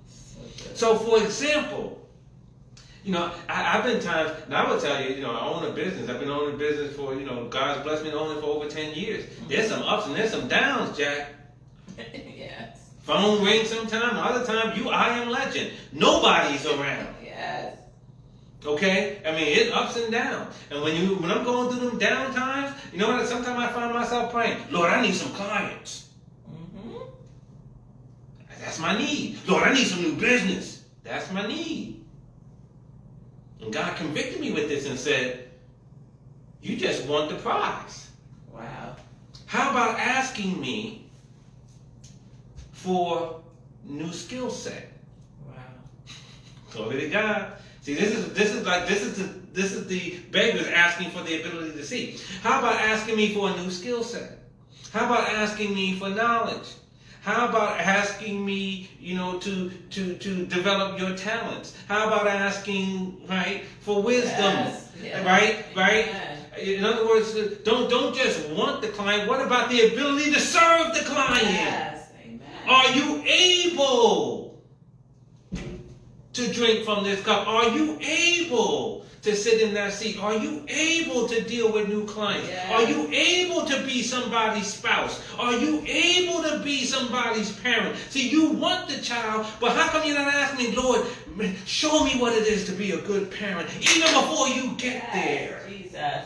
So. 0.07 0.39
So, 0.73 0.95
for 0.97 1.21
example, 1.21 2.08
you 3.09 3.15
know, 3.15 3.31
I, 3.49 3.75
I've 3.75 3.83
been 3.83 3.99
times, 3.99 4.37
and 4.45 4.53
I 4.53 4.69
will 4.69 4.79
tell 4.79 5.03
you, 5.03 5.15
you 5.15 5.21
know, 5.21 5.31
I 5.31 5.47
own 5.47 5.65
a 5.65 5.71
business. 5.71 6.07
I've 6.07 6.19
been 6.19 6.29
owning 6.29 6.53
a 6.53 6.57
business 6.59 6.95
for, 6.95 7.15
you 7.15 7.25
know, 7.25 7.47
God's 7.47 7.81
blessed 7.81 8.03
me 8.03 8.11
it 8.11 8.13
for 8.13 8.45
over 8.45 8.69
10 8.69 8.93
years. 8.93 9.25
There's 9.47 9.67
some 9.67 9.81
ups 9.81 10.05
and 10.05 10.15
there's 10.15 10.29
some 10.29 10.47
downs, 10.47 10.95
Jack. 10.95 11.33
yes. 11.97 12.91
Phone 13.01 13.43
rings 13.43 13.69
sometime, 13.69 14.15
other 14.15 14.45
time, 14.45 14.77
you, 14.77 14.89
I 14.89 15.17
am 15.17 15.29
legend. 15.29 15.71
Nobody's 15.91 16.63
around. 16.67 17.15
Yes. 17.23 17.77
Okay? 18.63 19.23
I 19.25 19.31
mean, 19.31 19.47
it's 19.47 19.75
ups 19.75 19.97
and 19.97 20.11
downs. 20.11 20.53
And 20.69 20.83
when 20.83 20.95
you 20.95 21.15
when 21.15 21.31
I'm 21.31 21.43
going 21.43 21.75
through 21.75 21.89
them 21.89 21.97
down 21.97 22.31
times, 22.35 22.79
you 22.93 22.99
know 22.99 23.07
what? 23.07 23.25
Sometimes 23.25 23.57
I 23.57 23.71
find 23.71 23.91
myself 23.91 24.31
praying, 24.31 24.57
Lord, 24.69 24.91
I 24.91 25.01
need 25.01 25.15
some 25.15 25.31
clients. 25.31 26.09
Mm-hmm. 26.47 26.97
That's 28.59 28.77
my 28.77 28.95
need. 28.95 29.39
Lord, 29.47 29.63
I 29.63 29.73
need 29.73 29.87
some 29.87 30.03
new 30.03 30.13
business. 30.13 30.83
That's 31.03 31.31
my 31.31 31.47
need. 31.47 31.98
And 33.61 33.73
God 33.73 33.95
convicted 33.97 34.39
me 34.39 34.51
with 34.51 34.69
this 34.69 34.87
and 34.87 34.97
said, 34.97 35.49
You 36.61 36.77
just 36.77 37.05
want 37.05 37.29
the 37.29 37.35
prize. 37.35 38.09
Wow. 38.51 38.95
How 39.45 39.71
about 39.71 39.99
asking 39.99 40.59
me 40.59 41.09
for 42.71 43.41
new 43.83 44.11
skill 44.13 44.49
set? 44.49 44.91
Wow. 45.45 45.53
Glory 46.71 47.01
to 47.01 47.09
God. 47.09 47.53
See, 47.81 47.95
this 47.95 48.13
is 48.13 48.33
this 48.33 48.51
is 48.51 48.65
like 48.65 48.87
this 48.87 49.01
is 49.01 49.17
the 49.17 49.23
this 49.53 49.73
is 49.73 49.87
the 49.87 50.19
beggars 50.31 50.67
asking 50.67 51.11
for 51.11 51.23
the 51.23 51.41
ability 51.41 51.71
to 51.71 51.83
see. 51.83 52.17
How 52.43 52.59
about 52.59 52.75
asking 52.75 53.17
me 53.17 53.33
for 53.33 53.49
a 53.49 53.55
new 53.57 53.71
skill 53.71 54.03
set? 54.03 54.37
How 54.91 55.05
about 55.05 55.27
asking 55.29 55.73
me 55.73 55.97
for 55.97 56.09
knowledge? 56.09 56.67
How 57.21 57.49
about 57.49 57.79
asking 57.79 58.45
me, 58.45 58.89
you 58.99 59.15
know, 59.15 59.39
to 59.39 59.69
to 59.69 60.13
to 60.15 60.45
develop 60.45 60.99
your 60.99 61.15
talents? 61.15 61.75
How 61.87 62.07
about 62.07 62.27
asking, 62.27 63.21
right, 63.27 63.63
for 63.81 64.01
wisdom? 64.01 64.53
Yes. 64.53 64.91
Yes. 65.01 65.25
Right, 65.25 65.65
right. 65.75 66.07
In 66.57 66.83
other 66.83 67.05
words, 67.05 67.33
don't 67.63 67.89
don't 67.89 68.15
just 68.15 68.49
want 68.49 68.81
the 68.81 68.87
client. 68.89 69.27
What 69.27 69.41
about 69.41 69.69
the 69.69 69.87
ability 69.87 70.31
to 70.31 70.39
serve 70.39 70.93
the 70.93 71.01
client? 71.01 71.43
Yes. 71.43 72.11
Amen. 72.23 72.41
Are 72.67 72.91
you 72.91 73.21
able 73.25 74.61
to 76.33 76.53
drink 76.53 76.85
from 76.85 77.03
this 77.03 77.21
cup? 77.21 77.47
Are 77.47 77.69
you 77.69 77.97
able 78.01 79.05
to 79.21 79.35
sit 79.35 79.61
in 79.61 79.73
that 79.73 79.93
seat? 79.93 80.17
Are 80.21 80.35
you 80.35 80.63
able 80.67 81.27
to 81.27 81.41
deal 81.43 81.71
with 81.71 81.87
new 81.89 82.05
clients? 82.05 82.47
Yes. 82.47 82.71
Are 82.71 82.89
you 82.89 83.07
able 83.11 83.65
to 83.65 83.83
be 83.85 84.01
somebody's 84.01 84.67
spouse? 84.73 85.21
Are 85.37 85.53
you 85.53 85.83
able 85.85 86.41
to 86.43 86.59
be 86.63 86.85
somebody's 86.85 87.51
parent? 87.59 87.95
See, 88.09 88.29
you 88.29 88.49
want 88.51 88.87
the 88.89 89.01
child, 89.01 89.45
but 89.59 89.71
how 89.75 89.89
come 89.89 90.07
you're 90.07 90.17
not 90.17 90.33
asking 90.33 90.71
me, 90.71 90.75
Lord, 90.75 91.05
show 91.65 92.03
me 92.03 92.19
what 92.19 92.33
it 92.33 92.47
is 92.47 92.65
to 92.65 92.71
be 92.71 92.91
a 92.91 93.01
good 93.01 93.31
parent, 93.31 93.69
even 93.81 94.13
before 94.13 94.47
you 94.49 94.71
get 94.77 94.95
Yes. 94.95 95.13
there? 95.13 95.61
Jesus. 95.69 96.25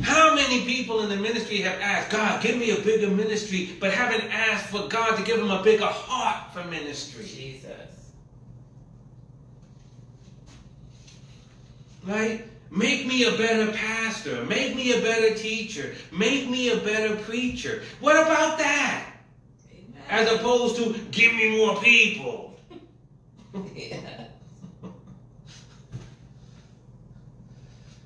How 0.00 0.34
many 0.34 0.64
people 0.64 1.02
in 1.02 1.10
the 1.10 1.16
ministry 1.16 1.58
have 1.58 1.78
asked, 1.80 2.10
God, 2.10 2.42
give 2.42 2.56
me 2.56 2.70
a 2.70 2.80
bigger 2.80 3.08
ministry, 3.08 3.76
but 3.78 3.92
haven't 3.92 4.24
asked 4.32 4.66
for 4.66 4.88
God 4.88 5.16
to 5.16 5.22
give 5.22 5.38
them 5.38 5.50
a 5.50 5.62
bigger 5.62 5.86
heart 5.86 6.52
for 6.52 6.64
ministry? 6.64 7.24
Jesus. 7.24 7.72
Right? 12.04 12.44
Make 12.70 13.06
me 13.06 13.24
a 13.24 13.32
better 13.32 13.70
pastor. 13.70 14.44
Make 14.44 14.74
me 14.74 14.98
a 14.98 15.02
better 15.02 15.34
teacher. 15.34 15.94
Make 16.10 16.48
me 16.48 16.70
a 16.70 16.78
better 16.78 17.16
preacher. 17.16 17.82
What 18.00 18.16
about 18.16 18.58
that? 18.58 19.12
Amen. 19.70 20.02
As 20.08 20.32
opposed 20.32 20.76
to 20.76 20.98
give 21.10 21.34
me 21.34 21.58
more 21.58 21.80
people. 21.82 22.58
yeah. 23.76 24.24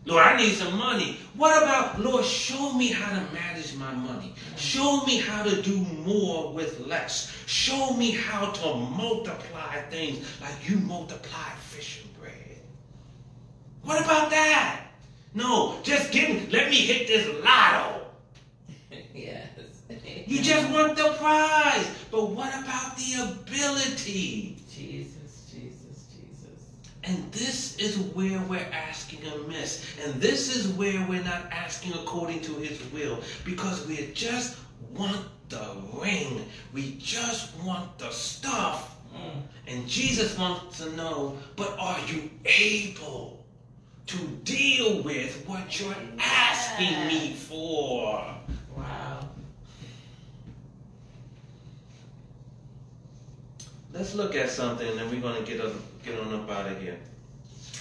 Lord, 0.06 0.22
I 0.22 0.36
need 0.36 0.54
some 0.54 0.78
money. 0.78 1.18
What 1.34 1.60
about, 1.60 2.00
Lord, 2.00 2.24
show 2.24 2.72
me 2.72 2.92
how 2.92 3.10
to 3.10 3.34
manage 3.34 3.74
my 3.74 3.92
money. 3.92 4.34
Show 4.56 5.02
me 5.04 5.18
how 5.18 5.42
to 5.42 5.60
do 5.60 5.78
more 5.78 6.52
with 6.52 6.86
less. 6.86 7.36
Show 7.46 7.92
me 7.94 8.12
how 8.12 8.52
to 8.52 8.74
multiply 8.74 9.80
things 9.90 10.24
like 10.40 10.68
you 10.68 10.76
multiply 10.76 11.50
fish 11.58 12.04
and 12.04 12.20
bread. 12.20 12.60
What 13.82 14.00
about 14.00 14.30
that? 14.30 14.82
No, 15.34 15.76
just 15.82 16.12
give 16.12 16.28
me, 16.30 16.48
let 16.52 16.70
me 16.70 16.76
hit 16.76 17.08
this 17.08 17.26
lotto. 17.44 18.06
yes. 19.14 19.48
You 20.26 20.40
just 20.40 20.70
want 20.72 20.96
the 20.96 21.14
prize. 21.18 21.90
But 22.12 22.30
what 22.30 22.48
about 22.54 22.96
the 22.96 23.32
ability? 23.32 24.56
And 27.06 27.30
this 27.30 27.76
is 27.76 27.96
where 27.98 28.40
we're 28.48 28.68
asking 28.72 29.20
amiss. 29.28 29.86
And 30.04 30.20
this 30.20 30.54
is 30.54 30.68
where 30.72 31.06
we're 31.08 31.22
not 31.22 31.52
asking 31.52 31.92
according 31.92 32.40
to 32.42 32.52
his 32.54 32.82
will. 32.92 33.20
Because 33.44 33.86
we 33.86 34.10
just 34.12 34.56
want 34.92 35.24
the 35.48 35.76
ring. 35.94 36.44
We 36.72 36.96
just 36.98 37.56
want 37.62 37.96
the 37.98 38.10
stuff. 38.10 38.96
Mm. 39.14 39.42
And 39.68 39.88
Jesus 39.88 40.36
wants 40.36 40.78
to 40.78 40.90
know, 40.96 41.38
but 41.54 41.76
are 41.78 42.00
you 42.08 42.28
able 42.44 43.44
to 44.06 44.18
deal 44.44 45.02
with 45.02 45.44
what 45.46 45.80
you're 45.80 45.94
asking 46.18 47.06
me 47.06 47.34
for? 47.34 48.24
Let's 53.96 54.14
look 54.14 54.36
at 54.36 54.50
something 54.50 54.86
and 54.86 54.98
then 54.98 55.10
we're 55.10 55.22
going 55.22 55.42
to 55.42 55.50
get, 55.50 55.58
up, 55.58 55.72
get 56.04 56.20
on 56.20 56.34
up 56.34 56.50
out 56.50 56.70
of 56.70 56.78
here. 56.82 56.98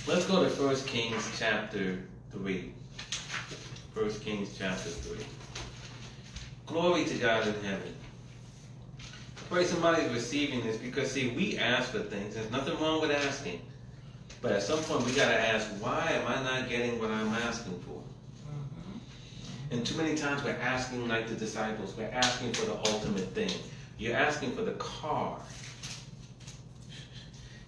Let's 0.07 0.26
go 0.26 0.47
to 0.47 0.49
1 0.49 0.76
Kings 0.86 1.30
chapter 1.38 2.01
3. 2.32 2.72
1 3.93 4.09
Kings 4.22 4.57
chapter 4.57 4.89
3. 4.89 5.18
Glory 6.68 7.03
to 7.03 7.16
God 7.16 7.45
in 7.45 7.53
heaven. 7.55 7.93
I 8.97 9.41
pray 9.49 9.66
somebody's 9.66 10.09
receiving 10.13 10.63
this 10.63 10.78
because, 10.78 11.11
see, 11.11 11.32
we 11.32 11.57
ask 11.57 11.91
for 11.91 11.99
things. 11.99 12.36
There's 12.36 12.49
nothing 12.49 12.80
wrong 12.80 13.01
with 13.01 13.11
asking. 13.11 13.61
But 14.41 14.53
at 14.53 14.63
some 14.63 14.80
point, 14.84 15.05
we 15.05 15.11
got 15.11 15.28
to 15.28 15.38
ask, 15.38 15.68
why 15.82 16.11
am 16.13 16.26
I 16.30 16.41
not 16.43 16.70
getting 16.70 16.97
what 16.97 17.11
I'm 17.11 17.28
asking 17.28 17.78
for? 17.82 18.01
Mhm. 18.47 18.99
And 19.72 19.86
too 19.86 19.97
many 19.97 20.16
times 20.16 20.45
we're 20.45 20.51
asking 20.51 21.09
like 21.09 21.28
the 21.28 21.36
disciples, 21.36 21.93
we're 21.97 22.09
asking 22.13 22.53
for 22.53 22.68
the 22.68 22.78
ultimate 22.78 23.34
thing. 23.34 23.51
You're 23.97 24.16
asking 24.16 24.55
for 24.55 24.61
the 24.61 24.74
car. 24.74 25.39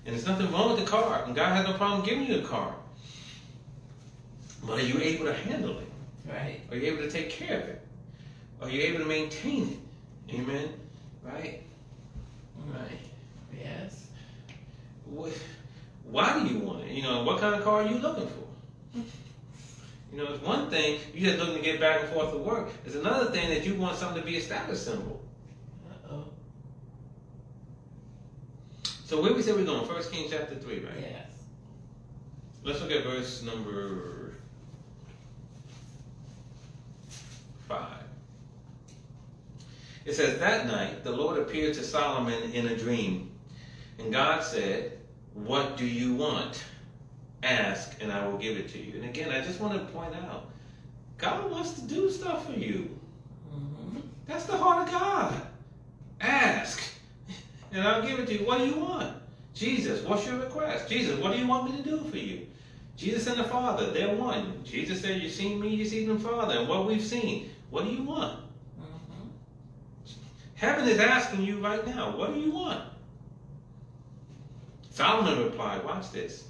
And 0.08 0.16
there's 0.16 0.26
nothing 0.26 0.50
wrong 0.54 0.70
with 0.74 0.80
the 0.80 0.90
car. 0.90 1.22
And 1.26 1.36
God 1.36 1.54
has 1.54 1.68
no 1.68 1.74
problem 1.74 2.06
giving 2.06 2.26
you 2.26 2.40
a 2.40 2.48
car. 2.48 2.74
But 4.64 4.80
are 4.80 4.82
you 4.82 5.00
able 5.02 5.26
to 5.26 5.34
handle 5.34 5.78
it? 5.80 5.88
Right. 6.26 6.62
Are 6.72 6.78
you 6.78 6.94
able 6.94 7.04
to 7.04 7.12
take 7.12 7.30
care 7.30 7.60
of 7.60 7.68
it? 7.68 7.82
Are 8.62 8.70
you 8.70 8.82
able 8.84 9.00
to 9.00 9.06
maintain 9.06 9.68
it? 10.30 10.34
Amen? 10.34 10.70
Right? 11.24 11.62
Right. 12.68 13.00
Yes. 13.54 14.08
Wh- 15.14 15.28
Why 16.10 16.40
do 16.40 16.48
you 16.48 16.60
want 16.60 16.86
it? 16.86 16.92
You 16.92 17.04
know, 17.04 17.24
what 17.24 17.40
kind 17.40 17.54
of 17.56 17.64
car 17.66 17.82
are 17.82 17.88
you 17.88 17.98
looking 18.00 18.28
for? 18.28 19.00
You 20.14 20.24
know, 20.24 20.34
it's 20.34 20.42
one 20.42 20.70
thing 20.70 21.00
you're 21.14 21.32
just 21.34 21.40
looking 21.40 21.56
to 21.56 21.62
get 21.62 21.82
back 21.82 22.00
and 22.00 22.10
forth 22.10 22.32
to 22.32 22.38
work. 22.38 22.70
It's 22.86 22.96
another 22.96 23.30
thing 23.30 23.50
that 23.50 23.66
you 23.66 23.76
want 23.76 23.98
something 23.98 24.22
to 24.22 24.26
be 24.26 24.38
a 24.38 24.42
status 24.42 24.86
symbol. 24.86 25.22
Uh 25.90 26.14
oh. 26.14 26.24
So 29.08 29.22
where 29.22 29.32
we 29.34 29.42
say 29.42 29.54
we're 29.54 29.64
going? 29.64 29.88
First 29.88 30.12
Kings 30.12 30.32
chapter 30.32 30.56
three, 30.56 30.80
right? 30.80 30.94
Yes. 31.00 31.32
Let's 32.62 32.82
look 32.82 32.92
at 32.92 33.06
verse 33.06 33.42
number 33.42 34.34
five. 37.70 38.04
It 40.04 40.14
says, 40.14 40.38
That 40.40 40.68
night 40.68 41.06
the 41.06 41.14
Lord 41.14 41.40
appeared 41.40 41.74
to 41.76 41.86
Solomon 41.86 42.52
in 42.52 42.68
a 42.68 42.76
dream, 42.76 43.32
and 43.98 44.12
God 44.12 44.44
said, 44.44 45.00
What 45.36 45.78
do 45.78 45.86
you 45.86 46.14
want? 46.14 46.66
Ask, 47.44 47.96
and 48.02 48.12
I 48.12 48.28
will 48.28 48.38
give 48.38 48.58
it 48.58 48.68
to 48.74 48.78
you. 48.78 48.96
And 48.96 49.06
again, 49.06 49.32
I 49.32 49.40
just 49.40 49.62
want 49.62 49.72
to 49.72 49.94
point 49.94 50.14
out 50.16 50.50
God 51.18 51.50
wants 51.50 51.72
to 51.76 51.82
do 51.84 52.12
stuff 52.12 52.46
for 52.46 52.60
you. 52.60 53.00
Mm-hmm. 53.56 54.00
That's 54.26 54.44
the 54.44 54.58
heart 54.58 54.86
of 54.86 54.92
God. 54.94 55.42
Ask, 56.20 56.82
and 57.78 57.88
I'll 57.88 58.02
give 58.02 58.20
it 58.20 58.28
to 58.28 58.34
you. 58.34 58.46
What 58.46 58.60
do 58.60 58.66
you 58.66 58.76
want? 58.76 59.16
Jesus, 59.54 60.04
what's 60.04 60.26
your 60.26 60.38
request? 60.38 60.90
Jesus, 60.90 61.20
what 61.20 61.34
do 61.34 61.40
you 61.40 61.48
want 61.48 61.72
me 61.72 61.82
to 61.82 61.90
do 61.90 62.04
for 62.10 62.18
you? 62.18 62.48
Jesus 62.96 63.28
and 63.28 63.40
the 63.40 63.44
Father, 63.44 63.92
they're 63.92 64.16
one. 64.16 64.64
Jesus 64.64 65.02
said, 65.02 65.22
You've 65.22 65.32
seen 65.32 65.60
me, 65.60 65.70
you've 65.70 65.88
seen 65.88 66.08
the 66.08 66.20
Father. 66.20 66.58
And 66.58 66.68
what 66.68 66.88
we've 66.88 67.04
seen, 67.04 67.52
what 67.70 67.86
do 67.86 67.92
you 67.92 68.04
want? 68.04 68.40
Mm-hmm. 68.80 69.28
Heaven 70.56 70.88
is 70.88 71.00
asking 71.00 71.44
you 71.44 71.60
right 71.60 71.86
now, 71.86 72.18
what 72.18 72.34
do 72.34 72.40
you 72.40 72.52
want? 72.52 72.82
Solomon 74.90 75.44
replied, 75.44 75.86
Watch 75.86 76.12
this. 76.12 76.46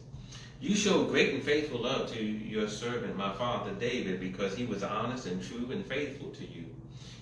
You 0.60 0.74
showed 0.74 1.10
great 1.10 1.36
and 1.36 1.44
faithful 1.44 1.82
love 1.82 2.12
to 2.14 2.24
your 2.24 2.68
servant, 2.68 3.16
my 3.16 3.32
father 3.34 3.74
David, 3.74 4.20
because 4.20 4.58
he 4.58 4.66
was 4.66 4.82
honest 4.82 5.28
and 5.28 5.40
true 5.40 5.70
and 5.72 5.86
faithful 5.86 6.32
to 6.32 6.44
you. 6.44 6.66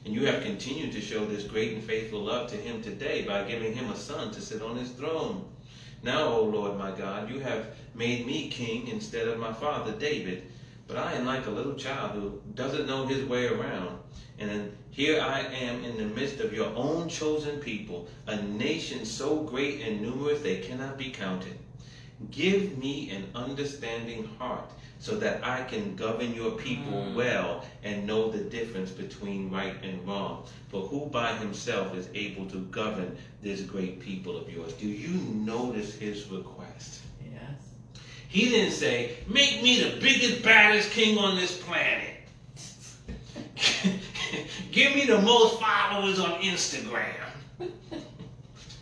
And 0.06 0.14
you 0.14 0.26
have 0.26 0.42
continued 0.42 0.94
to 0.94 1.02
show 1.02 1.26
this 1.26 1.44
great 1.44 1.74
and 1.74 1.84
faithful 1.84 2.22
love 2.22 2.50
to 2.52 2.56
him 2.56 2.82
today 2.82 3.24
by 3.24 3.44
giving 3.44 3.74
him 3.74 3.92
a 3.92 3.98
son 3.98 4.32
to 4.32 4.40
sit 4.40 4.62
on 4.62 4.78
his 4.78 4.92
throne. 4.92 5.44
Now, 6.02 6.28
O 6.30 6.44
Lord 6.44 6.78
my 6.78 6.92
God, 6.92 7.30
you 7.30 7.40
have 7.40 7.76
made 7.94 8.26
me 8.26 8.48
king 8.48 8.88
instead 8.88 9.28
of 9.28 9.38
my 9.38 9.52
father 9.52 9.92
David, 9.92 10.44
but 10.88 10.96
I 10.96 11.12
am 11.14 11.26
like 11.26 11.46
a 11.46 11.52
little 11.52 11.76
child 11.76 12.12
who 12.12 12.42
doesn't 12.54 12.88
know 12.88 13.06
his 13.06 13.26
way 13.26 13.48
around. 13.48 14.00
And 14.40 14.72
here 14.92 15.20
I 15.20 15.42
am 15.42 15.84
in 15.84 15.98
the 15.98 16.06
midst 16.06 16.40
of 16.40 16.54
your 16.54 16.74
own 16.74 17.10
chosen 17.10 17.60
people, 17.60 18.08
a 18.28 18.42
nation 18.42 19.04
so 19.04 19.42
great 19.42 19.82
and 19.82 20.02
numerous 20.02 20.42
they 20.42 20.62
cannot 20.62 20.98
be 20.98 21.10
counted. 21.10 21.58
Give 22.32 22.78
me 22.78 23.10
an 23.12 23.30
understanding 23.36 24.30
heart 24.40 24.70
so 25.00 25.18
that 25.18 25.44
I 25.44 25.64
can 25.64 25.96
govern 25.96 26.34
your 26.34 26.52
people 26.52 26.94
Mm. 26.94 27.16
well 27.16 27.66
and 27.84 28.08
know 28.08 28.32
the 28.32 28.40
difference 28.40 28.90
between 28.92 29.52
right 29.52 29.76
and 29.84 30.08
wrong. 30.08 30.48
For 30.70 30.82
who 30.82 31.08
by 31.08 31.36
himself 31.38 31.96
is 31.96 32.08
able 32.16 32.46
to 32.48 32.58
govern 32.72 33.18
this 33.42 33.62
great 33.62 34.00
people 34.00 34.38
of 34.38 34.50
yours? 34.50 34.74
Do 34.74 34.88
you 34.88 35.10
notice 35.34 35.94
his 35.94 36.26
request? 36.28 37.02
Yes. 37.22 37.60
He 38.30 38.50
didn't 38.50 38.72
say, 38.72 39.18
Make 39.28 39.62
me 39.62 39.82
the 39.82 40.00
biggest, 40.00 40.42
baddest 40.42 40.92
king 40.92 41.18
on 41.18 41.36
this 41.36 41.58
planet. 41.58 42.12
Give 44.72 44.96
me 44.96 45.06
the 45.06 45.22
most 45.22 45.60
followers 45.60 46.20
on 46.20 46.42
Instagram. 46.42 47.14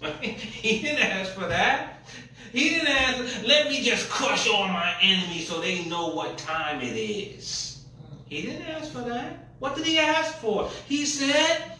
he 0.21 0.81
didn't 0.81 1.03
ask 1.03 1.33
for 1.33 1.47
that. 1.47 2.05
He 2.53 2.69
didn't 2.69 2.87
ask, 2.87 3.47
let 3.47 3.67
me 3.67 3.81
just 3.81 4.07
crush 4.11 4.47
all 4.47 4.67
my 4.67 4.93
enemies 5.01 5.49
so 5.49 5.59
they 5.59 5.85
know 5.85 6.09
what 6.09 6.37
time 6.37 6.81
it 6.81 6.95
is. 6.95 7.83
He 8.27 8.43
didn't 8.43 8.67
ask 8.67 8.91
for 8.91 9.01
that. 9.01 9.47
What 9.57 9.75
did 9.75 9.87
he 9.87 9.97
ask 9.97 10.37
for? 10.37 10.69
He 10.87 11.07
said, 11.07 11.79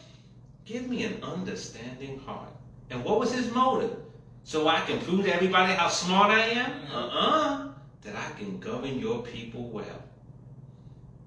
give 0.65 0.89
me 0.89 1.03
an 1.03 1.21
understanding 1.21 2.17
heart. 2.25 2.49
And 2.89 3.03
what 3.03 3.19
was 3.19 3.31
his 3.31 3.51
motive? 3.51 3.95
So 4.45 4.67
I 4.67 4.81
can 4.81 4.99
prove 5.01 5.25
to 5.25 5.35
everybody 5.35 5.73
how 5.73 5.89
smart 5.89 6.31
I 6.31 6.41
am? 6.41 6.71
Uh-uh. 6.91 7.67
That 8.01 8.15
I 8.15 8.37
can 8.39 8.59
govern 8.59 8.97
your 8.97 9.21
people 9.21 9.69
well. 9.69 10.03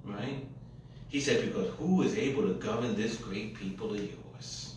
Right? 0.05 0.45
He 1.09 1.21
said, 1.21 1.45
because 1.45 1.73
who 1.79 2.03
is 2.03 2.19
able 2.19 2.43
to 2.43 2.55
govern 2.55 2.97
this 2.97 3.17
great 3.17 3.55
people 3.55 3.95
of 3.95 4.01
yours? 4.01 4.75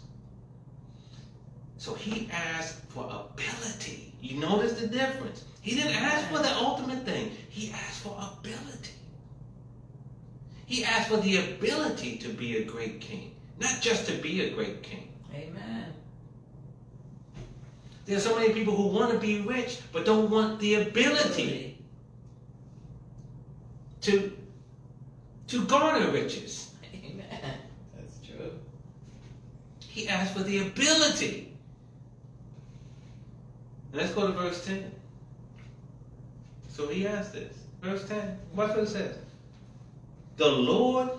So 1.77 1.95
he 1.95 2.29
asked 2.31 2.77
for 2.89 3.05
ability. 3.05 4.08
You 4.21 4.39
notice 4.39 4.79
the 4.79 4.87
difference. 4.87 5.45
He 5.61 5.75
didn't 5.75 5.95
ask 5.95 6.27
for 6.29 6.39
the 6.39 6.53
ultimate 6.55 7.05
thing. 7.05 7.31
He 7.49 7.71
asked 7.71 8.03
for 8.03 8.17
ability. 8.39 8.91
He 10.65 10.83
asked 10.83 11.09
for 11.09 11.17
the 11.17 11.37
ability 11.37 12.17
to 12.17 12.29
be 12.29 12.57
a 12.57 12.63
great 12.63 13.01
king, 13.01 13.35
not 13.59 13.81
just 13.81 14.07
to 14.07 14.13
be 14.13 14.41
a 14.41 14.51
great 14.51 14.83
king. 14.83 15.11
Amen. 15.33 15.93
There's 18.05 18.23
so 18.23 18.35
many 18.35 18.53
people 18.53 18.75
who 18.75 18.87
want 18.87 19.11
to 19.11 19.19
be 19.19 19.41
rich 19.41 19.79
but 19.91 20.05
don't 20.05 20.29
want 20.29 20.59
the 20.59 20.75
ability 20.75 21.77
to 24.01 24.35
to 25.47 25.65
garner 25.65 26.11
riches. 26.11 26.71
Amen. 26.93 27.57
That's 27.95 28.19
true. 28.19 28.51
He 29.79 30.07
asked 30.07 30.33
for 30.33 30.43
the 30.43 30.59
ability. 30.67 31.48
Let's 33.91 34.13
go 34.13 34.27
to 34.27 34.33
verse 34.33 34.65
10. 34.65 34.91
So 36.69 36.87
he 36.87 37.07
asked 37.07 37.33
this. 37.33 37.53
Verse 37.81 38.07
10. 38.07 38.37
Watch 38.55 38.69
what 38.69 38.79
it 38.79 38.87
says. 38.87 39.17
The 40.37 40.49
Lord 40.49 41.09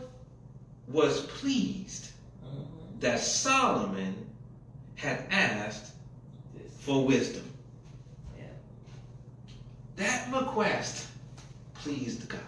was 0.89 1.23
pleased 1.27 2.11
that 3.01 3.21
Solomon 3.21 4.27
had 4.95 5.25
asked 5.31 5.93
for 6.79 7.05
wisdom. 7.05 7.45
That 9.97 10.33
request 10.33 11.09
pleased 11.75 12.27
God. 12.29 12.41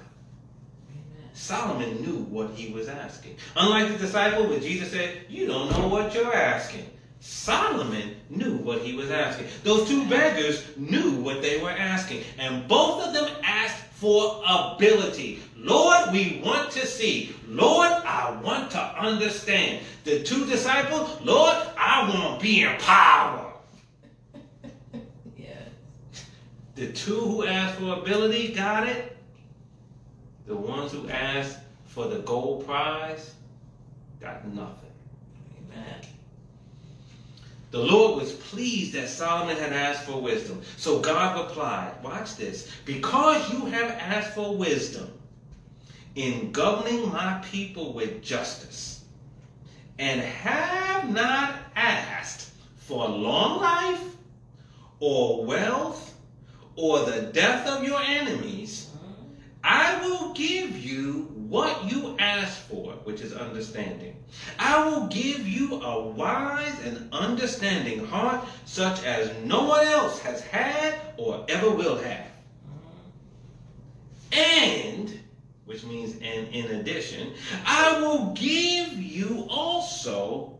Solomon 1.34 2.00
knew 2.00 2.18
what 2.24 2.50
he 2.50 2.72
was 2.72 2.88
asking. 2.88 3.36
Unlike 3.56 3.92
the 3.92 3.98
disciple, 3.98 4.48
when 4.48 4.62
Jesus 4.62 4.90
said, 4.90 5.26
You 5.28 5.46
don't 5.48 5.70
know 5.72 5.88
what 5.88 6.14
you're 6.14 6.34
asking. 6.34 6.88
Solomon 7.22 8.16
knew 8.30 8.56
what 8.56 8.80
he 8.80 8.94
was 8.94 9.12
asking. 9.12 9.46
Those 9.62 9.88
two 9.88 10.04
beggars 10.08 10.64
knew 10.76 11.12
what 11.22 11.40
they 11.40 11.62
were 11.62 11.70
asking. 11.70 12.24
And 12.36 12.66
both 12.66 13.00
of 13.06 13.14
them 13.14 13.30
asked 13.44 13.84
for 13.94 14.42
ability. 14.44 15.40
Lord, 15.56 16.10
we 16.10 16.42
want 16.44 16.72
to 16.72 16.84
see. 16.84 17.36
Lord, 17.46 17.88
I 17.88 18.36
want 18.42 18.72
to 18.72 18.80
understand. 18.80 19.84
The 20.02 20.24
two 20.24 20.46
disciples, 20.46 21.20
Lord, 21.22 21.54
I 21.78 22.08
want 22.08 22.40
to 22.40 22.42
be 22.44 22.62
in 22.62 22.76
power. 22.78 23.52
Yeah. 25.36 25.62
The 26.74 26.90
two 26.92 27.20
who 27.20 27.46
asked 27.46 27.78
for 27.78 28.00
ability 28.00 28.52
got 28.52 28.88
it. 28.88 29.16
The 30.46 30.56
ones 30.56 30.90
who 30.90 31.08
asked 31.08 31.58
for 31.84 32.08
the 32.08 32.18
gold 32.18 32.66
prize 32.66 33.34
got 34.20 34.44
nothing. 34.48 34.90
Amen. 35.70 36.11
The 37.72 37.78
Lord 37.78 38.20
was 38.20 38.32
pleased 38.32 38.92
that 38.92 39.08
Solomon 39.08 39.56
had 39.56 39.72
asked 39.72 40.04
for 40.04 40.20
wisdom. 40.20 40.60
So 40.76 41.00
God 41.00 41.48
replied, 41.48 41.94
Watch 42.04 42.36
this. 42.36 42.70
Because 42.84 43.50
you 43.50 43.64
have 43.64 43.90
asked 43.92 44.34
for 44.34 44.54
wisdom 44.54 45.10
in 46.14 46.52
governing 46.52 47.10
my 47.10 47.42
people 47.50 47.94
with 47.94 48.22
justice, 48.22 49.04
and 49.98 50.20
have 50.20 51.10
not 51.10 51.54
asked 51.74 52.50
for 52.76 53.08
long 53.08 53.62
life, 53.62 54.04
or 55.00 55.46
wealth, 55.46 56.14
or 56.76 57.06
the 57.06 57.22
death 57.22 57.66
of 57.66 57.84
your 57.84 58.00
enemies. 58.02 58.90
I 59.64 59.98
will 60.02 60.34
give 60.34 60.76
you 60.76 61.31
what 61.52 61.92
you 61.92 62.16
ask 62.18 62.66
for, 62.66 62.92
which 63.04 63.20
is 63.20 63.34
understanding. 63.34 64.16
I 64.58 64.88
will 64.88 65.06
give 65.08 65.46
you 65.46 65.82
a 65.82 66.00
wise 66.00 66.74
and 66.82 67.12
understanding 67.12 68.06
heart, 68.06 68.48
such 68.64 69.04
as 69.04 69.30
no 69.44 69.64
one 69.64 69.86
else 69.86 70.18
has 70.20 70.40
had 70.40 70.98
or 71.18 71.44
ever 71.50 71.68
will 71.68 71.98
have. 71.98 72.26
And, 74.32 75.20
which 75.66 75.84
means 75.84 76.14
and 76.22 76.48
in 76.54 76.80
addition, 76.80 77.34
I 77.66 78.00
will 78.00 78.32
give 78.32 78.94
you 78.94 79.46
also 79.50 80.58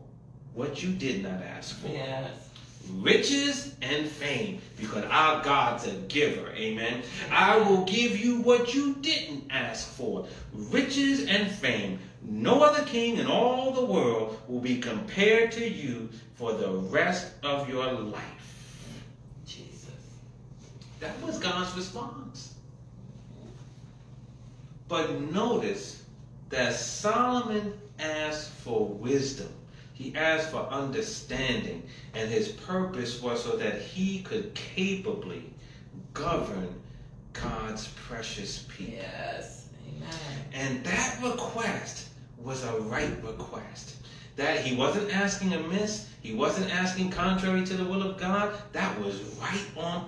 what 0.53 0.83
you 0.83 0.89
did 0.89 1.23
not 1.23 1.41
ask 1.41 1.75
for. 1.79 1.87
Yes. 1.87 2.42
Riches 2.89 3.75
and 3.81 4.07
fame, 4.07 4.61
because 4.77 5.05
our 5.05 5.43
God's 5.43 5.87
a 5.87 5.93
giver. 5.93 6.49
Amen. 6.51 7.01
I 7.31 7.57
will 7.57 7.85
give 7.85 8.17
you 8.19 8.41
what 8.41 8.73
you 8.73 8.95
didn't 8.95 9.45
ask 9.49 9.89
for. 9.89 10.27
Riches 10.53 11.25
and 11.27 11.49
fame. 11.49 11.99
No 12.21 12.61
other 12.61 12.83
king 12.85 13.17
in 13.17 13.27
all 13.27 13.71
the 13.71 13.85
world 13.85 14.39
will 14.47 14.59
be 14.59 14.79
compared 14.79 15.51
to 15.53 15.67
you 15.67 16.09
for 16.35 16.53
the 16.53 16.69
rest 16.69 17.31
of 17.43 17.69
your 17.69 17.91
life. 17.91 19.03
Jesus. 19.45 19.89
That 20.99 21.21
was 21.21 21.39
God's 21.39 21.75
response. 21.75 22.55
But 24.87 25.19
notice 25.31 26.03
that 26.49 26.73
Solomon 26.73 27.73
asked 27.99 28.49
for 28.49 28.87
wisdom. 28.87 29.49
He 29.93 30.15
asked 30.15 30.49
for 30.49 30.67
understanding, 30.69 31.83
and 32.13 32.29
his 32.29 32.49
purpose 32.49 33.21
was 33.21 33.43
so 33.43 33.57
that 33.57 33.81
he 33.81 34.21
could 34.21 34.53
capably 34.53 35.43
govern 36.13 36.81
God's 37.33 37.87
precious 37.89 38.65
people. 38.67 38.95
Yes. 38.95 39.67
Amen. 39.97 40.13
And 40.53 40.83
that 40.83 41.19
request 41.23 42.09
was 42.37 42.63
a 42.63 42.79
right 42.81 43.23
request. 43.23 43.97
That 44.35 44.61
he 44.61 44.75
wasn't 44.75 45.15
asking 45.15 45.53
amiss, 45.53 46.09
he 46.21 46.33
wasn't 46.33 46.73
asking 46.73 47.11
contrary 47.11 47.63
to 47.65 47.75
the 47.75 47.85
will 47.85 48.01
of 48.01 48.19
God. 48.19 48.53
That 48.71 48.99
was 48.99 49.21
right 49.39 49.65
on. 49.77 50.07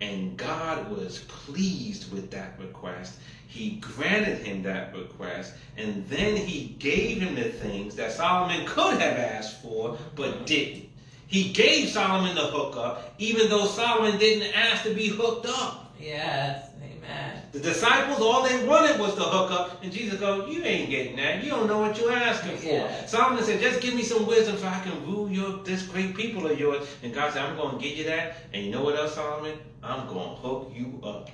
And 0.00 0.36
God 0.36 0.90
was 0.90 1.20
pleased 1.28 2.12
with 2.12 2.30
that 2.30 2.58
request. 2.58 3.18
He 3.52 3.72
granted 3.72 4.38
him 4.46 4.62
that 4.62 4.94
request, 4.96 5.52
and 5.76 6.08
then 6.08 6.36
he 6.36 6.74
gave 6.78 7.20
him 7.20 7.34
the 7.34 7.50
things 7.50 7.94
that 7.96 8.10
Solomon 8.10 8.64
could 8.64 8.98
have 8.98 9.18
asked 9.18 9.60
for, 9.60 9.98
but 10.16 10.46
didn't. 10.46 10.88
He 11.26 11.52
gave 11.52 11.90
Solomon 11.90 12.34
the 12.34 12.46
hookup, 12.46 13.14
even 13.18 13.50
though 13.50 13.66
Solomon 13.66 14.18
didn't 14.18 14.56
ask 14.56 14.84
to 14.84 14.94
be 14.94 15.08
hooked 15.08 15.44
up. 15.44 15.94
Yes. 16.00 16.70
Amen. 16.82 17.42
The 17.52 17.60
disciples, 17.60 18.20
all 18.20 18.42
they 18.42 18.64
wanted 18.64 18.98
was 18.98 19.16
the 19.16 19.22
hookup, 19.22 19.84
and 19.84 19.92
Jesus 19.92 20.18
goes, 20.18 20.50
"You 20.50 20.64
ain't 20.64 20.88
getting 20.88 21.16
that. 21.16 21.44
You 21.44 21.50
don't 21.50 21.66
know 21.66 21.80
what 21.80 21.98
you're 21.98 22.10
asking 22.10 22.56
for." 22.56 22.66
Yeah. 22.66 23.04
Solomon 23.04 23.44
said, 23.44 23.60
"Just 23.60 23.82
give 23.82 23.92
me 23.92 24.02
some 24.02 24.26
wisdom 24.26 24.56
so 24.56 24.66
I 24.66 24.80
can 24.80 25.06
rule 25.06 25.30
your 25.30 25.62
this 25.62 25.82
great 25.82 26.16
people 26.16 26.46
of 26.46 26.58
yours." 26.58 26.88
And 27.02 27.12
God 27.12 27.34
said, 27.34 27.42
"I'm 27.44 27.56
going 27.56 27.76
to 27.76 27.82
give 27.84 27.98
you 27.98 28.04
that." 28.04 28.36
And 28.54 28.64
you 28.64 28.70
know 28.70 28.82
what 28.82 28.96
else, 28.96 29.14
Solomon? 29.14 29.58
I'm 29.82 30.06
going 30.06 30.30
to 30.30 30.36
hook 30.36 30.72
you 30.74 31.00
up. 31.04 31.28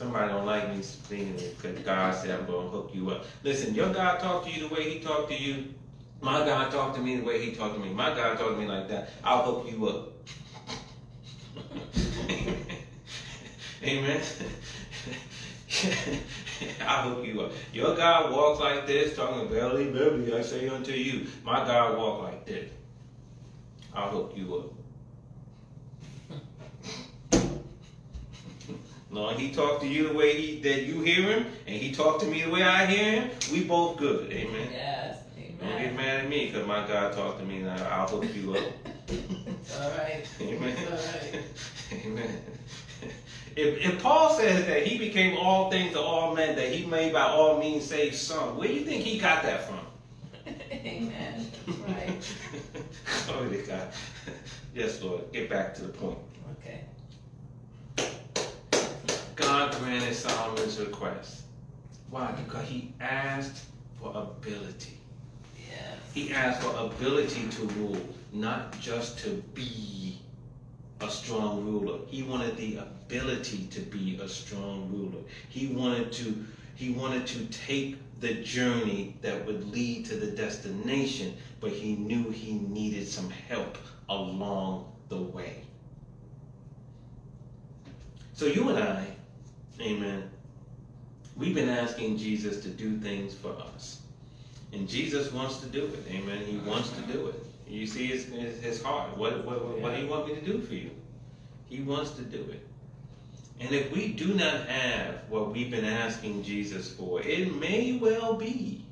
Somebody 0.00 0.32
don't 0.32 0.46
like 0.46 0.74
me 0.74 0.80
speaking 0.80 1.36
because 1.36 1.78
God 1.80 2.14
said 2.14 2.40
I'm 2.40 2.46
going 2.46 2.64
to 2.64 2.70
hook 2.70 2.90
you 2.94 3.10
up. 3.10 3.26
Listen, 3.42 3.74
your 3.74 3.92
God 3.92 4.18
talked 4.18 4.46
to 4.46 4.50
you 4.50 4.66
the 4.66 4.74
way 4.74 4.88
He 4.88 5.00
talked 5.00 5.28
to 5.28 5.38
you. 5.38 5.74
My 6.22 6.38
God 6.38 6.72
talked 6.72 6.96
to 6.96 7.02
me 7.02 7.16
the 7.16 7.22
way 7.22 7.44
He 7.44 7.52
talked 7.52 7.74
to 7.74 7.80
me. 7.80 7.90
My 7.90 8.08
God 8.14 8.38
talked 8.38 8.52
to 8.52 8.56
me 8.56 8.66
like 8.66 8.88
that. 8.88 9.10
I'll 9.22 9.42
hook 9.42 9.70
you 9.70 9.86
up. 9.86 10.08
Amen. 13.84 14.22
I'll 16.86 17.14
hook 17.14 17.26
you 17.26 17.42
up. 17.42 17.52
Your 17.74 17.94
God 17.94 18.32
walks 18.32 18.58
like 18.58 18.86
this, 18.86 19.14
talking 19.14 19.48
belly, 19.48 19.90
belly, 19.90 20.32
I 20.34 20.40
say 20.40 20.66
unto 20.70 20.92
you. 20.92 21.26
My 21.44 21.62
God 21.66 21.98
walk 21.98 22.22
like 22.22 22.46
this. 22.46 22.70
I'll 23.94 24.08
hook 24.08 24.32
you 24.34 24.54
up. 24.54 24.79
Long 29.10 29.36
he 29.36 29.50
talked 29.50 29.82
to 29.82 29.88
you 29.88 30.08
the 30.08 30.14
way 30.14 30.40
he 30.40 30.60
that 30.60 30.84
you 30.84 31.00
hear 31.00 31.22
him, 31.22 31.46
and 31.66 31.76
he 31.76 31.92
talked 31.92 32.20
to 32.20 32.26
me 32.26 32.42
the 32.42 32.50
way 32.50 32.62
I 32.62 32.86
hear 32.86 33.22
him. 33.22 33.30
We 33.52 33.64
both 33.64 33.96
good, 33.96 34.30
amen. 34.32 34.68
Yes. 34.70 35.18
Amen. 35.36 35.56
Don't 35.60 35.78
get 35.78 35.96
mad 35.96 36.20
at 36.20 36.28
me 36.28 36.46
because 36.46 36.66
my 36.66 36.86
God 36.86 37.12
talked 37.12 37.40
to 37.40 37.44
me, 37.44 37.58
and 37.58 37.70
I'll 37.70 38.06
hook 38.06 38.24
you 38.34 38.54
up. 38.54 38.64
All 39.80 39.90
right. 39.98 40.24
Amen. 40.40 40.76
All 40.86 40.92
right. 40.92 41.42
Amen. 42.06 42.42
If, 43.56 43.84
if 43.84 44.02
Paul 44.02 44.30
says 44.30 44.64
that 44.66 44.86
he 44.86 44.96
became 44.96 45.36
all 45.36 45.70
things 45.70 45.92
to 45.94 46.00
all 46.00 46.34
men, 46.34 46.54
that 46.56 46.72
he 46.72 46.86
may 46.86 47.10
by 47.10 47.22
all 47.22 47.58
means 47.58 47.84
save 47.84 48.14
some, 48.14 48.56
where 48.56 48.68
do 48.68 48.74
you 48.74 48.84
think 48.84 49.02
he 49.02 49.18
got 49.18 49.42
that 49.42 49.66
from? 49.66 49.80
Amen. 50.72 51.50
That's 51.66 51.78
right. 51.80 52.34
Glory 53.26 53.56
to 53.58 53.66
God. 53.66 53.88
Yes, 54.74 55.02
Lord. 55.02 55.32
Get 55.32 55.50
back 55.50 55.74
to 55.74 55.82
the 55.82 55.88
point. 55.88 56.18
Okay. 56.60 56.84
God 59.36 59.74
granted 59.78 60.14
Solomon's 60.14 60.78
request. 60.78 61.42
Why? 62.10 62.32
Because 62.32 62.68
he 62.68 62.92
asked 63.00 63.64
for 64.00 64.10
ability. 64.14 64.98
Yes. 65.56 65.98
He 66.12 66.32
asked 66.32 66.62
for 66.62 66.86
ability 66.86 67.48
to 67.48 67.62
rule, 67.78 68.08
not 68.32 68.78
just 68.80 69.18
to 69.20 69.42
be 69.54 70.18
a 71.00 71.10
strong 71.10 71.64
ruler. 71.64 71.98
He 72.08 72.22
wanted 72.22 72.56
the 72.56 72.78
ability 72.78 73.68
to 73.70 73.80
be 73.80 74.18
a 74.22 74.28
strong 74.28 74.90
ruler. 74.92 75.22
He 75.48 75.68
wanted 75.68 76.12
to 76.12 76.44
he 76.74 76.90
wanted 76.90 77.26
to 77.26 77.44
take 77.46 77.98
the 78.20 78.34
journey 78.42 79.16
that 79.20 79.44
would 79.44 79.70
lead 79.70 80.06
to 80.06 80.16
the 80.16 80.28
destination, 80.28 81.36
but 81.60 81.72
he 81.72 81.94
knew 81.94 82.30
he 82.30 82.54
needed 82.54 83.06
some 83.06 83.28
help 83.28 83.76
along 84.08 84.90
the 85.10 85.20
way. 85.20 85.62
So 88.32 88.46
you 88.46 88.70
and 88.70 88.78
I, 88.78 89.06
amen, 89.80 90.30
we've 91.36 91.54
been 91.54 91.68
asking 91.68 92.18
Jesus 92.18 92.62
to 92.62 92.68
do 92.68 92.98
things 92.98 93.34
for 93.34 93.52
us. 93.74 94.00
And 94.72 94.88
Jesus 94.88 95.32
wants 95.32 95.58
to 95.58 95.66
do 95.66 95.84
it. 95.86 96.04
Amen. 96.10 96.44
He 96.44 96.58
wants 96.58 96.90
to 96.90 97.00
do 97.02 97.28
it. 97.28 97.44
You 97.68 97.86
see 97.86 98.06
his, 98.06 98.26
his, 98.26 98.60
his 98.60 98.82
heart. 98.82 99.16
What, 99.16 99.44
what, 99.44 99.64
what, 99.64 99.78
what 99.78 99.94
do 99.94 100.02
you 100.02 100.08
want 100.08 100.26
me 100.28 100.34
to 100.34 100.40
do 100.40 100.60
for 100.60 100.74
you? 100.74 100.90
He 101.68 101.80
wants 101.80 102.10
to 102.12 102.22
do 102.22 102.38
it. 102.38 102.66
And 103.60 103.72
if 103.72 103.92
we 103.92 104.08
do 104.08 104.34
not 104.34 104.66
have 104.66 105.16
what 105.28 105.52
we've 105.52 105.70
been 105.70 105.84
asking 105.84 106.42
Jesus 106.42 106.92
for, 106.92 107.20
it 107.20 107.54
may 107.56 107.98
well 108.00 108.34
be 108.34 108.84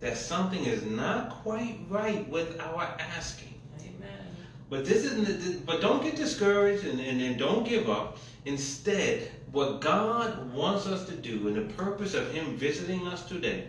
that 0.00 0.16
something 0.16 0.64
is 0.64 0.84
not 0.84 1.30
quite 1.30 1.78
right 1.88 2.28
with 2.28 2.58
our 2.60 2.82
asking. 2.98 3.54
Amen. 3.80 4.36
But 4.68 4.84
this 4.84 5.04
isn't. 5.04 5.64
But 5.64 5.80
don't 5.80 6.02
get 6.02 6.16
discouraged 6.16 6.84
and, 6.84 7.00
and, 7.00 7.20
and 7.20 7.38
don't 7.38 7.66
give 7.66 7.88
up. 7.88 8.18
Instead, 8.46 9.30
what 9.52 9.80
God 9.80 10.52
wants 10.52 10.86
us 10.86 11.06
to 11.06 11.12
do, 11.12 11.48
and 11.48 11.56
the 11.56 11.74
purpose 11.74 12.14
of 12.14 12.30
Him 12.32 12.56
visiting 12.56 13.06
us 13.08 13.26
today, 13.26 13.68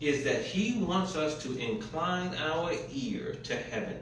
is 0.00 0.24
that 0.24 0.42
He 0.42 0.78
wants 0.78 1.16
us 1.16 1.42
to 1.42 1.56
incline 1.58 2.34
our 2.34 2.72
ear 2.92 3.36
to 3.44 3.56
heaven, 3.56 3.98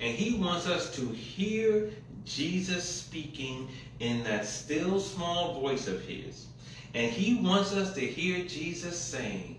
and 0.00 0.14
He 0.14 0.38
wants 0.38 0.66
us 0.66 0.94
to 0.96 1.06
hear 1.08 1.90
Jesus 2.24 2.84
speaking 2.88 3.68
in 4.00 4.22
that 4.24 4.44
still 4.44 5.00
small 5.00 5.60
voice 5.60 5.86
of 5.86 6.02
His, 6.02 6.46
and 6.94 7.10
He 7.10 7.36
wants 7.36 7.72
us 7.72 7.94
to 7.94 8.00
hear 8.00 8.44
Jesus 8.46 8.98
saying, 8.98 9.58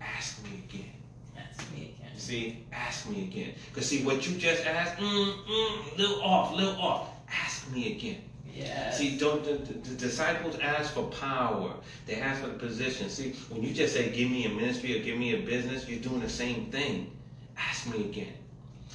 "Ask 0.00 0.42
me 0.44 0.62
again." 0.68 0.92
That's 1.34 1.70
me 1.70 1.94
again. 1.98 2.12
See, 2.16 2.66
ask 2.72 3.08
me 3.08 3.24
again. 3.24 3.54
Because 3.68 3.88
see, 3.88 4.04
what 4.04 4.26
you 4.26 4.36
just 4.36 4.64
asked, 4.64 4.98
mm, 4.98 5.34
mm, 5.44 5.98
little 5.98 6.22
off, 6.22 6.54
little 6.54 6.80
off. 6.80 7.08
Ask 7.28 7.70
me 7.72 7.92
again. 7.92 8.22
Yes. 8.56 8.96
See, 8.96 9.18
don't 9.18 9.44
the, 9.44 9.54
the, 9.54 9.96
disciples 9.96 10.56
ask 10.60 10.94
for 10.94 11.04
power. 11.04 11.74
They 12.06 12.16
ask 12.16 12.40
for 12.40 12.48
the 12.48 12.54
position. 12.54 13.10
See, 13.10 13.32
when 13.50 13.62
you 13.62 13.74
just 13.74 13.92
say, 13.92 14.10
"Give 14.10 14.30
me 14.30 14.46
a 14.46 14.48
ministry" 14.48 14.98
or 14.98 15.04
"Give 15.04 15.18
me 15.18 15.34
a 15.34 15.40
business," 15.40 15.86
you're 15.88 16.00
doing 16.00 16.20
the 16.20 16.28
same 16.28 16.70
thing. 16.70 17.10
Ask 17.58 17.86
me 17.86 18.04
again. 18.04 18.32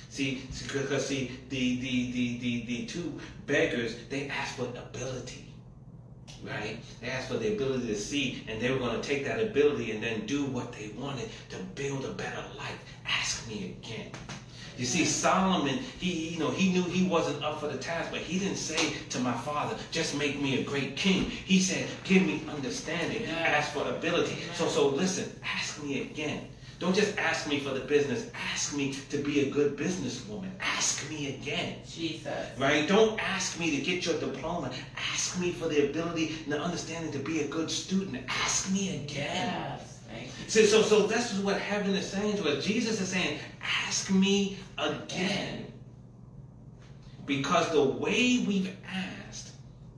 See, 0.09 0.41
because 0.74 1.05
see, 1.05 1.32
the 1.49 1.80
the, 1.80 2.12
the 2.12 2.38
the 2.39 2.66
the 2.66 2.86
two 2.88 3.20
beggars 3.45 3.95
they 4.09 4.28
asked 4.30 4.57
for 4.57 4.66
ability. 4.66 5.45
Right? 6.43 6.80
They 6.99 7.09
asked 7.09 7.28
for 7.28 7.38
the 7.38 7.53
ability 7.53 7.86
to 7.86 7.95
see, 7.95 8.43
and 8.47 8.59
they 8.59 8.72
were 8.72 8.80
going 8.80 8.99
to 8.99 9.07
take 9.07 9.24
that 9.26 9.39
ability 9.39 9.91
and 9.91 10.01
then 10.01 10.26
do 10.26 10.43
what 10.45 10.72
they 10.72 10.89
wanted 10.97 11.30
to 11.49 11.57
build 11.76 12.03
a 12.03 12.14
better 12.14 12.43
life. 12.57 12.80
Ask 13.05 13.47
me 13.47 13.76
again. 13.80 14.09
You 14.78 14.86
see, 14.86 15.05
Solomon, 15.05 15.80
he 15.99 16.30
you 16.30 16.39
know 16.39 16.49
he 16.49 16.72
knew 16.72 16.84
he 16.84 17.07
wasn't 17.07 17.43
up 17.43 17.59
for 17.59 17.67
the 17.67 17.78
task, 17.78 18.09
but 18.11 18.22
he 18.22 18.39
didn't 18.39 18.57
say 18.57 18.93
to 19.09 19.19
my 19.19 19.34
father, 19.34 19.76
"Just 19.91 20.15
make 20.15 20.41
me 20.41 20.59
a 20.59 20.63
great 20.63 20.95
king." 20.95 21.30
He 21.30 21.59
said, 21.59 21.88
"Give 22.03 22.24
me 22.24 22.41
understanding, 22.49 23.24
Yeah. 23.24 23.36
ask 23.57 23.72
for 23.74 23.88
ability." 23.88 24.38
So 24.55 24.67
so 24.67 24.88
listen, 24.88 25.32
ask 25.43 25.82
me 25.84 26.01
again. 26.01 26.47
Don't 26.80 26.95
just 26.95 27.15
ask 27.19 27.47
me 27.47 27.59
for 27.59 27.69
the 27.76 27.82
business. 27.82 28.26
Ask 28.51 28.76
me 28.76 28.95
to 29.11 29.17
be 29.17 29.41
a 29.41 29.51
good 29.51 29.78
businesswoman. 29.78 30.49
Ask 30.59 31.07
me 31.11 31.28
again. 31.28 31.76
Jesus. 31.88 32.34
Right? 32.57 32.88
Don't 32.88 33.19
ask 33.22 33.59
me 33.59 33.69
to 33.76 33.82
get 33.84 34.03
your 34.03 34.19
diploma. 34.19 34.72
Ask 35.13 35.39
me 35.39 35.51
for 35.51 35.67
the 35.67 35.91
ability 35.91 36.38
and 36.43 36.53
the 36.53 36.59
understanding 36.59 37.11
to 37.11 37.19
be 37.19 37.41
a 37.41 37.47
good 37.47 37.69
student. 37.69 38.26
Ask 38.28 38.72
me 38.72 38.95
again. 38.95 39.53
Yes. 39.78 39.91
So, 40.48 40.64
so, 40.66 40.82
so 40.82 41.08
this 41.08 41.34
is 41.34 41.40
what 41.40 41.60
heaven 41.60 41.96
is 41.96 42.08
saying 42.08 42.38
to 42.38 42.50
us. 42.50 42.66
Jesus 42.66 43.00
is 43.00 43.10
saying, 43.10 43.40
ask 43.62 44.12
me 44.12 44.58
again. 44.78 45.72
Because 47.26 47.72
the 47.72 47.84
way 47.84 48.44
we've 48.48 48.76
asked 48.86 49.52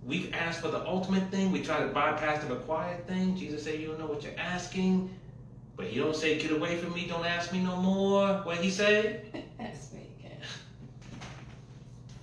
we've 0.05 0.33
asked 0.33 0.61
for 0.61 0.69
the 0.69 0.85
ultimate 0.85 1.29
thing. 1.31 1.51
We 1.51 1.61
try 1.61 1.79
to 1.79 1.87
bypass 1.87 2.43
the 2.43 2.53
required 2.53 3.07
thing. 3.07 3.35
Jesus 3.35 3.63
said, 3.63 3.79
You 3.79 3.87
don't 3.87 3.99
know 3.99 4.05
what 4.05 4.23
you're 4.23 4.37
asking. 4.37 5.13
But 5.75 5.87
he 5.87 5.99
don't 5.99 6.15
say, 6.15 6.39
Get 6.39 6.51
away 6.51 6.77
from 6.77 6.93
me, 6.93 7.07
don't 7.07 7.25
ask 7.25 7.51
me 7.51 7.59
no 7.59 7.75
more. 7.77 8.27
What 8.43 8.57
he 8.57 8.69
say? 8.69 9.21
Ask 9.59 9.93
me 9.93 10.09
again. 10.19 10.37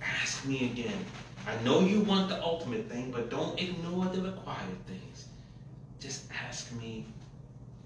Ask 0.01 0.45
me 0.45 0.65
again. 0.65 1.05
I 1.47 1.61
know 1.63 1.81
you 1.81 2.01
want 2.01 2.29
the 2.29 2.41
ultimate 2.43 2.87
thing, 2.87 3.11
but 3.11 3.29
don't 3.29 3.59
ignore 3.59 4.05
the 4.05 4.21
required 4.21 4.85
things. 4.85 5.25
Just 5.99 6.25
ask 6.47 6.71
me 6.73 7.05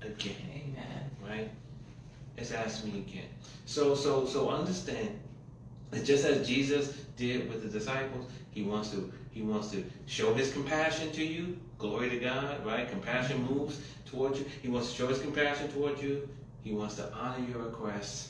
again. 0.05 0.35
Amen. 0.53 1.09
Right? 1.27 1.51
It's 2.37 2.51
ask 2.51 2.85
me 2.85 2.99
again. 2.99 3.29
So 3.65 3.95
so 3.95 4.25
so 4.25 4.49
understand 4.49 5.19
that 5.91 6.05
just 6.05 6.25
as 6.25 6.47
Jesus 6.47 6.93
did 7.17 7.49
with 7.49 7.63
the 7.63 7.69
disciples, 7.69 8.25
he 8.51 8.63
wants 8.63 8.89
to 8.91 9.11
he 9.31 9.41
wants 9.41 9.71
to 9.71 9.83
show 10.05 10.33
his 10.33 10.51
compassion 10.53 11.11
to 11.11 11.25
you. 11.25 11.57
Glory 11.77 12.09
to 12.09 12.17
God, 12.19 12.65
right? 12.65 12.89
Compassion 12.89 13.43
moves 13.43 13.81
towards 14.05 14.39
you. 14.39 14.45
He 14.61 14.69
wants 14.69 14.91
to 14.91 14.95
show 14.95 15.07
his 15.07 15.19
compassion 15.19 15.69
towards 15.69 16.01
you. 16.01 16.27
He 16.63 16.71
wants 16.71 16.95
to 16.95 17.11
honor 17.13 17.45
your 17.49 17.63
requests. 17.63 18.29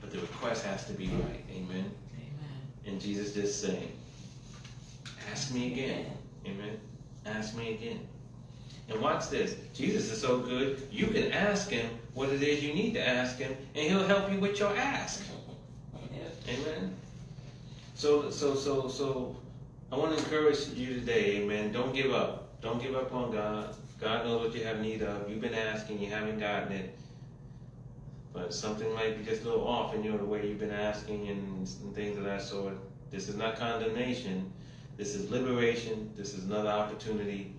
But 0.00 0.10
the 0.10 0.20
request 0.20 0.64
has 0.66 0.86
to 0.86 0.92
be 0.92 1.08
right. 1.08 1.42
Amen. 1.50 1.90
Amen. 1.90 1.90
And 2.86 3.00
Jesus 3.00 3.32
just 3.32 3.62
saying, 3.62 3.92
Ask 5.32 5.52
me 5.52 5.72
again. 5.72 6.06
Amen. 6.46 6.78
Ask 7.24 7.56
me 7.56 7.74
again. 7.74 8.06
And 8.88 9.00
watch 9.00 9.28
this. 9.30 9.56
Jesus 9.74 10.10
is 10.12 10.20
so 10.20 10.38
good, 10.38 10.86
you 10.92 11.08
can 11.08 11.32
ask 11.32 11.70
him 11.70 11.90
what 12.14 12.28
it 12.28 12.42
is 12.42 12.62
you 12.62 12.72
need 12.72 12.94
to 12.94 13.06
ask 13.06 13.38
him, 13.38 13.56
and 13.74 13.84
he'll 13.90 14.06
help 14.06 14.30
you 14.30 14.38
with 14.38 14.58
your 14.58 14.74
ask. 14.76 15.22
Amen. 16.48 16.94
So 17.94 18.30
so 18.30 18.54
so 18.54 18.88
so 18.88 19.36
I 19.90 19.96
want 19.96 20.16
to 20.16 20.18
encourage 20.18 20.68
you 20.68 20.94
today, 20.94 21.38
amen. 21.38 21.72
Don't 21.72 21.94
give 21.94 22.12
up. 22.12 22.60
Don't 22.60 22.80
give 22.80 22.94
up 22.94 23.12
on 23.12 23.32
God. 23.32 23.74
God 24.00 24.24
knows 24.24 24.46
what 24.46 24.54
you 24.54 24.64
have 24.64 24.80
need 24.80 25.02
of. 25.02 25.28
You've 25.28 25.40
been 25.40 25.54
asking, 25.54 26.00
you 26.00 26.10
haven't 26.10 26.38
gotten 26.38 26.72
it. 26.72 26.96
But 28.32 28.52
something 28.52 28.92
might 28.94 29.18
be 29.18 29.24
just 29.24 29.42
a 29.42 29.48
little 29.48 29.66
off 29.66 29.94
in 29.94 30.04
you 30.04 30.10
know, 30.12 30.18
the 30.18 30.24
way 30.24 30.46
you've 30.46 30.58
been 30.58 30.70
asking 30.70 31.28
and, 31.28 31.66
and 31.66 31.94
things 31.94 32.18
of 32.18 32.24
that 32.24 32.42
sort. 32.42 32.74
This 33.10 33.28
is 33.28 33.36
not 33.36 33.56
condemnation. 33.56 34.52
This 34.96 35.14
is 35.14 35.30
liberation. 35.30 36.10
This 36.16 36.34
is 36.34 36.44
another 36.44 36.68
opportunity. 36.68 37.54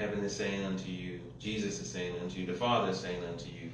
Heaven 0.00 0.24
is 0.24 0.34
saying 0.34 0.64
unto 0.64 0.90
you, 0.90 1.20
Jesus 1.38 1.78
is 1.78 1.92
saying 1.92 2.14
unto 2.22 2.40
you, 2.40 2.46
the 2.46 2.54
Father 2.54 2.90
is 2.90 2.98
saying 2.98 3.22
unto 3.22 3.50
you, 3.50 3.70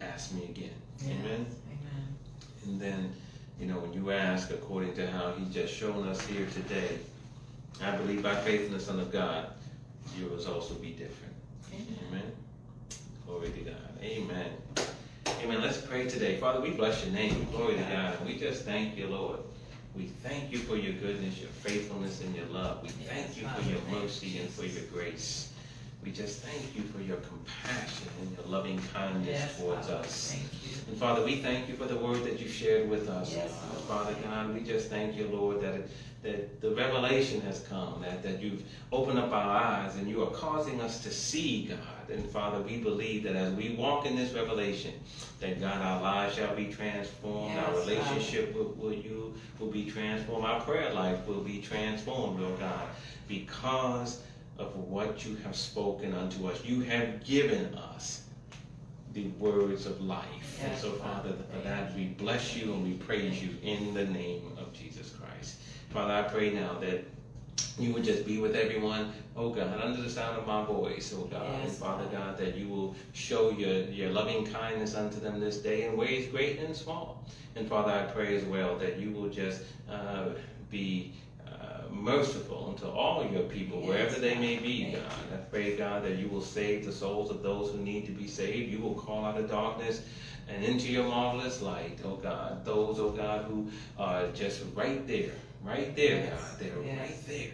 ask 0.00 0.32
me 0.32 0.44
again. 0.44 0.70
Yes. 1.00 1.08
Amen. 1.10 1.46
Amen. 1.66 2.16
And 2.64 2.80
then, 2.80 3.12
you 3.58 3.66
know, 3.66 3.80
when 3.80 3.92
you 3.92 4.12
ask 4.12 4.52
according 4.52 4.94
to 4.94 5.10
how 5.10 5.32
He's 5.32 5.52
just 5.52 5.74
shown 5.74 6.06
us 6.06 6.24
here 6.26 6.46
today, 6.54 6.96
I 7.82 7.90
believe 7.96 8.22
by 8.22 8.36
faith 8.36 8.66
in 8.66 8.72
the 8.72 8.78
Son 8.78 9.00
of 9.00 9.10
God, 9.10 9.48
your 10.16 10.28
results 10.28 10.68
will 10.68 10.76
be 10.76 10.90
different. 10.90 11.34
Amen. 11.72 11.98
Amen. 12.08 12.32
Glory 13.26 13.50
to 13.50 13.60
God. 13.62 14.00
Amen. 14.00 14.46
Amen. 15.42 15.60
Let's 15.60 15.78
pray 15.78 16.06
today. 16.06 16.36
Father, 16.36 16.60
we 16.60 16.70
bless 16.70 17.04
your 17.04 17.12
name. 17.14 17.48
Glory 17.50 17.74
to 17.74 17.82
God. 17.82 18.16
We 18.24 18.38
just 18.38 18.64
thank 18.64 18.96
you, 18.96 19.08
Lord. 19.08 19.40
We 19.96 20.06
thank 20.06 20.50
you 20.50 20.58
for 20.58 20.76
your 20.76 20.94
goodness, 20.94 21.38
your 21.38 21.50
faithfulness, 21.50 22.22
and 22.22 22.34
your 22.34 22.46
love. 22.46 22.82
We 22.82 22.88
thank 22.88 23.36
you 23.36 23.46
for 23.48 23.68
your 23.68 23.80
mercy 24.00 24.38
and 24.38 24.48
for 24.48 24.64
your 24.64 24.84
grace. 24.92 25.52
We 26.02 26.10
just 26.10 26.40
thank 26.40 26.74
you 26.74 26.82
for 26.82 27.00
your 27.00 27.18
compassion 27.18 28.08
and 28.20 28.36
your 28.36 28.46
loving 28.46 28.80
kindness 28.92 29.28
Yes, 29.28 29.58
towards 29.58 29.86
Father. 29.86 30.00
us. 30.00 30.32
Thank 30.32 30.64
you. 30.64 30.78
And 30.88 30.96
Father, 30.98 31.24
we 31.24 31.36
thank 31.36 31.68
you 31.68 31.76
for 31.76 31.84
the 31.84 31.96
word 31.96 32.24
that 32.24 32.40
you 32.40 32.48
shared 32.48 32.88
with 32.90 33.08
us. 33.08 33.32
Yes, 33.34 33.52
Father 33.86 34.14
God, 34.24 34.52
we 34.54 34.60
just 34.62 34.88
thank 34.88 35.16
you, 35.16 35.28
Lord, 35.28 35.60
that 35.60 35.74
it, 35.74 35.90
that 36.22 36.60
the 36.60 36.70
revelation 36.70 37.40
has 37.40 37.60
come, 37.60 38.00
that, 38.02 38.22
that 38.22 38.40
you've 38.40 38.62
opened 38.92 39.18
up 39.18 39.32
our 39.32 39.56
eyes 39.56 39.96
and 39.96 40.08
you 40.08 40.22
are 40.22 40.30
causing 40.30 40.80
us 40.80 41.02
to 41.02 41.10
see, 41.10 41.64
God. 41.64 42.10
And 42.10 42.24
Father, 42.30 42.60
we 42.62 42.76
believe 42.76 43.24
that 43.24 43.34
as 43.34 43.52
we 43.54 43.74
walk 43.74 44.06
in 44.06 44.14
this 44.14 44.32
revelation, 44.32 44.92
that 45.40 45.60
God, 45.60 45.82
our 45.82 46.00
lives 46.00 46.36
shall 46.36 46.54
be 46.54 46.66
transformed, 46.66 47.58
our 47.58 47.74
relationship 47.80 48.54
with, 48.54 48.76
with 48.76 49.04
you 49.04 49.34
will 49.58 49.70
be 49.70 49.90
transformed, 49.90 50.44
our 50.44 50.60
prayer 50.60 50.92
life 50.92 51.26
will 51.26 51.40
be 51.40 51.60
transformed, 51.60 52.40
Lord 52.40 52.60
God, 52.60 52.88
because 53.26 54.22
of 54.58 54.76
what 54.76 55.26
you 55.26 55.36
have 55.36 55.56
spoken 55.56 56.14
unto 56.14 56.46
us. 56.46 56.64
You 56.64 56.82
have 56.82 57.24
given 57.24 57.74
us 57.74 58.22
the 59.12 59.26
words 59.38 59.86
of 59.86 60.00
life. 60.00 60.60
and 60.62 60.78
so, 60.78 60.92
Father, 60.92 61.30
Father, 61.30 61.34
for 61.52 61.68
that 61.68 61.94
we 61.94 62.06
bless 62.06 62.56
you 62.56 62.72
and 62.72 62.82
we 62.84 62.94
praise 62.94 63.42
you 63.42 63.50
in 63.62 63.92
the 63.92 64.06
name 64.06 64.52
of 64.58 64.72
Jesus 64.72 65.10
Christ. 65.10 65.56
Father, 65.92 66.14
I 66.14 66.22
pray 66.22 66.50
now 66.50 66.78
that 66.80 67.04
you 67.78 67.92
would 67.92 68.02
just 68.02 68.24
be 68.24 68.38
with 68.38 68.56
everyone, 68.56 69.12
oh 69.36 69.50
God, 69.50 69.78
under 69.78 70.00
the 70.00 70.08
sound 70.08 70.38
of 70.38 70.46
my 70.46 70.64
voice, 70.64 71.14
oh 71.14 71.24
God. 71.24 71.46
Yes, 71.62 71.78
Father 71.78 72.04
Father. 72.04 72.16
God, 72.16 72.38
that 72.38 72.56
you 72.56 72.68
will 72.68 72.96
show 73.12 73.50
your, 73.50 73.82
your 73.84 74.10
loving 74.10 74.46
kindness 74.46 74.94
unto 74.94 75.20
them 75.20 75.38
this 75.38 75.58
day 75.58 75.86
in 75.86 75.96
ways 75.96 76.28
great 76.28 76.60
and 76.60 76.74
small. 76.74 77.24
And 77.56 77.68
Father, 77.68 77.92
I 77.92 78.10
pray 78.10 78.34
as 78.36 78.44
well 78.44 78.76
that 78.78 78.98
you 78.98 79.10
will 79.10 79.28
just 79.28 79.62
uh, 79.90 80.30
be 80.70 81.12
uh, 81.46 81.82
merciful 81.90 82.68
unto 82.70 82.86
all 82.86 83.26
your 83.26 83.42
people, 83.42 83.80
Yes, 83.80 83.88
wherever 83.88 84.18
they 84.18 84.34
may 84.36 84.56
be, 84.56 84.92
God. 84.92 85.02
I 85.34 85.36
pray, 85.50 85.76
God, 85.76 86.04
that 86.04 86.16
you 86.16 86.28
will 86.28 86.40
save 86.40 86.86
the 86.86 86.92
souls 86.92 87.30
of 87.30 87.42
those 87.42 87.70
who 87.70 87.78
need 87.78 88.06
to 88.06 88.12
be 88.12 88.26
saved. 88.26 88.72
You 88.72 88.78
will 88.78 88.94
call 88.94 89.26
out 89.26 89.38
of 89.38 89.50
darkness 89.50 90.00
and 90.48 90.64
into 90.64 90.90
your 90.90 91.04
marvelous 91.04 91.60
light, 91.60 91.98
oh 92.04 92.16
God. 92.16 92.64
Those, 92.64 92.98
oh 92.98 93.10
God, 93.10 93.44
who 93.44 93.68
are 93.98 94.28
just 94.28 94.62
right 94.74 95.06
there, 95.06 95.32
right 95.64 95.94
there, 95.96 96.16
Yes, 96.24 96.40
God. 96.40 96.58
They're 96.60 96.82
yes. 96.84 96.98
right 96.98 97.26
there, 97.26 97.50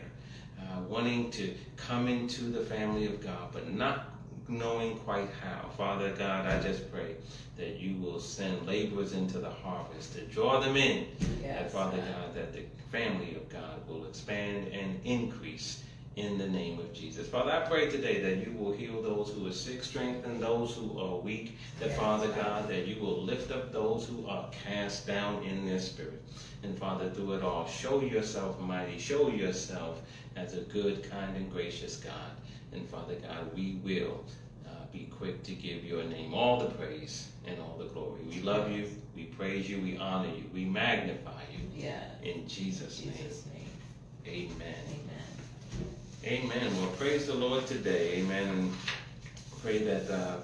uh, 0.61 0.81
wanting 0.83 1.31
to 1.33 1.55
come 1.77 2.09
into 2.09 2.45
the 2.45 2.61
family 2.65 3.07
of 3.07 3.23
God, 3.23 3.49
but 3.53 3.73
not 3.73 4.07
knowing 4.49 4.97
quite 5.01 5.29
how. 5.43 5.69
Father 5.77 6.11
God, 6.13 6.47
I 6.47 6.61
just 6.63 6.91
pray 6.93 7.17
that 7.57 7.79
you 7.79 7.97
will 8.01 8.21
send 8.21 8.67
laborers 8.67 9.13
into 9.13 9.39
the 9.39 9.51
harvest 9.51 10.15
to 10.15 10.23
draw 10.23 10.61
them 10.61 10.77
in. 10.77 11.07
That 11.19 11.29
Yes, 11.43 11.73
Father. 11.73 11.99
God, 11.99 12.35
that 12.35 12.53
the 12.53 12.63
family 12.91 13.35
of 13.37 13.49
God 13.49 13.87
will 13.87 14.07
expand 14.07 14.69
and 14.69 14.99
increase 15.05 15.83
in 16.19 16.37
the 16.37 16.49
name 16.49 16.81
of 16.81 16.93
Jesus. 16.93 17.29
Father, 17.29 17.53
I 17.53 17.61
pray 17.69 17.89
today 17.89 18.21
that 18.21 18.45
you 18.45 18.53
will 18.59 18.73
heal 18.73 19.01
those 19.01 19.31
who 19.31 19.47
are 19.47 19.53
sick, 19.53 19.85
strengthen 19.85 20.41
those 20.41 20.75
who 20.75 20.99
are 20.99 21.16
weak. 21.16 21.57
That 21.79 21.97
Father 21.97 22.27
God. 22.29 22.69
That 22.69 22.89
you 22.89 23.01
will 23.01 23.23
lift 23.23 23.53
up 23.53 23.73
those 23.73 24.07
who 24.07 24.27
are 24.27 24.49
cast 24.64 25.07
down 25.07 25.45
in 25.45 25.64
their 25.64 25.79
spirit. 25.79 26.23
And 26.64 26.77
Father, 26.77 27.09
through 27.11 27.35
it 27.35 27.45
all, 27.45 27.69
show 27.69 28.01
yourself 28.01 28.61
mighty, 28.61 28.99
show 28.99 29.29
yourself 29.31 30.03
as 30.35 30.55
a 30.55 30.61
good, 30.62 31.09
kind, 31.09 31.37
and 31.37 31.51
gracious 31.53 31.97
God. 31.97 32.33
And 32.73 32.89
Father 32.89 33.14
God, 33.14 33.55
we 33.55 33.81
will 33.85 34.25
uh, 34.66 34.71
be 34.93 35.09
quick 35.16 35.45
to 35.45 35.53
give 35.53 35.85
your 35.85 36.03
name 36.03 36.35
all 36.35 36.59
the 36.59 36.71
praise 36.71 37.29
and 37.47 37.59
all 37.61 37.77
the 37.79 37.87
glory. 37.87 38.23
We 38.29 38.41
love 38.41 38.73
you, 38.73 38.91
we 39.14 39.25
praise 39.25 39.71
you, 39.71 39.81
we 39.81 39.97
honor 39.99 40.29
you, 40.29 40.45
we 40.53 40.64
magnify 40.64 41.43
you. 41.53 41.85
Yeah. 41.85 42.03
In 42.23 42.47
Jesus' 42.49 43.03
In 43.03 43.11
name, 43.11 43.19
name. 44.27 44.51
amen. 44.57 44.75
Amen. 44.89 45.08
Amen. 46.25 46.77
Well, 46.77 46.91
praise 46.99 47.27
the 47.27 47.35
Lord 47.35 47.66
today. 47.66 48.16
Amen. 48.19 48.49
And 48.49 48.75
pray 49.62 49.79
that 49.79 50.11
uh, 50.11 50.37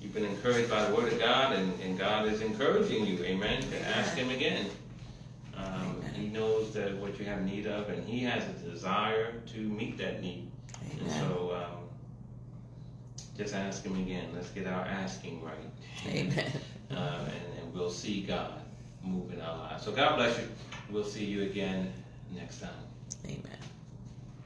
you've 0.00 0.12
been 0.12 0.24
encouraged 0.24 0.68
by 0.68 0.84
the 0.84 0.94
Word 0.94 1.12
of 1.12 1.18
God 1.18 1.54
and, 1.54 1.80
and 1.80 1.98
God 1.98 2.26
is 2.26 2.42
encouraging 2.42 3.06
you. 3.06 3.24
Amen. 3.24 3.62
To 3.62 3.68
Amen. 3.68 3.92
ask 3.94 4.14
Him 4.14 4.30
again. 4.30 4.66
Um, 5.56 6.02
he 6.14 6.28
knows 6.28 6.72
that 6.74 6.96
what 6.96 7.18
you 7.18 7.24
have 7.24 7.42
need 7.42 7.66
of, 7.66 7.88
and 7.88 8.06
He 8.06 8.20
has 8.20 8.42
a 8.44 8.70
desire 8.70 9.32
to 9.54 9.58
meet 9.58 9.98
that 9.98 10.22
need. 10.22 10.50
And 11.00 11.10
so 11.10 11.54
um, 11.54 11.82
just 13.36 13.54
ask 13.54 13.84
Him 13.84 13.96
again. 13.96 14.28
Let's 14.34 14.50
get 14.50 14.66
our 14.66 14.84
asking 14.84 15.42
right. 15.42 15.54
Amen. 16.08 16.52
Uh, 16.90 17.20
and, 17.24 17.58
and 17.62 17.74
we'll 17.74 17.90
see 17.90 18.20
God 18.20 18.52
move 19.02 19.32
in 19.32 19.40
our 19.40 19.56
lives. 19.56 19.82
So 19.82 19.92
God 19.92 20.16
bless 20.16 20.38
you. 20.38 20.46
We'll 20.90 21.04
see 21.04 21.24
you 21.24 21.44
again 21.44 21.90
next 22.34 22.60
time. 22.60 22.70
Amen. 23.24 23.61